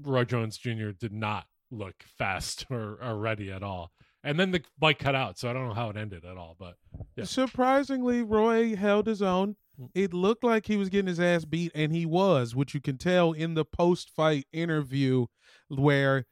Roy 0.00 0.24
Jones 0.24 0.58
Jr. 0.58 0.90
did 0.98 1.12
not 1.12 1.46
look 1.70 1.94
fast 2.18 2.66
or, 2.70 2.98
or 3.02 3.16
ready 3.16 3.50
at 3.50 3.62
all. 3.62 3.92
And 4.24 4.40
then 4.40 4.50
the 4.50 4.62
fight 4.80 4.98
cut 4.98 5.14
out, 5.14 5.38
so 5.38 5.48
I 5.48 5.52
don't 5.52 5.68
know 5.68 5.74
how 5.74 5.90
it 5.90 5.96
ended 5.96 6.24
at 6.24 6.36
all. 6.36 6.56
But 6.58 6.74
Yeah. 7.14 7.24
Surprisingly, 7.24 8.22
Roy 8.22 8.74
held 8.74 9.06
his 9.06 9.22
own. 9.22 9.54
Mm. 9.80 9.90
It 9.94 10.12
looked 10.12 10.42
like 10.42 10.66
he 10.66 10.76
was 10.76 10.88
getting 10.88 11.06
his 11.06 11.20
ass 11.20 11.44
beat, 11.44 11.70
and 11.76 11.92
he 11.92 12.06
was, 12.06 12.54
which 12.54 12.74
you 12.74 12.80
can 12.80 12.98
tell 12.98 13.32
in 13.32 13.54
the 13.54 13.64
post 13.64 14.10
fight 14.10 14.46
interview 14.52 15.26
where 15.68 16.18
uh, 16.18 16.22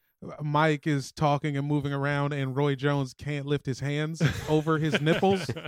Mike 0.42 0.86
is 0.86 1.12
talking 1.12 1.56
and 1.56 1.66
moving 1.66 1.92
around, 1.92 2.32
and 2.32 2.56
Roy 2.56 2.74
Jones 2.74 3.14
can't 3.14 3.46
lift 3.46 3.66
his 3.66 3.80
hands 3.80 4.22
over 4.48 4.78
his 4.78 5.00
nipples. 5.00 5.50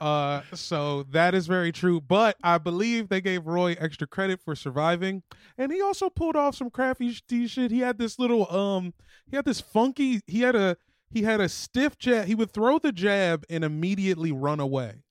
Uh, 0.00 0.42
so 0.54 1.04
that 1.04 1.34
is 1.34 1.46
very 1.46 1.70
true. 1.70 2.00
But 2.00 2.36
I 2.42 2.58
believe 2.58 3.08
they 3.08 3.20
gave 3.20 3.46
Roy 3.46 3.76
extra 3.78 4.06
credit 4.06 4.40
for 4.40 4.56
surviving, 4.56 5.22
and 5.56 5.70
he 5.70 5.80
also 5.80 6.08
pulled 6.08 6.34
off 6.34 6.56
some 6.56 6.70
crafty 6.70 7.12
sh- 7.12 7.22
shit. 7.46 7.70
He 7.70 7.80
had 7.80 7.98
this 7.98 8.18
little 8.18 8.50
um, 8.52 8.94
he 9.30 9.36
had 9.36 9.44
this 9.44 9.60
funky. 9.60 10.20
He 10.26 10.40
had 10.40 10.56
a 10.56 10.76
he 11.10 11.22
had 11.22 11.40
a 11.40 11.48
stiff 11.48 11.98
jab. 11.98 12.26
He 12.26 12.34
would 12.34 12.50
throw 12.50 12.78
the 12.78 12.90
jab 12.90 13.44
and 13.48 13.62
immediately 13.64 14.32
run 14.32 14.58
away. 14.58 15.02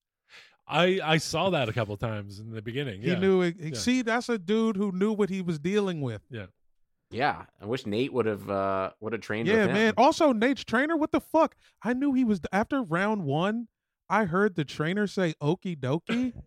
I 0.68 1.00
I 1.04 1.18
saw 1.18 1.50
that 1.50 1.70
a 1.70 1.74
couple 1.74 1.96
times 1.98 2.39
in 2.39 2.52
the 2.52 2.62
beginning. 2.62 3.02
He 3.02 3.10
yeah. 3.10 3.20
knew 3.20 3.42
it. 3.42 3.56
Yeah. 3.60 3.74
See, 3.74 4.02
that's 4.02 4.30
a 4.30 4.39
dude 4.39 4.78
who 4.78 4.92
knew 4.92 5.12
what 5.12 5.30
he 5.30 5.42
was 5.42 5.60
dealing 5.60 6.02
with. 6.02 6.22
Yeah, 6.30 6.48
I 7.14 7.66
wish 7.66 7.86
Nate 7.86 8.14
would 8.14 8.26
have 8.26 8.49
uh 8.49 8.91
would 8.99 9.14
have 9.14 9.22
trained. 9.22 9.47
Yeah, 9.47 9.55
with 9.62 9.68
him. 9.68 9.74
man. 9.74 9.93
Also, 9.97 10.32
Nate's 10.34 10.64
trainer, 10.64 10.95
what 10.97 11.12
the 11.12 11.22
fuck? 11.22 11.55
I 11.84 11.93
knew 11.93 12.14
he 12.14 12.24
was 12.24 12.39
after 12.51 12.82
round 12.82 13.24
one. 13.24 13.68
I 14.09 14.26
heard 14.26 14.55
the 14.55 14.66
trainer 14.66 15.07
say 15.07 15.34
"okie 15.41 15.78
dokie." 15.80 16.34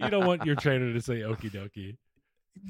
You 0.00 0.08
don't 0.08 0.26
want 0.26 0.46
your 0.46 0.56
trainer 0.56 0.92
to 0.94 1.00
say 1.02 1.16
okie 1.20 1.50
dokie. 1.52 1.96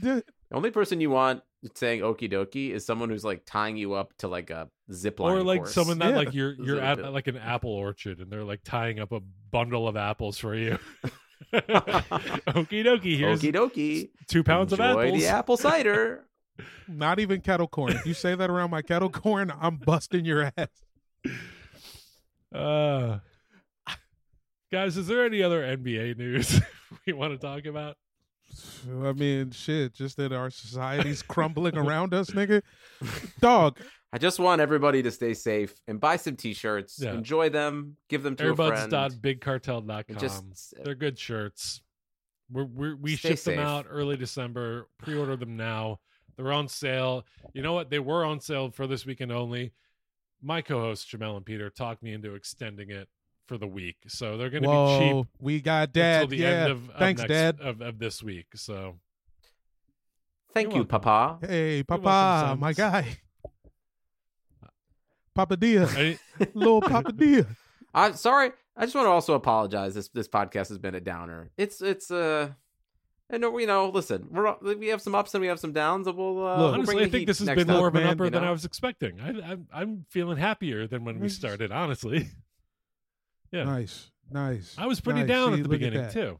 The- 0.03 0.24
The 0.51 0.57
only 0.57 0.70
person 0.72 1.01
you 1.01 1.11
want 1.11 1.43
saying 1.74 2.01
okie 2.01 2.30
dokie 2.32 2.70
is 2.70 2.84
someone 2.84 3.09
who's 3.11 3.24
like 3.24 3.43
tying 3.47 3.76
you 3.76 3.95
up 3.95 4.12
to 4.18 4.28
like 4.28 4.51
a 4.51 4.68
zip 4.93 5.20
line 5.20 5.36
Or 5.39 5.43
like 5.45 5.61
course. 5.61 5.74
someone 5.74 5.99
that 6.01 6.11
Yeah. 6.11 6.16
like 6.16 6.34
you're 6.34 6.55
you're 6.55 6.80
at 6.80 6.99
like 7.12 7.26
an 7.28 7.36
apple 7.36 7.70
orchard 7.70 8.18
and 8.20 8.30
they're 8.30 8.43
like 8.45 8.61
tying 8.64 8.99
up 8.99 9.12
a 9.12 9.20
bundle 9.53 9.86
of 9.86 9.97
apples 9.97 10.36
for 10.39 10.55
you. 10.57 10.78
okie 11.55 12.84
dokie. 12.84 13.16
Here's 13.16 13.40
okie 13.40 13.53
dokie. 13.53 14.11
two 14.28 14.42
pounds 14.42 14.72
Enjoy 14.72 14.84
of 14.84 14.99
apples. 14.99 15.20
the 15.20 15.26
apple 15.28 15.57
cider. 15.57 16.24
Not 16.88 17.20
even 17.20 17.40
kettle 17.40 17.68
corn. 17.68 17.92
If 17.92 18.07
you 18.07 18.14
say 18.14 18.34
that 18.34 18.51
around 18.51 18.70
my 18.70 18.82
kettle 18.82 19.11
corn, 19.11 19.53
I'm 19.61 19.76
busting 19.76 20.24
your 20.24 20.53
ass. 20.57 20.68
Uh, 22.53 23.18
guys, 24.72 24.96
is 24.96 25.07
there 25.07 25.24
any 25.24 25.42
other 25.42 25.62
NBA 25.62 26.16
news 26.18 26.61
we 27.07 27.12
want 27.12 27.32
to 27.32 27.38
talk 27.38 27.66
about? 27.66 27.96
I 29.03 29.12
mean, 29.12 29.51
shit, 29.51 29.94
just 29.94 30.16
that 30.16 30.32
our 30.32 30.51
society's 30.51 31.22
crumbling 31.28 31.76
around 31.76 32.14
us, 32.14 32.30
nigga. 32.30 32.62
Dog, 33.40 33.78
I 34.12 34.18
just 34.18 34.38
want 34.38 34.61
everybody 34.61 35.03
to 35.03 35.11
stay 35.11 35.34
safe 35.34 35.74
and 35.86 36.01
buy 36.01 36.16
some 36.16 36.36
t-shirts. 36.36 36.99
Yeah. 37.01 37.12
Enjoy 37.12 37.51
them. 37.51 37.96
Give 38.09 38.22
them 38.22 38.36
to 38.36 38.51
a 38.53 38.57
friend. 38.57 38.92
Airbuds.bigcartel.com. 38.92 40.05
and 40.09 40.18
just 40.18 40.74
They're 40.82 40.94
good 40.94 41.18
shirts. 41.18 41.82
We're, 42.51 42.64
we're, 42.64 42.96
we 42.96 43.16
Stay 43.16 43.30
shipped 43.30 43.44
them 43.44 43.59
out 43.59 43.86
early 43.88 44.16
December. 44.16 44.88
Pre-order 44.99 45.36
them 45.36 45.57
now. 45.57 46.01
They're 46.36 46.53
on 46.53 46.68
sale. 46.68 47.26
You 47.53 47.62
know 47.62 47.74
what? 47.74 47.90
They 47.90 47.99
were 47.99 48.24
on 48.24 48.40
sale 48.40 48.70
for 48.70 48.86
this 48.86 49.05
weekend 49.05 49.32
only. 49.32 49.72
My 50.40 50.62
co-hosts 50.62 51.11
Jamel 51.12 51.36
and 51.36 51.44
Peter 51.44 51.68
talked 51.68 52.03
me 52.03 52.12
into 52.12 52.34
extending 52.34 52.90
it 52.90 53.09
for 53.49 53.59
the 53.59 53.66
week, 53.66 53.96
so 54.07 54.36
they're 54.36 54.51
going 54.51 54.62
to 54.62 54.68
be 54.68 54.99
cheap 54.99 55.26
we 55.40 55.61
got 55.61 55.88
until 55.88 56.28
the 56.28 56.36
Yeah, 56.36 56.49
end 56.49 56.70
of, 56.70 56.90
of 56.90 56.96
thanks, 56.96 57.20
next, 57.22 57.30
dad. 57.30 57.61
of, 57.61 57.80
of 57.80 57.99
this 57.99 58.22
week. 58.22 58.46
So 58.55 58.96
thank 60.53 60.66
You're 60.66 60.82
you, 60.82 60.88
welcome. 60.88 61.01
Papa. 61.01 61.46
Hey, 61.46 61.82
welcome, 61.88 62.05
Papa, 62.05 62.57
my 62.61 62.72
guy. 62.72 63.07
Papa 65.34 65.57
Dia, 65.57 65.86
I, 65.86 66.18
little 66.55 66.80
Papa 66.80 67.12
Dia. 67.12 67.46
I'm 67.94 68.14
sorry. 68.14 68.51
I 68.76 68.84
just 68.84 68.94
want 68.94 69.07
to 69.07 69.11
also 69.11 69.34
apologize. 69.34 69.94
This 69.94 70.09
this 70.09 70.28
podcast 70.28 70.68
has 70.68 70.78
been 70.78 70.94
a 70.94 71.01
downer. 71.01 71.51
It's 71.57 71.80
it's 71.80 72.11
uh, 72.11 72.51
and 73.30 73.42
you 73.42 73.66
know, 73.66 73.90
listen, 73.90 74.28
we're 74.30 74.55
we 74.76 74.88
have 74.88 75.03
some 75.03 75.14
ups 75.14 75.34
and 75.34 75.42
we 75.42 75.49
have 75.49 75.61
some 75.61 75.72
downs, 75.72 76.07
and 76.07 76.16
we'll 76.16 76.46
uh, 76.46 76.51
Look, 76.51 76.59
we'll 76.59 76.74
honestly, 76.74 76.94
bring 76.94 77.07
I 77.07 77.11
think 77.11 77.26
this 77.26 77.38
has 77.40 77.49
been 77.49 77.66
more 77.66 77.88
of 77.88 77.94
an 77.94 78.05
man, 78.05 78.12
upper 78.12 78.24
you 78.24 78.30
than 78.30 78.44
I 78.44 78.51
was 78.51 78.64
expecting. 78.64 79.20
I, 79.20 79.53
I'm 79.53 79.66
I'm 79.72 80.07
feeling 80.09 80.38
happier 80.38 80.86
than 80.86 81.05
when 81.05 81.20
we 81.20 81.28
started. 81.28 81.70
Honestly, 81.70 82.28
Yeah. 83.53 83.64
Nice, 83.64 84.11
nice. 84.30 84.74
I 84.78 84.86
was 84.86 85.01
pretty 85.01 85.20
nice. 85.20 85.28
down 85.28 85.53
See, 85.53 85.59
at 85.59 85.62
the 85.62 85.68
beginning 85.68 86.03
that. 86.03 86.12
too. 86.12 86.38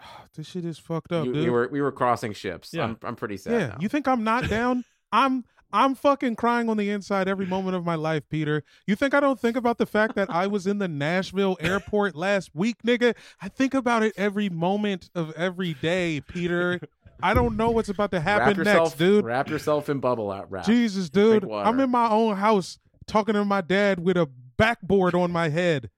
Ah, 0.00 0.24
this 0.36 0.46
shit 0.46 0.64
is 0.64 0.78
fucked 0.78 1.12
up, 1.12 1.26
You- 1.26 1.32
dude. 1.32 1.44
we 1.44 1.50
were 1.50 1.68
we 1.72 1.80
were 1.80 1.92
crossing 1.92 2.32
ships. 2.32 2.72
Yeah. 2.72 2.84
I'm 2.84 2.98
I'm 3.02 3.16
pretty 3.16 3.36
sad. 3.36 3.52
yeah, 3.52 3.66
now. 3.68 3.76
you 3.80 3.88
think 3.88 4.06
I'm 4.06 4.22
not 4.24 4.48
down? 4.48 4.84
I'm 5.12 5.44
I'm 5.72 5.94
fucking 5.94 6.36
crying 6.36 6.68
on 6.70 6.76
the 6.76 6.88
inside 6.88 7.28
every 7.28 7.44
moment 7.46 7.76
of 7.76 7.84
my 7.84 7.94
life, 7.96 8.22
Peter. 8.30 8.62
You 8.86 8.94
think 8.96 9.12
I 9.12 9.20
don't 9.20 9.38
think 9.38 9.56
about 9.56 9.76
the 9.78 9.86
fact 9.86 10.14
that 10.14 10.30
I 10.30 10.46
was 10.46 10.66
in 10.66 10.78
the 10.78 10.88
Nashville 10.88 11.56
airport 11.60 12.14
last 12.14 12.54
week, 12.54 12.76
nigga? 12.86 13.14
I 13.42 13.48
think 13.48 13.74
about 13.74 14.02
it 14.02 14.14
every 14.16 14.48
moment 14.48 15.10
of 15.14 15.32
every 15.32 15.74
day, 15.74 16.20
Peter. 16.26 16.80
I 17.20 17.34
don't 17.34 17.56
know 17.56 17.70
what's 17.70 17.88
about 17.88 18.12
to 18.12 18.20
happen 18.20 18.56
yourself, 18.56 18.90
next, 18.90 18.98
dude. 18.98 19.24
Wrap 19.24 19.50
yourself 19.50 19.88
in 19.88 19.98
bubble 19.98 20.30
out 20.30 20.50
wrap. 20.50 20.64
Jesus, 20.64 21.10
dude. 21.10 21.50
I'm 21.50 21.80
in 21.80 21.90
my 21.90 22.08
own 22.08 22.36
house 22.36 22.78
talking 23.06 23.34
to 23.34 23.44
my 23.44 23.60
dad 23.60 23.98
with 23.98 24.16
a 24.16 24.28
backboard 24.58 25.14
on 25.14 25.30
my 25.32 25.48
head. 25.48 25.90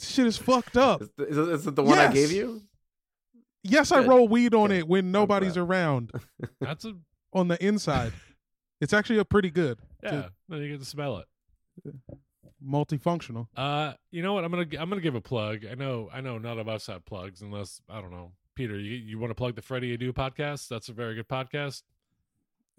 Shit 0.00 0.26
is 0.26 0.38
fucked 0.38 0.76
up. 0.76 1.02
Is, 1.02 1.10
is, 1.18 1.36
is 1.38 1.66
it 1.66 1.76
the 1.76 1.82
one 1.82 1.98
I 1.98 2.10
gave 2.10 2.32
you? 2.32 2.62
Yes, 3.62 3.92
I 3.92 4.00
roll 4.00 4.26
weed 4.26 4.54
on 4.54 4.68
Good. 4.68 4.78
it 4.78 4.88
when 4.88 5.12
nobody's 5.12 5.52
glad. 5.52 5.62
around 5.68 6.12
That's 6.60 6.86
a 6.86 6.94
on 7.34 7.48
the 7.48 7.62
inside. 7.64 8.12
It's 8.80 8.94
actually 8.94 9.18
a 9.18 9.24
pretty 9.26 9.50
good. 9.50 9.78
yeah. 10.02 10.28
Then 10.48 10.62
you 10.62 10.70
get 10.70 10.80
to 10.80 10.86
smell 10.86 11.18
it. 11.18 11.26
Multifunctional. 12.66 13.48
Uh, 13.56 13.92
you 14.10 14.22
know 14.22 14.32
what? 14.32 14.44
I'm 14.44 14.50
gonna 14.50 14.66
I'm 14.78 14.88
gonna 14.88 15.00
give 15.02 15.14
a 15.14 15.20
plug. 15.20 15.64
I 15.70 15.74
know 15.74 16.08
I 16.12 16.20
know 16.22 16.38
none 16.38 16.58
of 16.58 16.68
us 16.68 16.86
have 16.86 17.04
plugs 17.04 17.42
unless 17.42 17.80
I 17.88 18.00
don't 18.00 18.10
know. 18.10 18.32
Peter, 18.56 18.78
you 18.78 18.96
you 18.96 19.18
want 19.18 19.30
to 19.30 19.34
plug 19.34 19.54
the 19.54 19.62
Freddy 19.62 19.96
Adu 19.96 20.12
podcast? 20.12 20.68
That's 20.68 20.88
a 20.88 20.92
very 20.94 21.14
good 21.14 21.28
podcast. 21.28 21.82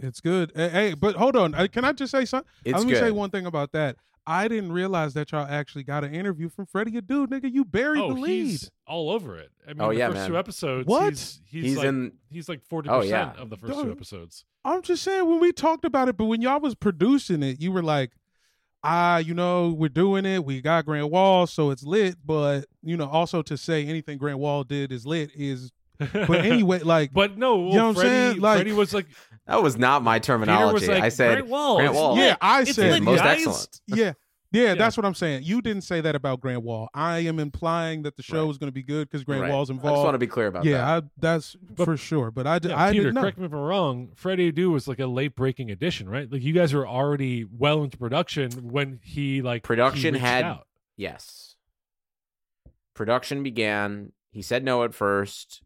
It's 0.03 0.19
good. 0.21 0.51
Hey, 0.55 0.69
hey, 0.69 0.93
but 0.93 1.15
hold 1.15 1.35
on. 1.35 1.53
Uh, 1.55 1.67
Can 1.71 1.85
I 1.85 1.91
just 1.93 2.11
say 2.11 2.25
something? 2.25 2.49
It's 2.65 2.77
Let 2.77 2.85
me 2.87 2.93
good. 2.93 2.99
say 2.99 3.11
one 3.11 3.29
thing 3.29 3.45
about 3.45 3.71
that. 3.73 3.97
I 4.27 4.47
didn't 4.47 4.71
realize 4.71 5.15
that 5.15 5.31
y'all 5.31 5.47
actually 5.49 5.83
got 5.83 6.03
an 6.03 6.13
interview 6.13 6.47
from 6.47 6.67
Freddy 6.67 6.91
Adu. 6.91 7.25
Nigga, 7.27 7.51
you 7.51 7.65
buried 7.65 8.01
oh, 8.01 8.13
the 8.13 8.19
lead. 8.19 8.45
he's 8.45 8.69
all 8.85 9.09
over 9.09 9.35
it. 9.37 9.49
I 9.67 9.73
mean, 9.73 9.81
Oh, 9.81 9.89
the 9.89 9.95
yeah, 9.97 10.07
first 10.09 10.17
man. 10.19 10.29
two 10.29 10.37
episodes. 10.37 10.87
What? 10.87 11.09
He's, 11.09 11.41
he's, 11.45 11.63
He's 11.63 11.77
like 11.77 11.87
in. 11.87 12.11
he's 12.29 12.47
like 12.47 12.61
forty 12.69 12.87
Oh, 12.87 12.99
percent 13.01 13.31
yeah. 13.35 13.41
of 13.41 13.49
the 13.49 13.57
first 13.57 13.73
Dog. 13.73 13.85
two 13.85 13.91
episodes. 13.91 14.45
I'm 14.63 14.83
just 14.83 15.01
saying 15.03 15.27
when 15.27 15.39
we 15.39 15.51
talked 15.51 15.85
about 15.85 16.07
it, 16.07 16.17
but 16.17 16.25
when 16.25 16.39
y'all 16.41 16.59
was 16.59 16.75
producing 16.75 17.41
it, 17.41 17.59
you 17.59 17.71
were 17.71 17.81
like, 17.81 18.11
ah, 18.83 19.17
you 19.17 19.33
know, 19.33 19.69
we're 19.69 19.89
doing 19.89 20.25
it. 20.25 20.45
We 20.45 20.61
got 20.61 20.85
Grant 20.85 21.09
Wahl, 21.09 21.47
so 21.47 21.71
it's 21.71 21.83
lit. 21.83 22.15
But 22.23 22.65
you 22.83 22.97
know, 22.97 23.09
also 23.09 23.41
to 23.41 23.57
say 23.57 23.85
anything 23.87 24.19
Grant 24.19 24.37
Wahl 24.37 24.63
did 24.63 24.91
is 24.91 25.05
lit 25.05 25.31
is. 25.35 25.71
But 25.97 26.29
anyway, 26.45 26.79
like, 26.79 27.11
but 27.13 27.37
no, 27.39 27.57
well, 27.57 27.69
You 27.71 27.75
know 27.77 27.87
what 27.89 27.97
I'm 27.97 28.01
saying? 28.03 28.39
Like- 28.39 28.57
Freddy 28.57 28.71
was 28.73 28.93
like 28.93 29.07
That 29.47 29.61
was 29.63 29.77
not 29.77 30.03
my 30.03 30.19
terminology. 30.19 30.73
was 30.73 30.87
like 30.87 31.03
I 31.03 31.09
said 31.09 31.31
Grant 31.33 31.47
Wahl. 31.47 31.77
Grant 31.77 31.93
Wahl. 31.93 32.17
yeah, 32.17 32.35
I 32.41 32.61
It's 32.61 32.75
said 32.75 32.91
lit, 32.93 33.03
most 33.03 33.19
guys." 33.19 33.37
excellent. 33.37 33.81
Yeah. 33.87 34.13
Yeah, 34.53 34.75
that's 34.75 34.97
what 34.97 35.05
I'm 35.05 35.13
saying. 35.13 35.43
You 35.43 35.61
didn't 35.61 35.83
say 35.83 36.01
that 36.01 36.13
about 36.13 36.41
Grant 36.41 36.61
Wahl. 36.63 36.89
I 36.93 37.19
am 37.19 37.39
implying 37.39 38.01
that 38.01 38.17
the 38.17 38.21
show 38.21 38.43
Right. 38.43 38.49
is 38.51 38.57
going 38.57 38.67
to 38.67 38.73
be 38.73 38.83
good 38.83 39.09
because 39.09 39.23
Grant 39.23 39.43
Right. 39.43 39.49
Wahl's 39.49 39.69
involved. 39.69 39.93
I 39.93 39.99
just 39.99 40.03
want 40.03 40.15
to 40.15 40.19
be 40.19 40.27
clear 40.27 40.47
about 40.47 40.65
that. 40.65 40.69
yeah, 40.69 40.99
that's 41.17 41.55
But- 41.55 41.85
for 41.85 41.95
sure. 41.95 42.31
But 42.31 42.45
I, 42.47 42.59
Yeah, 42.61 42.77
I 42.77 42.91
Peter, 42.91 43.03
didn't 43.03 43.15
know. 43.15 43.21
correct 43.21 43.37
me 43.37 43.45
if 43.45 43.53
I'm 43.53 43.59
wrong. 43.59 44.09
Freddy 44.17 44.51
Adu 44.51 44.71
was 44.73 44.89
like 44.89 44.99
a 44.99 45.05
late 45.07 45.37
breaking 45.37 45.71
addition, 45.71 46.09
right? 46.09 46.29
Like 46.29 46.41
you 46.41 46.51
guys 46.51 46.73
were 46.73 46.85
already 46.85 47.45
well 47.45 47.81
into 47.81 47.97
production 47.97 48.51
when 48.71 48.99
he 49.05 49.41
like 49.41 49.63
Production 49.63 50.15
reached 50.15 50.25
had- 50.25 50.43
out. 50.43 50.67
Yes. 50.97 51.55
Production 52.93 53.43
began. 53.43 54.11
He 54.31 54.41
said 54.41 54.65
no 54.65 54.83
at 54.83 54.93
first. 54.93 55.61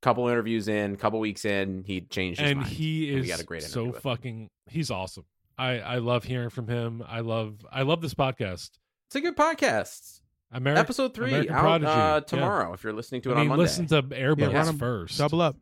Couple 0.00 0.28
interviews 0.28 0.68
in, 0.68 0.96
couple 0.96 1.18
weeks 1.18 1.44
in, 1.44 1.82
he 1.84 2.02
changed 2.02 2.38
his 2.40 2.50
and 2.50 2.60
mind. 2.60 2.70
he 2.70 3.08
and 3.10 3.18
is 3.18 3.22
we 3.24 3.28
got 3.28 3.40
a 3.40 3.44
great 3.44 3.62
so 3.64 3.80
interview 3.80 3.92
with 3.94 4.02
fucking. 4.02 4.50
He's 4.68 4.90
awesome. 4.92 5.24
I 5.58 5.80
I 5.80 5.98
love 5.98 6.22
hearing 6.24 6.50
from 6.50 6.68
him. 6.68 7.02
I 7.06 7.20
love 7.20 7.66
I 7.72 7.82
love 7.82 8.00
this 8.00 8.14
podcast. 8.14 8.70
It's 9.08 9.16
a 9.16 9.20
good 9.20 9.36
podcast. 9.36 10.20
American 10.52 10.80
Episode 10.80 11.14
three 11.14 11.28
American 11.30 11.54
out 11.54 11.60
Prodigy. 11.60 11.90
uh, 11.90 12.14
Yeah. 12.14 12.20
tomorrow. 12.20 12.72
If 12.74 12.84
you're 12.84 12.92
listening 12.92 13.22
to 13.22 13.30
it 13.30 13.34
I 13.34 13.36
mean, 13.36 13.42
on 13.42 13.48
Monday, 13.48 13.62
listen 13.62 13.86
to 13.88 14.02
Airbuds 14.02 14.52
Yeah, 14.52 14.72
first. 14.72 15.18
Double 15.18 15.42
up. 15.42 15.56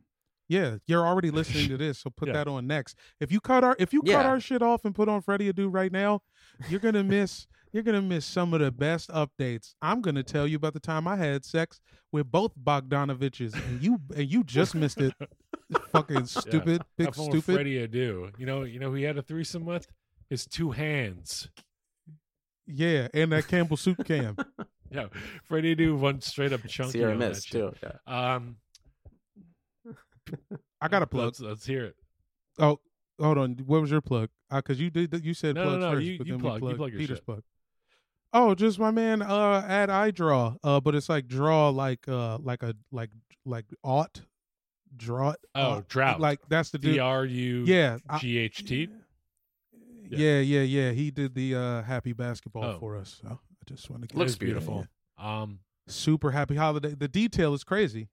Yeah, 0.47 0.77
you're 0.85 1.05
already 1.05 1.29
listening 1.31 1.67
to 1.69 1.77
this, 1.77 1.99
so 1.99 2.09
put 2.09 2.27
Yeah. 2.29 2.35
that 2.35 2.47
on 2.47 2.67
next. 2.67 2.95
If 3.19 3.31
you 3.31 3.41
cut 3.41 3.63
our 3.63 3.75
if 3.79 3.91
you 3.91 4.01
cut 4.03 4.25
our 4.25 4.39
shit 4.39 4.61
off 4.61 4.85
and 4.85 4.93
put 4.95 5.09
on 5.09 5.21
Freddy 5.21 5.51
Adu 5.51 5.67
right 5.73 5.91
now, 5.91 6.21
you're 6.69 6.79
gonna 6.79 7.03
miss 7.03 7.47
you're 7.73 7.83
gonna 7.83 8.01
miss 8.01 8.25
some 8.25 8.53
of 8.53 8.59
the 8.61 8.71
best 8.71 9.09
updates. 9.09 9.73
I'm 9.81 10.01
gonna 10.01 10.23
tell 10.23 10.47
you 10.47 10.55
about 10.57 10.73
the 10.73 10.79
time 10.79 11.07
I 11.07 11.15
had 11.15 11.43
sex 11.45 11.79
with 12.11 12.31
both 12.31 12.51
Bogdanoviches, 12.57 13.53
and 13.67 13.81
you 13.81 13.99
and 14.15 14.29
you 14.31 14.43
just 14.43 14.73
missed 14.75 14.99
it. 15.01 15.13
Fucking 15.91 16.25
stupid, 16.25 16.81
big 16.97 17.07
Have 17.07 17.15
fun 17.15 17.25
with 17.27 17.43
stupid. 17.43 17.55
Freddy 17.55 17.87
Adu. 17.87 18.31
You 18.39 18.45
know, 18.45 18.63
you 18.63 18.79
know, 18.79 18.89
who 18.89 18.95
he 18.95 19.03
had 19.03 19.17
a 19.17 19.21
threesome 19.21 19.65
with 19.65 19.87
his 20.29 20.45
two 20.45 20.71
hands. 20.71 21.49
Yeah, 22.65 23.07
and 23.13 23.31
that 23.31 23.47
Campbell 23.47 23.77
soup 23.77 24.05
cam. 24.05 24.35
Yeah, 24.89 25.07
Freddie 25.43 25.75
Adu 25.75 25.99
went 25.99 26.23
straight 26.23 26.53
up 26.53 26.65
chunky. 26.65 26.91
Sierra 26.93 27.11
on 27.11 27.19
that 27.19 27.29
Mist 27.31 27.51
too. 27.51 27.73
Yeah. 27.83 27.91
Um, 28.33 28.55
I 30.81 30.87
got 30.87 31.01
a 31.01 31.07
plug. 31.07 31.25
let's, 31.25 31.39
let's 31.41 31.65
hear 31.65 31.83
it. 31.85 31.95
Oh, 32.59 32.79
hold 33.19 33.37
on. 33.37 33.55
What 33.65 33.81
was 33.81 33.91
your 33.91 33.99
plug? 34.01 34.29
Because 34.49 34.79
you 34.79 34.89
did 34.89 35.25
you 35.25 35.33
said 35.33 35.55
No, 35.55 35.63
no, 35.63 35.69
plugs 35.71 35.81
no, 35.83 35.91
first, 35.91 36.05
you- 36.05 36.17
but 36.19 36.27
you 36.27 36.33
then 36.33 36.39
plug- 36.41 36.61
we 36.61 36.69
you 36.69 36.75
plug 36.77 36.91
your 36.91 36.99
Peter's 36.99 37.17
shit. 37.17 37.25
plug. 37.25 37.43
Oh, 38.33 38.53
just 38.55 38.77
my 38.79 38.91
man 38.91 39.21
uh 39.21 39.63
at 39.67 39.89
iDraw. 39.89 40.57
Uh 40.63 40.79
but 40.79 40.95
it's 40.95 41.09
like 41.09 41.27
draw 41.27 41.69
like 41.69 42.07
uh 42.07 42.37
like 42.39 42.63
a 42.63 42.75
like 42.91 43.09
like 43.45 43.65
ought 43.83 44.21
draw 44.95 45.33
Oh, 45.55 45.83
drought. 45.87 46.19
Like 46.19 46.39
that's 46.49 46.69
the 46.71 46.77
dude. 46.77 46.93
D 46.95 46.99
R 46.99 47.25
U 47.25 47.63
yeah. 47.65 47.97
I- 48.09 48.17
G 48.19 48.37
H 48.37 48.65
T. 48.65 48.89
Yeah, 50.09 50.39
yeah, 50.39 50.61
yeah. 50.61 50.91
He 50.91 51.11
did 51.11 51.35
the 51.35 51.55
uh 51.55 51.81
happy 51.83 52.13
basketball 52.13 52.63
Oh. 52.63 52.77
for 52.79 52.95
us. 52.97 53.19
So 53.21 53.27
I 53.29 53.35
just 53.65 53.89
want 53.89 54.03
to 54.03 54.07
get 54.07 54.17
Looks 54.17 54.35
beautiful. 54.35 54.87
Yeah. 55.19 55.41
Um, 55.41 55.59
Super 55.87 56.31
happy 56.31 56.55
holiday. 56.55 56.95
The 56.95 57.07
detail 57.07 57.53
is 57.53 57.63
crazy. 57.63 58.09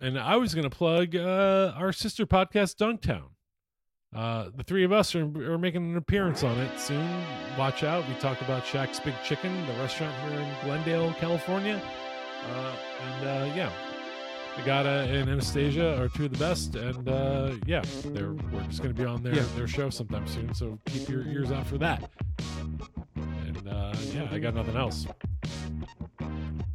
and 0.00 0.18
I 0.18 0.36
was 0.36 0.54
going 0.54 0.68
to 0.68 0.76
plug 0.76 1.16
uh, 1.16 1.72
our 1.76 1.92
sister 1.92 2.24
podcast, 2.26 2.76
Dunktown. 2.76 3.30
Uh, 4.14 4.48
the 4.56 4.62
three 4.62 4.84
of 4.84 4.92
us 4.92 5.14
are, 5.14 5.24
are 5.52 5.58
making 5.58 5.90
an 5.90 5.96
appearance 5.96 6.42
on 6.42 6.58
it 6.58 6.78
soon. 6.80 7.06
Watch 7.58 7.82
out. 7.82 8.06
We 8.08 8.14
talk 8.14 8.40
about 8.40 8.64
Shaq's 8.64 9.00
Big 9.00 9.14
Chicken, 9.24 9.52
the 9.66 9.72
restaurant 9.74 10.14
here 10.30 10.40
in 10.40 10.48
Glendale, 10.64 11.12
California. 11.18 11.80
Uh, 12.50 12.76
and 13.02 13.28
uh, 13.28 13.54
yeah, 13.54 13.70
Agata 14.58 15.06
and 15.10 15.28
Anastasia 15.28 16.00
are 16.00 16.08
two 16.08 16.26
of 16.26 16.32
the 16.32 16.38
best. 16.38 16.76
And 16.76 17.08
uh, 17.08 17.52
yeah, 17.66 17.82
they're, 18.06 18.32
we're 18.32 18.62
just 18.62 18.82
going 18.82 18.94
to 18.94 18.98
be 19.00 19.06
on 19.06 19.22
their, 19.22 19.34
Yeah. 19.34 19.44
their 19.54 19.68
show 19.68 19.90
sometime 19.90 20.26
soon. 20.26 20.54
So 20.54 20.78
keep 20.86 21.08
your 21.08 21.22
ears 21.26 21.50
out 21.52 21.66
for 21.66 21.76
that. 21.78 22.10
And 23.16 23.62
yeah, 24.14 24.28
I 24.30 24.38
got 24.38 24.54
nothing 24.54 24.76
else. 24.76 25.06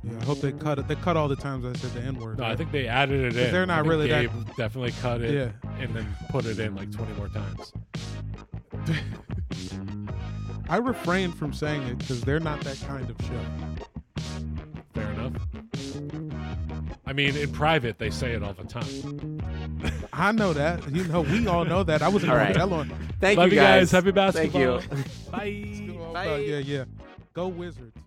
Yeah, 0.04 0.18
I 0.20 0.24
hope 0.26 0.39
they 0.41 0.52
cut 0.52 0.80
it. 0.80 0.88
They 0.88 0.95
cut 0.95 1.16
all 1.16 1.28
the 1.28 1.36
times 1.36 1.64
I 1.66 1.74
said 1.80 1.91
the 1.93 2.02
N 2.02 2.16
word. 2.20 2.39
No, 2.39 2.45
I 2.45 2.56
think 2.56 2.72
they 2.72 2.88
added 2.88 3.20
it 3.36 3.38
in. 3.39 3.52
they're 3.54 3.62
I 3.64 3.66
not 3.66 3.82
think 3.84 3.89
really 3.91 4.08
that- 4.10 4.56
definitely 4.58 4.93
cut 5.02 5.22
it 5.22 5.32
Yeah. 5.34 5.70
and 5.80 5.95
then 5.95 6.08
put 6.30 6.45
it 6.45 6.60
in 6.60 6.76
like 6.76 6.91
20 6.91 7.14
more 7.14 7.28
times. 7.30 7.72
I 10.70 10.78
refrain 10.78 11.32
from 11.34 11.54
saying 11.54 11.84
it 11.84 11.97
because 11.97 12.22
they're 12.22 12.39
not 12.39 12.62
that 12.62 12.80
kind 12.88 13.10
of 13.10 13.16
show. 13.26 14.24
Fair 14.93 15.12
enough. 15.12 15.34
I 17.06 17.14
mean, 17.14 17.36
in 17.36 17.52
private, 17.52 17.97
they 17.99 18.10
say 18.10 18.32
it 18.32 18.41
all 18.41 18.54
the 18.54 18.64
time. 18.64 19.41
I 20.14 20.32
know 20.32 20.54
that. 20.54 20.89
You 20.91 21.04
know, 21.06 21.22
we 21.22 21.45
all 21.47 21.66
know 21.66 21.84
that. 21.84 22.02
I 22.02 22.08
wasn't 22.08 22.32
All 22.32 22.38
going 22.38 22.47
right. 22.47 22.54
to 22.54 22.60
tell 22.60 22.74
on. 22.74 22.89
Thank 23.20 23.38
Love 23.38 23.49
you 23.49 23.56
you 23.56 23.60
guys. 23.60 23.91
guys. 23.91 23.91
Happy 23.91 24.12
basketball. 24.12 24.80
Thank 24.80 24.93
basketball. 25.32 25.45
you. 26.08 26.14
Bye. 26.14 26.38
Yeah, 26.38 26.58
yeah. 26.60 26.86
Go 27.34 27.47
Wizards. 27.49 27.97